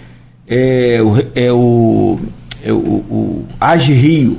[0.48, 2.19] é, o, é o,
[2.64, 4.38] é o, o Age Rio.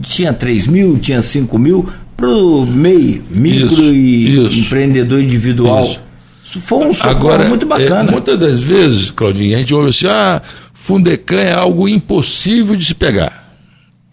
[0.00, 1.86] Tinha 3 mil, tinha 5 mil,
[2.16, 4.58] para o MEI, micro isso, e isso.
[4.60, 5.84] empreendedor individual.
[5.84, 6.00] Isso.
[6.42, 8.08] Isso foi um Agora, muito bacana.
[8.08, 10.40] É, muitas das vezes, Claudinho, a gente ouve assim, ah,
[10.72, 13.41] Fundecan é algo impossível de se pegar.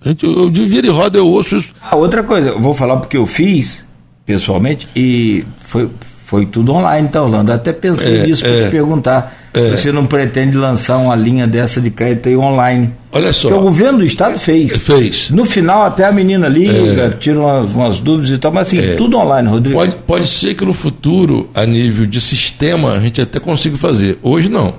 [0.03, 1.69] Gente, eu, de vira e roda eu ouço isso.
[1.81, 3.85] Ah, outra coisa, eu vou falar porque eu fiz
[4.25, 5.89] pessoalmente e foi,
[6.25, 7.51] foi tudo online, tá, Orlando?
[7.51, 9.35] Até pensei é, nisso para é, te perguntar.
[9.53, 9.71] É.
[9.71, 12.93] Você não pretende lançar uma linha dessa de crédito aí online?
[13.11, 13.49] Olha só.
[13.49, 14.75] Porque o governo do estado fez.
[14.77, 15.31] Fez.
[15.31, 16.71] No final, até a menina liga,
[17.03, 17.09] é.
[17.09, 18.95] tira umas, umas, dúvidas e tal, mas assim, é.
[18.95, 19.79] tudo online, Rodrigo.
[19.79, 24.19] Pode, pode ser que no futuro, a nível de sistema, a gente até consiga fazer.
[24.21, 24.75] Hoje não.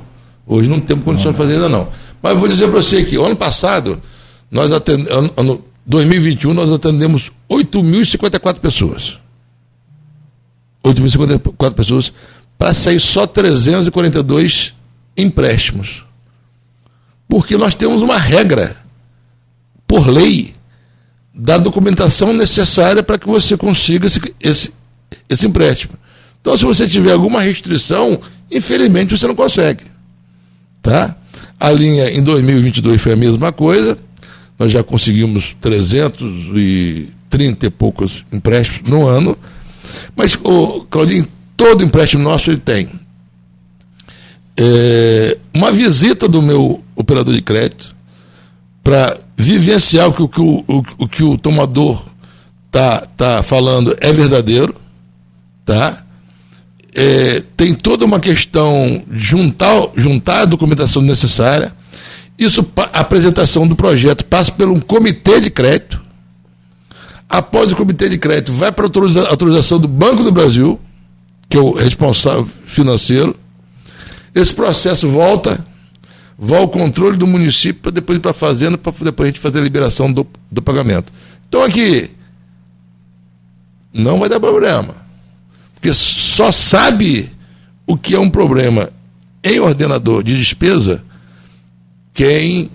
[0.46, 1.88] Hoje não temos condições de fazer ainda não.
[2.22, 4.00] Mas vou dizer para você que ano passado,
[4.50, 9.18] nós atendemos, ano 2021, nós atendemos 8.054 pessoas.
[10.84, 12.12] 8.054 pessoas
[12.58, 14.74] para sair só 342
[15.16, 16.04] empréstimos.
[17.28, 18.76] Porque nós temos uma regra,
[19.86, 20.54] por lei,
[21.34, 24.72] da documentação necessária para que você consiga esse, esse,
[25.28, 25.94] esse empréstimo.
[26.40, 28.20] Então, se você tiver alguma restrição,
[28.50, 29.84] infelizmente você não consegue.
[30.82, 31.16] Tá?
[31.58, 33.98] A linha em 2022 foi a mesma coisa,
[34.60, 39.36] nós já conseguimos 330 e poucos empréstimos no ano,
[40.14, 41.26] mas, o Claudinho,
[41.56, 42.88] todo empréstimo nosso ele tem
[44.56, 47.96] é, uma visita do meu operador de crédito
[48.84, 52.04] para vivenciar o que o, o, o, o, que o tomador
[52.70, 54.76] tá, tá falando é verdadeiro,
[55.64, 56.04] tá?
[56.94, 61.72] é, tem toda uma questão de juntar, juntar a documentação necessária.
[62.40, 66.00] Isso, a apresentação do projeto passa por um comitê de crédito.
[67.28, 70.80] Após o comitê de crédito, vai para a autorização do Banco do Brasil,
[71.50, 73.36] que é o responsável financeiro.
[74.34, 75.62] Esse processo volta,
[76.38, 79.40] vai ao controle do município para depois ir para a fazenda, para depois a gente
[79.40, 81.12] fazer a liberação do, do pagamento.
[81.46, 82.10] Então aqui,
[83.92, 84.94] não vai dar problema.
[85.74, 87.30] Porque só sabe
[87.86, 88.88] o que é um problema
[89.44, 91.02] em ordenador de despesa
[92.12, 92.70] quem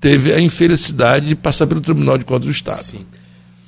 [0.00, 2.82] teve a infelicidade de passar pelo Tribunal de Contas do Estado.
[2.82, 3.06] Sim.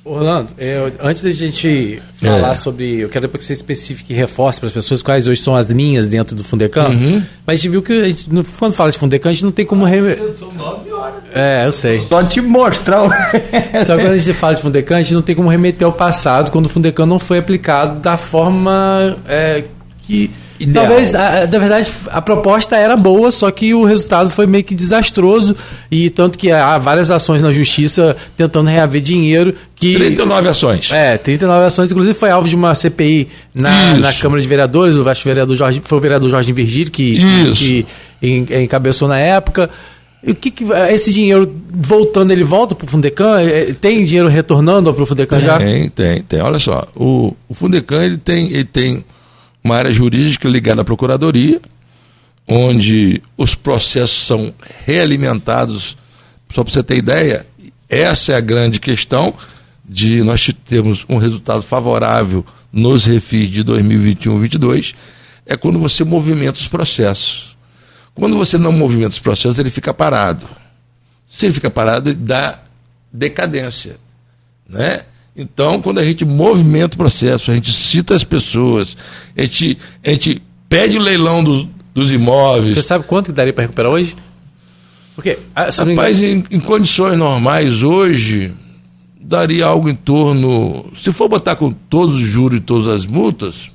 [0.07, 2.55] Orlando, eu, antes da gente falar é.
[2.55, 2.99] sobre.
[2.99, 6.07] Eu quero que você especifique e reforce para as pessoas quais hoje são as linhas
[6.07, 6.87] dentro do Fundecan.
[6.87, 7.21] Uhum.
[7.45, 8.25] Mas a gente viu que a gente,
[8.57, 9.83] quando fala de Fundecan, a gente não tem como.
[9.83, 10.15] Re...
[10.37, 11.23] São nove horas.
[11.35, 12.05] É, eu sei.
[12.07, 13.03] Só te mostrar.
[13.03, 13.09] O...
[13.85, 15.91] Só que quando a gente fala de Fundecan, a gente não tem como remeter ao
[15.91, 19.65] passado, quando o Fundecan não foi aplicado da forma é,
[20.03, 20.87] que Ideal.
[20.87, 25.55] Talvez, na verdade, a proposta era boa, só que o resultado foi meio que desastroso.
[25.91, 29.53] E tanto que há várias ações na justiça tentando reaver dinheiro.
[29.75, 30.91] Que, 39 ações.
[30.91, 31.91] É, 39 ações.
[31.91, 34.95] Inclusive foi alvo de uma CPI na, na Câmara de Vereadores.
[34.95, 37.19] O vereador Jorge, foi o vereador Jorge Virgílio que,
[37.55, 37.85] que
[38.21, 39.69] encabeçou na época.
[40.23, 43.39] E o que, que, esse dinheiro voltando, ele volta para o Fundecan?
[43.39, 45.59] É, tem dinheiro retornando para o Fundecan já?
[45.59, 46.41] Tem, tem, tem.
[46.41, 49.05] Olha só, o, o Fundecan ele tem, ele tem
[49.67, 51.61] uma área jurídica ligada à Procuradoria,
[52.47, 54.53] onde os processos são
[54.85, 55.97] realimentados.
[56.53, 57.45] Só para você ter ideia,
[57.89, 59.33] essa é a grande questão
[59.87, 64.93] de nós termos um resultado favorável nos refis de 2021-22,
[65.45, 67.55] é quando você movimenta os processos.
[68.13, 70.47] Quando você não movimenta os processos, ele fica parado.
[71.27, 72.59] Se ele fica parado, ele dá
[73.11, 73.97] decadência.
[74.67, 75.01] Né?
[75.37, 78.97] Então, quando a gente movimenta o processo, a gente cita as pessoas,
[79.37, 82.75] a gente, a gente pede o leilão do, dos imóveis.
[82.75, 84.15] Você sabe quanto que daria para recuperar hoje?
[85.13, 88.51] Porque, ah, Rapaz, em, em, condições normais hoje,
[89.21, 90.91] daria algo em torno.
[91.03, 93.69] Se for botar com todos os juros e todas as multas,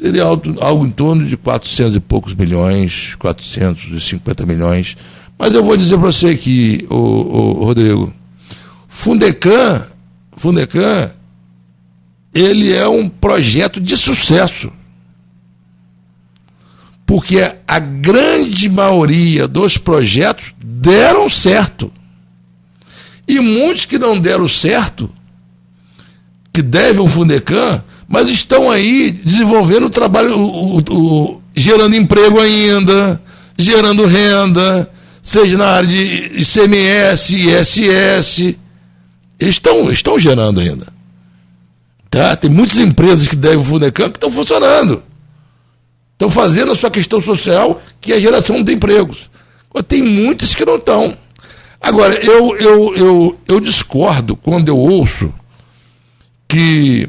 [0.00, 4.96] seria algo, algo em torno de 400 e poucos milhões, 450 milhões.
[5.36, 8.12] Mas eu vou dizer para você aqui, o, o Rodrigo,
[8.88, 9.84] Fundecan
[10.38, 11.10] Fundecan,
[12.34, 14.72] ele é um projeto de sucesso.
[17.04, 21.90] Porque a grande maioria dos projetos deram certo.
[23.26, 25.10] E muitos que não deram certo,
[26.52, 32.40] que devem ao Fundecan, mas estão aí desenvolvendo o trabalho, o, o, o, gerando emprego
[32.40, 33.20] ainda,
[33.56, 34.90] gerando renda,
[35.22, 38.56] seja na área de ICMS, ISS
[39.38, 40.86] eles estão, estão gerando ainda.
[42.10, 42.34] Tá?
[42.36, 45.02] Tem muitas empresas que devem o Funecam que estão funcionando.
[46.12, 49.30] Estão fazendo a sua questão social, que é a geração de empregos.
[49.86, 51.16] Tem muitas que não estão.
[51.80, 55.32] Agora, eu, eu, eu, eu discordo quando eu ouço
[56.48, 57.08] que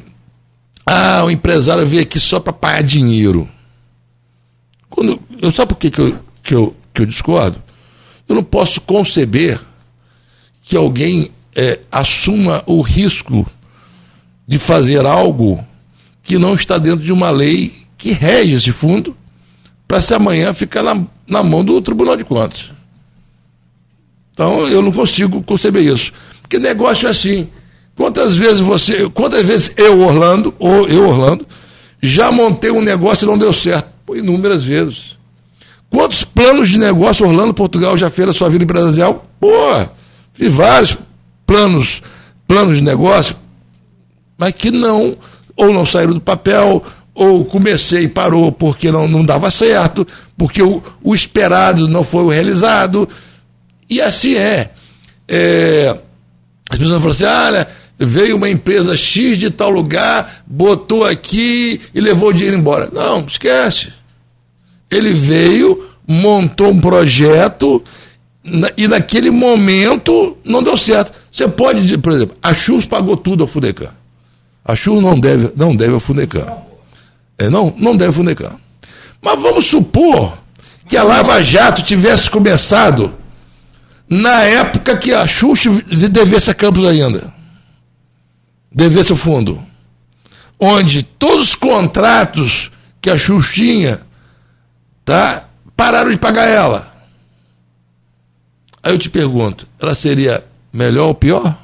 [0.86, 3.50] ah, o empresário veio aqui só para pagar dinheiro.
[4.90, 7.62] Quando, eu, sabe por que, que, eu, que, eu, que eu discordo?
[8.28, 9.60] Eu não posso conceber
[10.62, 13.46] que alguém é, assuma o risco
[14.48, 15.62] de fazer algo
[16.24, 19.16] que não está dentro de uma lei que rege esse fundo,
[19.86, 22.72] para se amanhã ficar na, na mão do Tribunal de Contas.
[24.32, 26.14] Então eu não consigo conceber isso.
[26.42, 27.50] Porque negócio é assim.
[27.94, 31.46] Quantas vezes você, quantas vezes eu, Orlando, ou eu, Orlando,
[32.02, 33.90] já montei um negócio e não deu certo?
[34.06, 35.18] Pô, inúmeras vezes.
[35.90, 39.26] Quantos planos de negócio Orlando, Portugal já fez na sua vida empresarial?
[39.42, 39.50] Pô,
[40.34, 40.98] fiz vários
[41.50, 42.04] planos,
[42.48, 43.36] planos de negócio,
[44.38, 45.18] mas que não,
[45.56, 50.08] ou não saíram do papel, ou comecei e parou porque não, não dava certo,
[50.38, 53.10] porque o, o esperado não foi o realizado.
[53.90, 54.70] E assim é.
[55.28, 55.98] é
[56.70, 57.68] as pessoas falam assim: olha,
[57.98, 62.92] veio uma empresa X de tal lugar, botou aqui e levou o dinheiro embora.
[62.94, 63.92] Não, esquece.
[64.92, 67.84] Ele veio, montou um projeto
[68.78, 71.12] e naquele momento não deu certo.
[71.32, 73.92] Você pode dizer, por exemplo, a Chus pagou tudo ao Funecan.
[74.64, 76.46] A Chus não deve, não deve ao Funecan.
[77.38, 78.52] É, não, não deve ao Funecan.
[79.22, 80.38] Mas vamos supor
[80.88, 83.14] que a Lava Jato tivesse começado
[84.10, 85.66] na época que a Chus
[86.10, 87.32] devesse a Campos ainda.
[88.72, 89.62] Devesse o fundo.
[90.60, 92.72] Onde todos os contratos
[93.02, 94.02] que a Chus tinha
[95.06, 95.46] tá,
[95.76, 96.89] pararam de pagar ela.
[98.90, 100.44] Aí eu te pergunto, ela seria
[100.74, 101.56] melhor ou pior?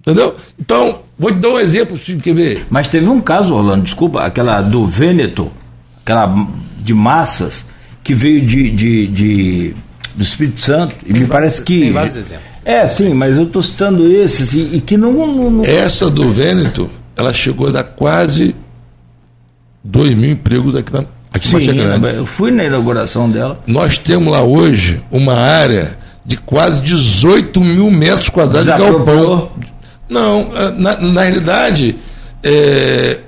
[0.00, 0.34] Entendeu?
[0.58, 2.66] Então, vou te dar um exemplo, se quer ver.
[2.70, 5.52] Mas teve um caso, Orlando, desculpa, aquela do Vêneto,
[6.00, 6.34] aquela
[6.78, 7.66] de massas,
[8.02, 9.76] que veio de, de, de
[10.14, 11.78] do Espírito Santo, e me parece que.
[11.78, 12.46] Tem vários exemplos.
[12.64, 16.32] É, sim, mas eu estou citando esses, e, e que não, não, não, Essa do
[16.32, 18.54] Vêneto, ela chegou a dar quase
[19.84, 21.58] 2 mil empregos aqui na, Aqui Sim,
[22.16, 23.60] eu fui na inauguração dela.
[23.66, 29.50] Nós temos lá hoje uma área de quase 18 mil metros quadrados de galpão.
[30.08, 31.96] Não, eh, na, na realidade,
[32.42, 33.18] é,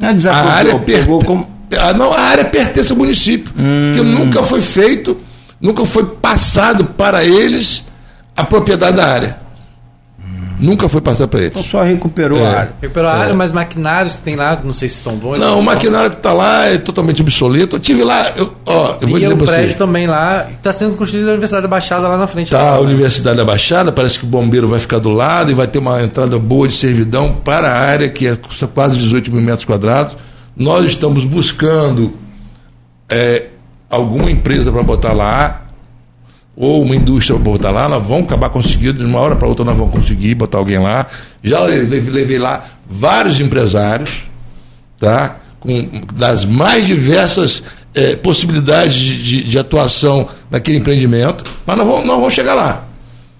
[0.00, 1.48] a área pegou como...
[1.78, 3.92] a, não, a área pertence ao município, hum.
[3.94, 5.16] que nunca foi feito
[5.64, 7.84] nunca foi passado para eles
[8.36, 9.38] a propriedade da área.
[10.64, 11.50] Nunca foi passado para eles.
[11.52, 12.46] Então só recuperou É.
[12.46, 12.72] a área.
[12.80, 15.38] Recuperou a área, mas maquinários que tem lá, não sei se estão bons.
[15.38, 17.76] Não, o maquinário que está lá é totalmente obsoleto.
[17.76, 19.74] Eu tive lá, eu, ó, eu vou E dizer prédio você.
[19.76, 22.50] também lá, está sendo construído a Universidade da Baixada lá na frente.
[22.50, 22.80] Tá, lá, a né?
[22.80, 26.02] Universidade da Baixada, parece que o bombeiro vai ficar do lado e vai ter uma
[26.02, 28.38] entrada boa de servidão para a área, que é
[28.74, 30.16] quase 18 mil metros quadrados.
[30.56, 32.14] Nós estamos buscando
[33.08, 33.46] é,
[33.90, 35.63] alguma empresa para botar lá,
[36.56, 39.64] ou uma indústria para botar lá, nós vamos acabar conseguindo, de uma hora para outra
[39.64, 41.06] nós vamos conseguir botar alguém lá.
[41.42, 44.22] Já levei, levei lá vários empresários,
[44.98, 45.36] tá?
[45.60, 47.62] Com, das mais diversas
[47.94, 52.84] eh, possibilidades de, de- de atuação naquele empreendimento, mas nós vamos, nós vamos chegar lá.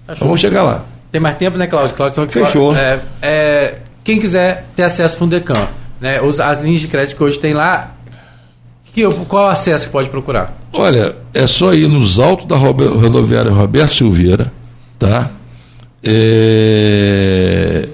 [0.07, 0.83] Nós vamos chegar lá.
[1.11, 1.95] Tem mais tempo, né, Cláudio?
[1.95, 2.75] Cláudio Fechou.
[2.75, 5.67] É, é, quem quiser ter acesso ao Fundecam,
[6.01, 7.94] né, as linhas de crédito que hoje tem lá,
[8.95, 10.57] que, qual acesso que pode procurar?
[10.71, 14.53] Olha, é só ir nos altos da rodoviária Roberto Silveira,
[14.97, 15.29] tá?
[16.01, 17.89] É...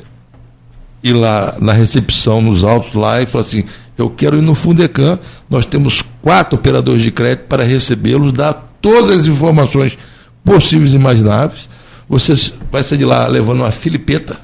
[1.04, 3.64] Ir lá na recepção, nos altos lá, e falar assim:
[3.98, 5.18] eu quero ir no Fundecam.
[5.50, 9.98] Nós temos quatro operadores de crédito para recebê-los, dar todas as informações
[10.46, 11.68] possíveis e imagináveis.
[12.08, 12.36] Você
[12.72, 14.38] vai sair de lá levando uma filipeta,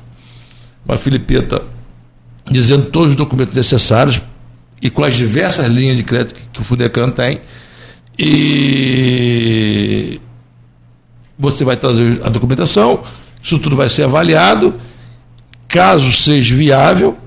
[0.84, 1.62] uma filipeta
[2.50, 4.20] dizendo todos os documentos necessários
[4.82, 7.41] e com as diversas linhas de crédito que, que o Fundecam tem.
[8.18, 10.20] E
[11.38, 13.04] você vai trazer a documentação,
[13.41, 14.74] isso tudo vai ser avaliado.
[15.68, 17.18] Caso seja viável,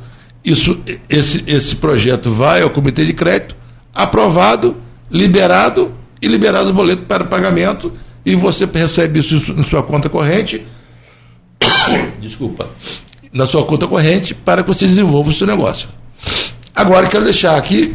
[0.45, 3.55] isso, esse, esse projeto vai ao comitê de crédito,
[3.95, 4.77] aprovado,
[5.11, 7.93] liberado e liberado o boleto para pagamento
[8.25, 10.67] e você recebe isso na sua conta corrente.
[12.21, 12.71] Desculpa.
[13.33, 15.89] Na sua conta corrente para que você desenvolva o seu negócio.
[16.81, 17.95] Agora quero deixar aqui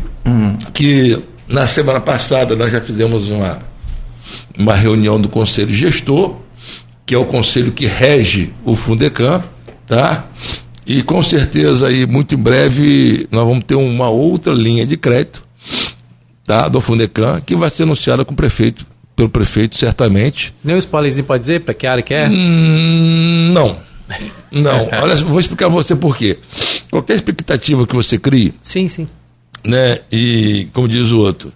[0.72, 1.18] que
[1.48, 3.58] na semana passada nós já fizemos uma,
[4.56, 6.36] uma reunião do Conselho Gestor,
[7.04, 9.44] que é o conselho que rege o Fundecam,
[9.88, 10.26] tá?
[10.86, 15.44] E com certeza aí, muito em breve, nós vamos ter uma outra linha de crédito,
[16.46, 16.68] tá?
[16.68, 18.86] Do Fundecam, que vai ser anunciada com o prefeito,
[19.16, 20.54] pelo prefeito, certamente.
[20.64, 22.28] Nem um spoilerzinho pode dizer para que área que é?
[22.30, 23.78] Hum, não.
[24.56, 24.90] Não.
[25.02, 26.38] Olha, vou explicar você por quê.
[26.90, 29.08] Qualquer expectativa que você crie, Sim, sim.
[29.64, 30.00] né?
[30.12, 31.52] E como diz o outro,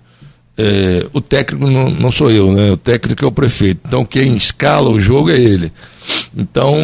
[0.58, 2.72] é, o técnico não, não sou eu, né?
[2.72, 3.80] O técnico é o prefeito.
[3.88, 5.72] Então quem escala o jogo é ele.
[6.36, 6.76] Então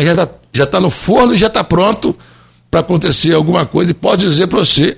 [0.00, 2.16] já está já tá no forno e já está pronto
[2.70, 3.90] para acontecer alguma coisa.
[3.90, 4.96] E pode dizer para você,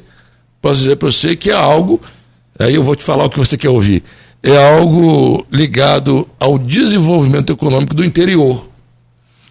[0.60, 2.00] posso dizer para você que é algo.
[2.58, 4.02] Aí eu vou te falar o que você quer ouvir.
[4.42, 8.69] É algo ligado ao desenvolvimento econômico do interior.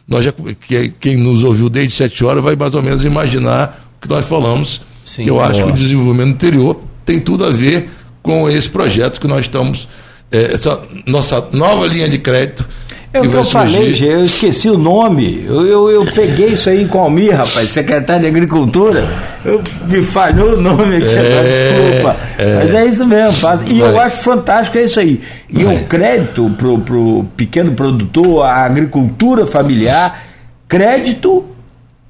[0.09, 4.01] Nós já, que- quem nos ouviu desde sete horas vai mais ou menos imaginar o
[4.01, 4.81] que nós falamos.
[5.05, 5.71] Sim, que eu acho que boa.
[5.71, 7.89] o desenvolvimento interior tem tudo a ver
[8.21, 9.87] com esse projeto que nós estamos.
[10.31, 12.67] é, essa nossa nova linha de crédito.
[13.11, 13.93] É o que eu falei, surgir.
[13.95, 15.43] Gê, eu esqueci o nome.
[15.47, 19.07] Eu, eu, eu peguei isso aí com o Almir, rapaz, secretário de Agricultura.
[19.43, 22.15] Eu, me falhou o nome aqui, É, desculpa.
[22.37, 22.55] é.
[22.55, 23.31] Mas é isso mesmo.
[23.33, 23.61] Faz.
[23.65, 24.05] E eu Vai.
[24.05, 25.19] acho fantástico é isso aí.
[25.49, 30.21] E o crédito pro, pro pequeno produtor, a agricultura familiar,
[30.67, 31.45] crédito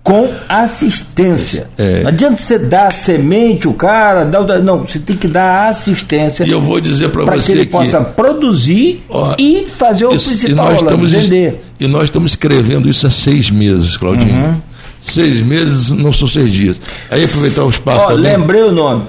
[0.10, 1.68] com assistência.
[1.77, 2.02] É.
[2.02, 6.44] Não adianta você dar semente, o cara, o- não, você tem que dar assistência.
[6.45, 7.72] E eu vou dizer para para que você ele que.
[7.72, 11.61] possa produzir Ó, e fazer o Isso- principal, e estamos, vender.
[11.80, 14.34] E nós estamos escrevendo isso há seis meses, Claudinho.
[14.34, 14.56] Uhum.
[15.02, 16.81] Seis meses não são seis dias.
[17.10, 18.06] Aí aproveitar o espaço.
[18.10, 19.03] Ó, lembrei o nome.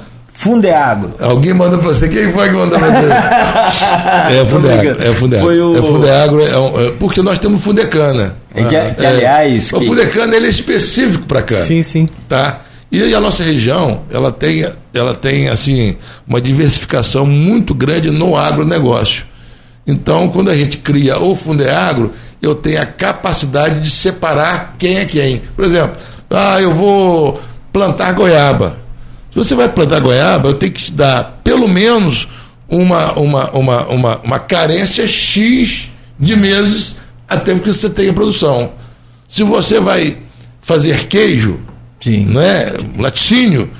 [0.44, 1.14] Fundeagro.
[1.20, 2.08] alguém manda para você.
[2.08, 3.08] Quem foi que mandou para você?
[4.40, 4.78] É Fundeagro.
[4.94, 5.02] brincando.
[5.10, 5.46] É Fundeagro.
[5.46, 8.36] Foi o- É Fundeagro é um- é- porque nós temos Fundecana.
[8.54, 11.62] É que, que, aliás, O que- Fundecana ele é específico para cana.
[11.62, 12.08] Sim, sim.
[12.26, 12.60] tá?
[12.90, 15.96] E a nossa região, ela tem, ela tem assim,
[16.26, 19.24] uma diversificação muito grande no agronegócio.
[19.86, 25.04] Então, quando a gente cria o Fundeagro, eu tenho a capacidade de separar quem é
[25.04, 25.42] quem.
[25.54, 25.96] Por exemplo,
[26.30, 27.40] ah, eu vou
[27.72, 28.76] plantar goiaba.
[29.30, 32.28] Se você vai plantar goiaba, eu tenho que te dar pelo menos
[32.68, 35.88] uma, uma, uma, uma, uma carência X
[36.18, 36.96] de meses
[37.28, 38.72] até que você tenha produção.
[39.28, 40.16] Se você vai
[40.60, 41.60] fazer queijo,
[42.00, 42.26] Sim.
[42.26, 42.72] não é?
[42.98, 43.70] Laticínio,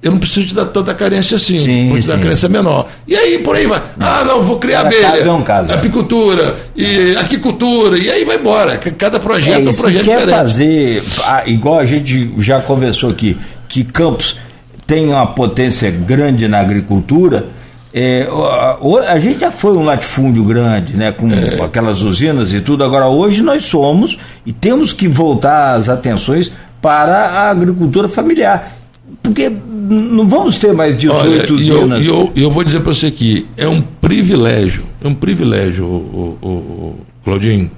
[0.00, 2.22] eu não preciso te dar tanta carência assim, Sim, vou te dar sim.
[2.22, 2.88] carência menor.
[3.06, 3.80] E aí por aí vai.
[4.00, 5.12] Ah, não, vou criar Cada abelha.
[5.12, 5.74] caso é um caso, é.
[5.76, 8.76] apicultura, e aquicultura, e aí vai embora.
[8.78, 10.30] Cada É, projeto é, e um projeto quer diferente.
[10.38, 13.36] fazer, ah, igual a gente já conversou aqui,
[13.68, 14.36] que Campos
[14.86, 17.46] tem uma potência grande na agricultura,
[17.94, 18.78] é, a,
[19.12, 21.60] a gente já foi um latifúndio grande, né, com É.
[21.62, 22.82] aquelas usinas e tudo.
[22.82, 26.50] Agora, hoje nós somos e temos que voltar as atenções
[26.80, 28.76] para a agricultura familiar.
[29.22, 32.04] Porque não vamos ter mais 18 Olha, eu, usinas.
[32.04, 35.84] e eu, e eu vou dizer para você que é um privilégio, é um privilégio,
[35.84, 37.70] o, o, o, Claudinho,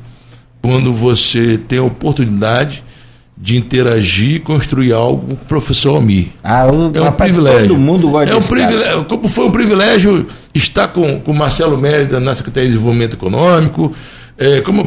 [0.63, 2.85] quando você tem a oportunidade
[3.37, 6.29] de interagir e construir algo com o professor Almir.
[6.43, 7.69] Ah, o, é um privilégio.
[7.69, 9.05] Todo mundo gosta é um privilégio.
[9.05, 13.93] Como foi um privilégio estar com o Marcelo Mérida na Secretaria de Desenvolvimento Econômico,
[14.39, 14.87] é, como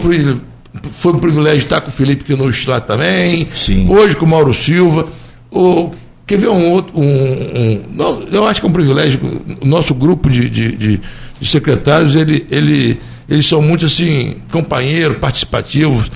[0.93, 3.87] foi um privilégio estar com o Felipe que não está também, Sim.
[3.89, 5.07] hoje com o Mauro Silva.
[5.51, 5.91] O,
[6.25, 6.93] quer ver um outro.
[6.97, 9.19] Um, um, eu acho que é um privilégio.
[9.61, 11.01] O nosso grupo de, de, de,
[11.39, 16.09] de secretários, ele, ele, eles são muito assim, companheiros, participativos.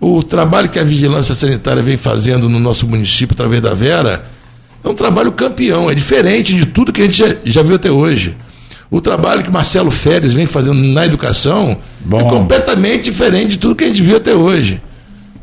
[0.00, 4.24] O trabalho que a Vigilância Sanitária vem fazendo no nosso município através da Vera
[4.82, 7.90] é um trabalho campeão, é diferente de tudo que a gente já, já viu até
[7.90, 8.34] hoje.
[8.90, 12.18] O trabalho que Marcelo Férez vem fazendo na educação é Bom.
[12.18, 14.80] é completamente diferente de tudo que a gente viu até hoje.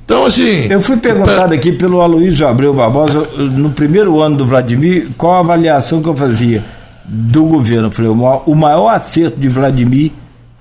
[0.03, 0.67] Então, assim.
[0.69, 5.39] Eu fui perguntado aqui pelo Aloysio Abreu Barbosa, no primeiro ano do Vladimir, qual a
[5.39, 6.63] avaliação que eu fazia
[7.05, 7.87] do governo.
[7.87, 10.11] Eu falei, o maior acerto de Vladimir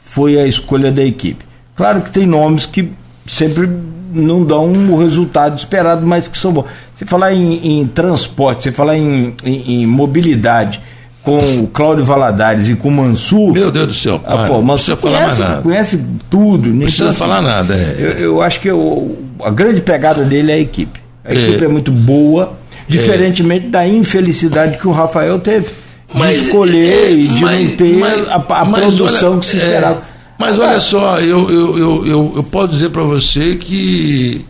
[0.04, 1.44] foi a escolha da equipe.
[1.74, 2.90] Claro que tem nomes que
[3.26, 3.68] sempre
[4.12, 6.66] não dão o resultado esperado, mas que são bons.
[6.94, 10.80] Você falar em, em transporte, você falar em, em, em, mobilidade
[11.22, 13.52] com o Cláudio Valadares e com o Mansur.
[13.52, 14.20] Meu Deus do céu.
[14.24, 16.70] Ah, pô, Mansur conhece, conhece tudo.
[16.70, 17.74] Não precisa assim, falar nada.
[17.74, 17.96] É.
[17.98, 21.00] Eu, eu, acho que eu, a grande pegada dele é a equipe.
[21.24, 21.36] A é.
[21.36, 22.56] equipe é muito boa,
[22.88, 23.70] diferentemente é.
[23.70, 25.66] da infelicidade que o Rafael teve.
[25.66, 29.56] De mas, escolher e de mas, não ter mas, a, a produção olha, que se
[29.56, 30.15] esperava.
[30.38, 34.44] Mas olha só, eu, eu, eu, eu, eu posso dizer para você que.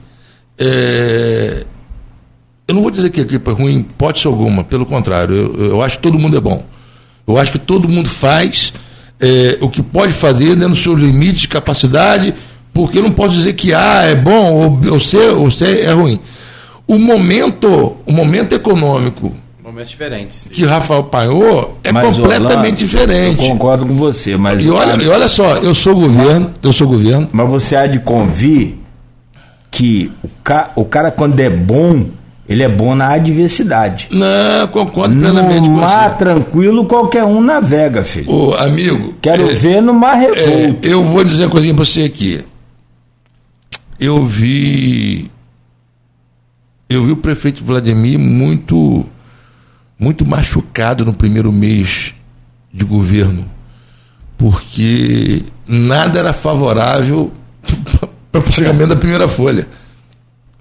[0.58, 1.64] É,
[2.66, 5.66] eu não vou dizer que a equipe é ruim, pode ser alguma, pelo contrário, eu,
[5.66, 6.64] eu acho que todo mundo é bom.
[7.26, 8.72] Eu acho que todo mundo faz
[9.20, 12.34] é, o que pode fazer dentro dos seus limites de capacidade,
[12.72, 15.92] porque eu não posso dizer que A é bom ou, ou C, ou C é
[15.92, 16.18] ruim.
[16.86, 19.34] O momento, o momento econômico
[19.76, 20.48] momentos diferentes.
[20.50, 23.42] Que Rafael Paiô é mas, completamente Orlando, diferente.
[23.42, 24.62] Eu concordo com você, mas.
[24.62, 27.28] E olha, e olha só, eu sou governo, eu sou governo.
[27.30, 28.76] Mas você há de convir
[29.70, 32.06] que o, ca, o cara, quando é bom,
[32.48, 34.08] ele é bom na adversidade.
[34.10, 38.30] Não, concordo plenamente no mar tranquilo, qualquer um navega, filho.
[38.30, 39.14] Ô, amigo.
[39.20, 40.86] Quero é, ver no mar revolto.
[40.86, 42.42] É, eu vou dizer uma coisinha pra você aqui.
[44.00, 45.30] Eu vi.
[46.88, 49.04] Eu vi o prefeito Vladimir muito
[49.98, 52.14] muito machucado no primeiro mês
[52.72, 53.48] de governo,
[54.36, 57.32] porque nada era favorável
[58.30, 59.66] para o pagamento da primeira folha.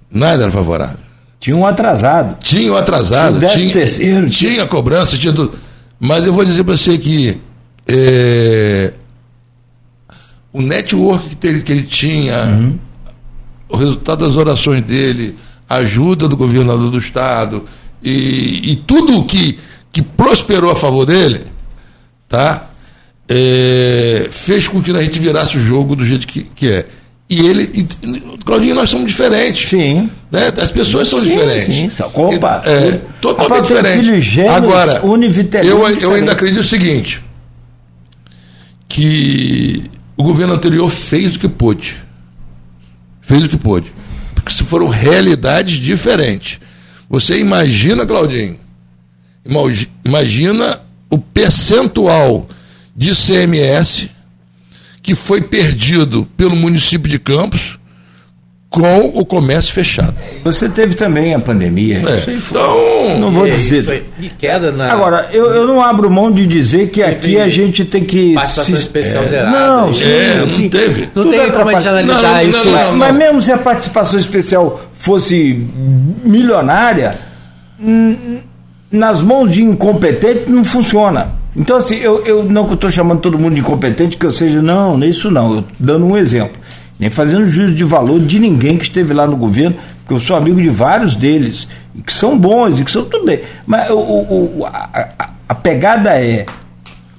[0.10, 1.00] Nada era favorável.
[1.40, 2.38] Tinha um atrasado.
[2.40, 3.40] Tinha um atrasado.
[3.40, 5.58] Tinha, tinha, terceiro, tinha, tinha cobrança, tinha tudo.
[6.00, 7.40] Mas eu vou dizer para você que
[7.88, 8.94] é,
[10.52, 12.80] o network que ele, que ele tinha, uhum.
[13.70, 15.36] o resultado das orações dele,
[15.70, 17.66] a ajuda do governador do estado,
[18.06, 19.58] e, e tudo que,
[19.92, 21.42] que prosperou a favor dele,
[22.30, 22.70] tá?
[23.28, 26.86] É, fez com que a gente virasse o jogo do jeito que, que é.
[27.28, 29.68] E ele, e, Claudinho, nós somos diferentes.
[29.68, 30.10] Sim.
[30.32, 30.54] Né?
[30.62, 31.66] As pessoas são sim, diferentes.
[31.66, 32.04] Sim, sim.
[32.14, 34.42] Opa, é, totalmente diferente.
[34.42, 35.02] Agora,
[35.64, 37.20] eu, eu ainda acredito o seguinte:
[38.88, 41.98] que o governo anterior fez o que pôde.
[43.22, 43.92] Fez o que pôde.
[44.36, 46.60] Porque se foram realidades diferentes.
[47.10, 48.58] Você imagina, Claudinho,
[50.04, 52.48] imagina o percentual
[52.96, 54.10] de CMS
[55.02, 57.78] que foi perdido pelo município de Campos
[58.76, 60.16] com o comércio fechado.
[60.44, 62.02] Você teve também a pandemia.
[62.06, 62.32] É.
[62.32, 64.06] Então, não vou dizer.
[64.18, 64.92] de queda na...
[64.92, 68.34] Agora, eu, eu não abro mão de dizer que aqui a gente tem que.
[68.34, 68.82] Participação se...
[68.82, 69.28] especial é.
[69.28, 69.58] zerada.
[69.58, 70.68] Não, sim, é, não sim.
[70.68, 71.08] teve.
[71.16, 72.66] Não tem como a gente analisar não, não, isso.
[72.66, 75.68] Não, mas mesmo se a participação especial fosse
[76.24, 77.20] milionária,
[78.92, 81.28] nas mãos de incompetente não funciona.
[81.56, 84.98] Então, assim, eu, eu não estou chamando todo mundo de incompetente, que eu seja, não,
[84.98, 86.60] não é isso não, eu dando um exemplo.
[87.00, 90.36] Nem fazendo juízo de valor de ninguém que esteve lá no governo, porque eu sou
[90.36, 91.68] amigo de vários deles,
[92.04, 93.42] que são bons, e que são tudo bem.
[93.66, 96.46] Mas o, o, a, a, a pegada é.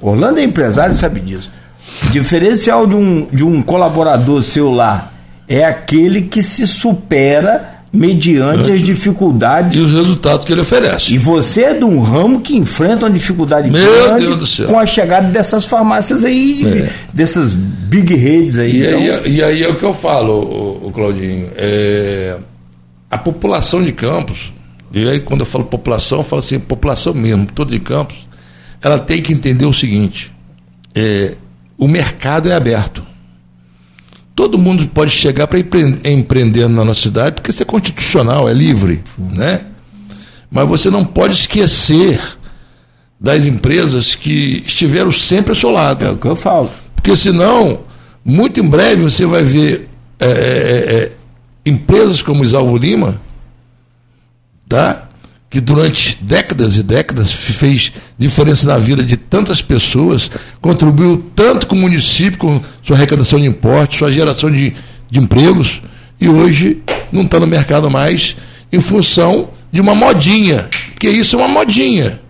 [0.00, 1.52] Orlando é empresário sabe disso.
[2.04, 5.12] O diferencial de um, de um colaborador seu lá
[5.48, 11.14] é aquele que se supera mediante as dificuldades e os resultados que ele oferece.
[11.14, 14.66] E você é de um ramo que enfrenta uma dificuldade Meu grande Deus do céu.
[14.66, 16.90] com a chegada dessas farmácias aí, é.
[17.12, 18.82] dessas big redes aí.
[18.82, 19.00] E, então...
[19.00, 19.36] aí.
[19.36, 21.48] e aí é o que eu falo, o, o Claudinho.
[21.56, 22.36] É,
[23.10, 24.52] a população de Campos,
[24.92, 28.16] e aí quando eu falo população, eu falo assim, população mesmo, todo de Campos,
[28.82, 30.32] ela tem que entender o seguinte:
[30.94, 31.34] é,
[31.78, 33.05] o mercado é aberto
[34.36, 39.02] todo mundo pode chegar para empreender na nossa cidade, porque isso é constitucional, é livre,
[39.18, 39.62] né?
[40.50, 42.20] Mas você não pode esquecer
[43.18, 46.04] das empresas que estiveram sempre ao seu lado.
[46.04, 46.70] É o que eu falo.
[46.94, 47.80] Porque senão,
[48.22, 49.88] muito em breve você vai ver
[50.20, 51.12] é, é, é,
[51.64, 53.18] empresas como Isalvo Lima,
[54.68, 55.05] tá?
[55.56, 60.30] Que durante décadas e décadas fez diferença na vida de tantas pessoas,
[60.60, 64.74] contribuiu tanto com o município, com sua arrecadação de impostos, sua geração de,
[65.10, 65.80] de empregos,
[66.20, 68.36] e hoje não está no mercado mais
[68.70, 72.20] em função de uma modinha, porque isso é uma modinha.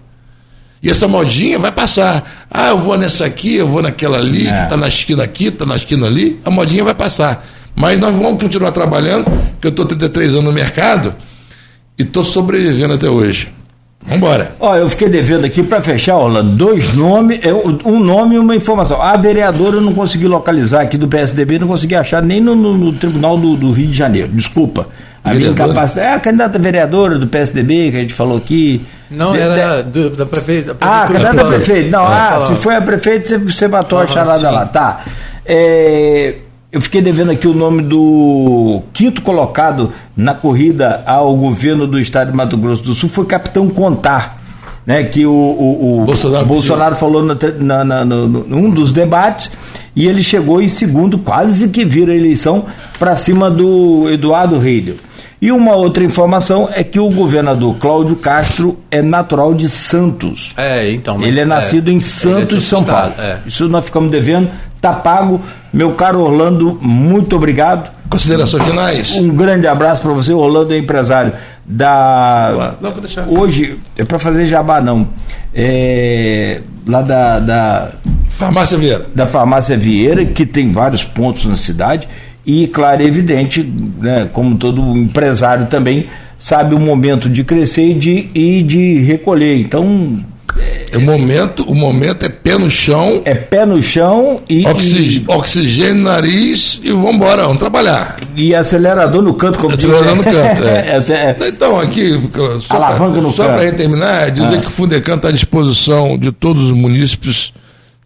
[0.81, 2.47] E essa modinha vai passar.
[2.49, 4.53] Ah, eu vou nessa aqui, eu vou naquela ali, é.
[4.53, 7.45] que está na esquina aqui, está na esquina ali, a modinha vai passar.
[7.75, 11.13] Mas nós vamos continuar trabalhando, porque eu estou 33 anos no mercado
[11.99, 13.53] e estou sobrevivendo até hoje.
[14.07, 14.53] Vambora.
[14.61, 18.55] Ó, eu fiquei devendo aqui para fechar, Orlando, dois nomes, é, um nome e uma
[18.55, 19.03] informação.
[19.03, 22.79] A vereadora eu não consegui localizar aqui do PSDB, não consegui achar nem no, no,
[22.79, 24.29] no Tribunal do, do, Rio de Janeiro.
[24.29, 24.89] Desculpa.
[25.25, 26.07] A minha incapacidade.
[26.07, 28.87] É a candidata vereadora do PSDB que a gente falou aqui.
[29.11, 29.91] Não, de, era de...
[29.91, 30.77] Do, da prefeita.
[30.81, 31.91] Ah, candidata da prefeita.
[31.91, 34.55] Não, é, ah, se foi a prefeita, você, você matou a charada sim.
[34.55, 34.67] lá.
[34.67, 35.01] Tá.
[35.45, 36.35] É,
[36.77, 42.33] eu fiquei devendo aqui o nome do quinto colocado na corrida ao governo do estado
[42.33, 44.43] de Mato Grosso do Sul, foi Capitão Contar.
[44.85, 49.51] Né, que o, o, o Bolsonaro, Bolsonaro falou no, na, na, no, num dos debates
[49.97, 52.67] e ele chegou em segundo, quase que vira a eleição
[52.97, 54.95] para cima do Eduardo Reidel.
[55.41, 60.55] E uma outra informação é que o governador Cláudio Castro é natural de Santos.
[60.57, 61.23] É, então.
[61.23, 63.13] Ele é nascido é, em Santos, é São Paulo.
[63.19, 63.39] É.
[63.47, 64.49] Isso nós ficamos devendo,
[64.93, 65.41] tá pago.
[65.73, 67.95] Meu caro Orlando, muito obrigado.
[68.09, 69.13] Considerações finais.
[69.13, 70.33] Um grande abraço para você.
[70.33, 71.33] Orlando é empresário
[71.65, 72.75] da.
[72.81, 73.41] Não.
[73.41, 75.09] Hoje, é para fazer jabá, não.
[75.55, 77.91] É, lá da, da.
[78.31, 79.07] Farmácia Vieira.
[79.15, 82.07] Da Farmácia Vieira, que tem vários pontos na cidade
[82.47, 83.63] e, claro, é evidente,
[83.99, 86.07] né, como todo empresário também
[86.39, 89.59] sabe o momento de crescer e de, e de recolher.
[89.59, 90.25] Então.
[90.59, 93.23] É, o momento, o momento é pé no chão.
[93.25, 94.65] É pé no chão e.
[95.27, 98.17] Oxigênio, nariz e vamos embora, vamos trabalhar.
[98.37, 101.37] E acelerador no canto, como Acelerador diz, no canto, é.
[101.43, 101.49] é.
[101.49, 102.13] Então, aqui,
[102.61, 104.61] só Alavanca no só para terminar, dizer ah.
[104.61, 107.53] que o Fundecan está à disposição de todos os munícipes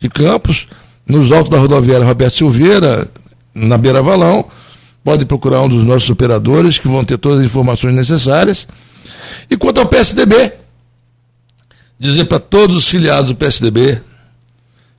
[0.00, 0.66] de Campos,
[1.06, 3.08] nos altos da rodoviária Roberto Silveira,
[3.54, 4.46] na Beira Valão.
[5.02, 8.68] Pode procurar um dos nossos operadores que vão ter todas as informações necessárias.
[9.50, 10.52] E quanto ao PSDB,
[12.00, 14.00] dizer para todos os filiados do PSDB.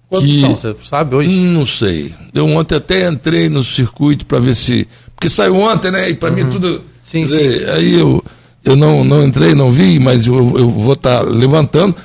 [0.08, 0.56] Quantos que, são?
[0.56, 1.30] Você sabe hoje?
[1.30, 2.14] Não sei.
[2.34, 4.88] Eu ontem até entrei no circuito para ver se.
[5.16, 6.10] Porque saiu ontem, né?
[6.10, 6.36] E para uhum.
[6.36, 6.84] mim tudo.
[7.04, 7.72] Sim, dizer, sim.
[7.72, 8.24] Aí eu,
[8.64, 11.96] eu não, não entrei, não vi, mas eu, eu vou estar tá levantando.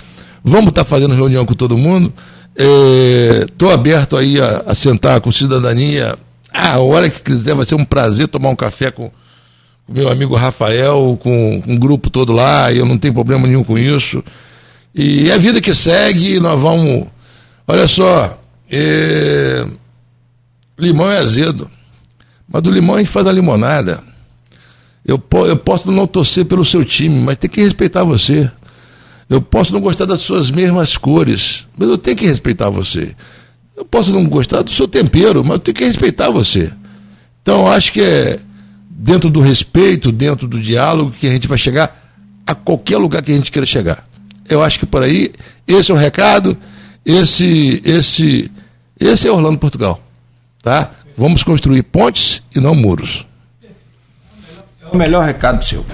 [0.42, 2.12] Vamos estar tá fazendo reunião com todo mundo.
[2.56, 6.16] Estou é, aberto aí a, a sentar com cidadania
[6.56, 9.10] a hora que quiser, vai ser um prazer tomar um café com
[9.86, 13.62] o meu amigo Rafael, com, com o grupo todo lá, eu não tenho problema nenhum
[13.62, 14.24] com isso.
[14.98, 17.06] E é a vida que segue, nós vamos.
[17.68, 19.66] Olha só, é...
[20.78, 21.70] limão é azedo,
[22.48, 24.02] mas do limão a gente faz a limonada.
[25.04, 28.50] Eu, eu posso não torcer pelo seu time, mas tem que respeitar você.
[29.28, 33.14] Eu posso não gostar das suas mesmas cores, mas eu tenho que respeitar você.
[33.76, 36.72] Eu posso não gostar do seu tempero, mas eu tenho que respeitar você.
[37.42, 38.40] Então, acho que é
[38.88, 41.94] dentro do respeito, dentro do diálogo, que a gente vai chegar
[42.46, 44.02] a qualquer lugar que a gente queira chegar.
[44.48, 45.32] Eu acho que por aí,
[45.66, 46.56] esse é o recado,
[47.04, 48.50] esse, esse,
[48.98, 50.00] esse é Orlando Portugal.
[50.62, 50.90] Tá?
[51.16, 53.26] Vamos construir pontes e não muros.
[54.82, 55.84] É o melhor recado seu.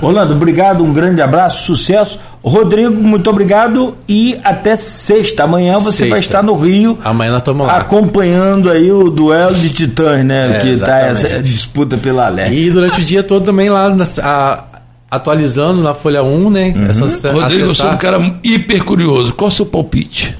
[0.00, 2.18] Orlando, obrigado, um grande abraço, sucesso.
[2.42, 5.44] Rodrigo, muito obrigado e até sexta.
[5.44, 6.10] Amanhã você sexta.
[6.10, 6.98] vai estar no Rio.
[7.04, 7.76] Amanhã nós estamos lá.
[7.76, 10.56] Acompanhando aí o duelo de titãs, né?
[10.56, 12.56] É, que está essa disputa pela Leste.
[12.56, 14.64] E durante o dia todo também lá na, a,
[15.12, 16.72] atualizando na Folha 1, né?
[16.74, 16.86] Uhum.
[16.86, 17.60] É só Rodrigo, acessar.
[17.60, 19.34] eu sou um cara hiper curioso.
[19.34, 20.34] Qual é o seu palpite?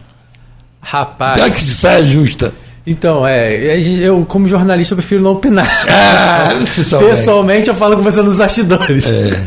[0.81, 1.39] Rapaz.
[1.39, 2.55] Dá que saia justa.
[2.87, 5.69] Então, é, eu como jornalista eu prefiro não opinar.
[5.87, 6.55] Ah,
[6.99, 9.07] Pessoalmente eu falo com você nos bastidores.
[9.07, 9.47] É.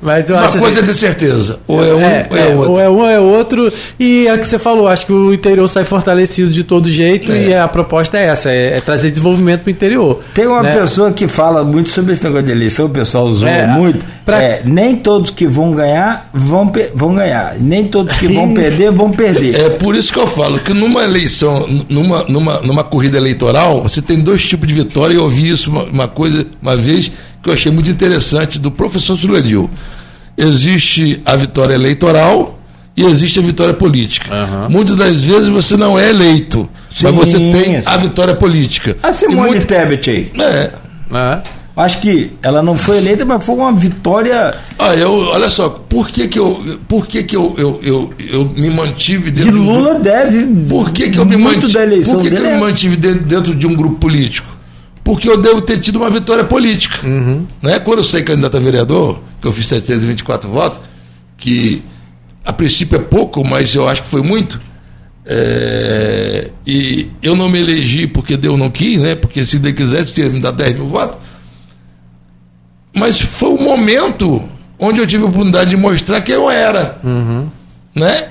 [0.00, 1.58] Mas eu Uma acho coisa assim, é ter certeza.
[1.66, 2.70] Ou é um é, ou é, é outro.
[2.70, 3.72] Ou é um ou é outro.
[3.98, 7.32] E é o que você falou, acho que o interior sai fortalecido de todo jeito
[7.32, 7.48] é.
[7.48, 10.20] e a proposta é essa, é, é trazer desenvolvimento para o interior.
[10.34, 10.74] Tem uma né?
[10.74, 14.04] pessoa que fala muito sobre esse negócio de eleição, o pessoal zoa é, muito.
[14.24, 14.42] Pra...
[14.42, 17.56] É, nem todos que vão ganhar vão, vão ganhar.
[17.58, 19.60] Nem todos que vão perder vão perder.
[19.60, 24.00] É por isso que eu falo que numa eleição, numa, numa, numa corrida eleitoral, você
[24.00, 25.14] tem dois tipos de vitória.
[25.14, 27.10] Eu ouvi isso uma, uma coisa uma vez
[27.44, 29.70] que eu achei muito interessante do professor Sulenil.
[30.36, 32.58] Existe a vitória eleitoral
[32.96, 34.34] e existe a vitória política.
[34.34, 34.70] Uhum.
[34.70, 37.82] Muitas das vezes você não é eleito, sim, mas você tem sim.
[37.84, 38.96] a vitória política.
[39.02, 39.66] A Simone muito...
[39.66, 40.32] Tebet aí.
[40.38, 40.70] É.
[41.12, 41.42] é.
[41.76, 44.54] Acho que ela não foi eleita, mas foi uma vitória.
[44.78, 48.44] Ah, eu, olha só, por que que eu, por que que eu, eu, eu, eu
[48.56, 50.44] me mantive dentro de Lula deve.
[50.68, 51.72] Por que que eu me mantive?
[51.72, 54.53] Da eleição por que, que eu me é mantive dentro, dentro de um grupo político?
[55.04, 57.06] Porque eu devo ter tido uma vitória política.
[57.06, 57.46] Uhum.
[57.60, 57.78] Né?
[57.78, 60.80] Quando eu saí candidato a vereador, que eu fiz 724 votos,
[61.36, 61.84] que
[62.42, 64.58] a princípio é pouco, mas eu acho que foi muito.
[65.26, 69.14] É, e eu não me elegi porque Deus não quis, né?
[69.14, 71.18] Porque se Deus quisesse, tinha me dado 10 mil votos.
[72.94, 74.42] Mas foi o momento
[74.78, 76.98] onde eu tive a oportunidade de mostrar quem eu era.
[77.04, 77.48] Uhum.
[77.94, 78.28] Né?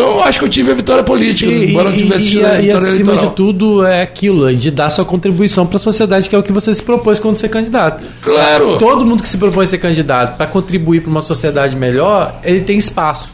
[0.00, 2.54] Então eu acho que eu tive a vitória política, e, embora eu tivesse tido a
[2.54, 3.28] vitória e acima eleitoral.
[3.28, 6.52] de tudo é aquilo, de dar sua contribuição para a sociedade, que é o que
[6.52, 8.02] você se propôs quando ser candidato.
[8.22, 8.78] Claro.
[8.78, 12.62] Todo mundo que se propõe a ser candidato para contribuir para uma sociedade melhor, ele
[12.62, 13.28] tem espaço.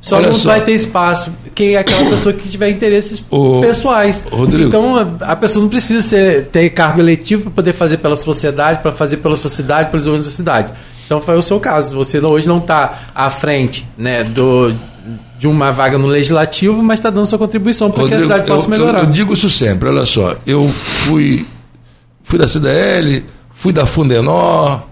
[0.00, 0.50] Só Olha não só.
[0.50, 3.20] vai ter espaço quem é aquela pessoa que tiver interesses
[3.60, 4.22] pessoais.
[4.30, 4.68] Rodrigo.
[4.68, 8.92] Então a, pessoa não precisa ser, ter cargo eletivo para poder fazer pela sociedade, para
[8.92, 10.72] fazer pela sociedade, pelo desenvolvimento da sociedade.
[11.04, 11.96] Então foi o seu caso.
[11.96, 14.72] Você hoje não está à frente né, do,
[15.42, 18.66] de uma vaga no legislativo, mas está dando sua contribuição para que a cidade possa
[18.66, 19.00] eu, melhorar.
[19.00, 21.44] Eu, eu, digo isso sempre, olha só, eu fui,
[22.22, 24.82] fui da CDL, fui da Fundenor,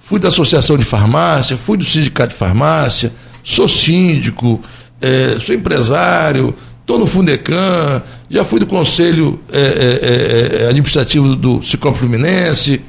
[0.00, 3.12] fui da Associação de Farmácia, fui do Sindicato de Farmácia,
[3.44, 4.62] sou síndico,
[4.98, 11.36] é, sou empresário, estou no Fundecam, já fui do Conselho é, é, é, é Administrativo
[11.36, 12.80] do Ciclo Fluminense.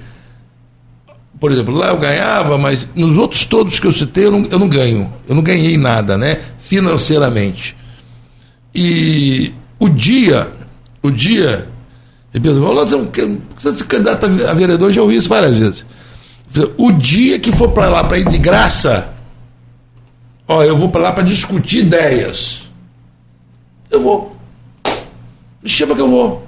[1.38, 4.58] Por exemplo, lá eu ganhava, mas nos outros todos que eu citei eu não, eu
[4.58, 5.12] não ganho.
[5.28, 6.40] Eu não ganhei nada, né?
[6.70, 7.76] Financeiramente.
[8.74, 10.48] E o dia,
[11.04, 11.68] o dia,
[12.32, 15.86] você é candidato a vereador, já ouvi isso várias vezes.
[16.78, 19.10] O dia que for para lá para ir de graça,
[20.50, 22.64] Ó, eu vou para lá para discutir ideias.
[23.92, 24.36] Eu vou.
[25.62, 26.48] Me chama que eu vou.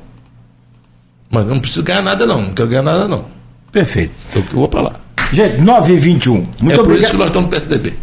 [1.29, 2.41] Mas não preciso ganhar nada, não.
[2.41, 3.25] Não quero ganhar nada, não.
[3.71, 4.11] Perfeito.
[4.33, 4.95] Eu, eu vou para lá.
[5.31, 6.33] Gente, 9 e 21.
[6.33, 6.85] Muito é obrigado.
[6.85, 7.93] por isso que nós estamos no PSDB.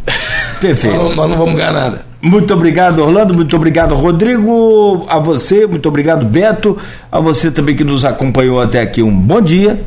[0.60, 0.96] Perfeito.
[0.96, 2.06] Nós, nós não vamos ganhar nada.
[2.20, 3.32] Muito obrigado, Orlando.
[3.32, 5.06] Muito obrigado, Rodrigo.
[5.08, 6.76] A você, muito obrigado, Beto.
[7.10, 9.02] A você também que nos acompanhou até aqui.
[9.02, 9.80] Um bom dia.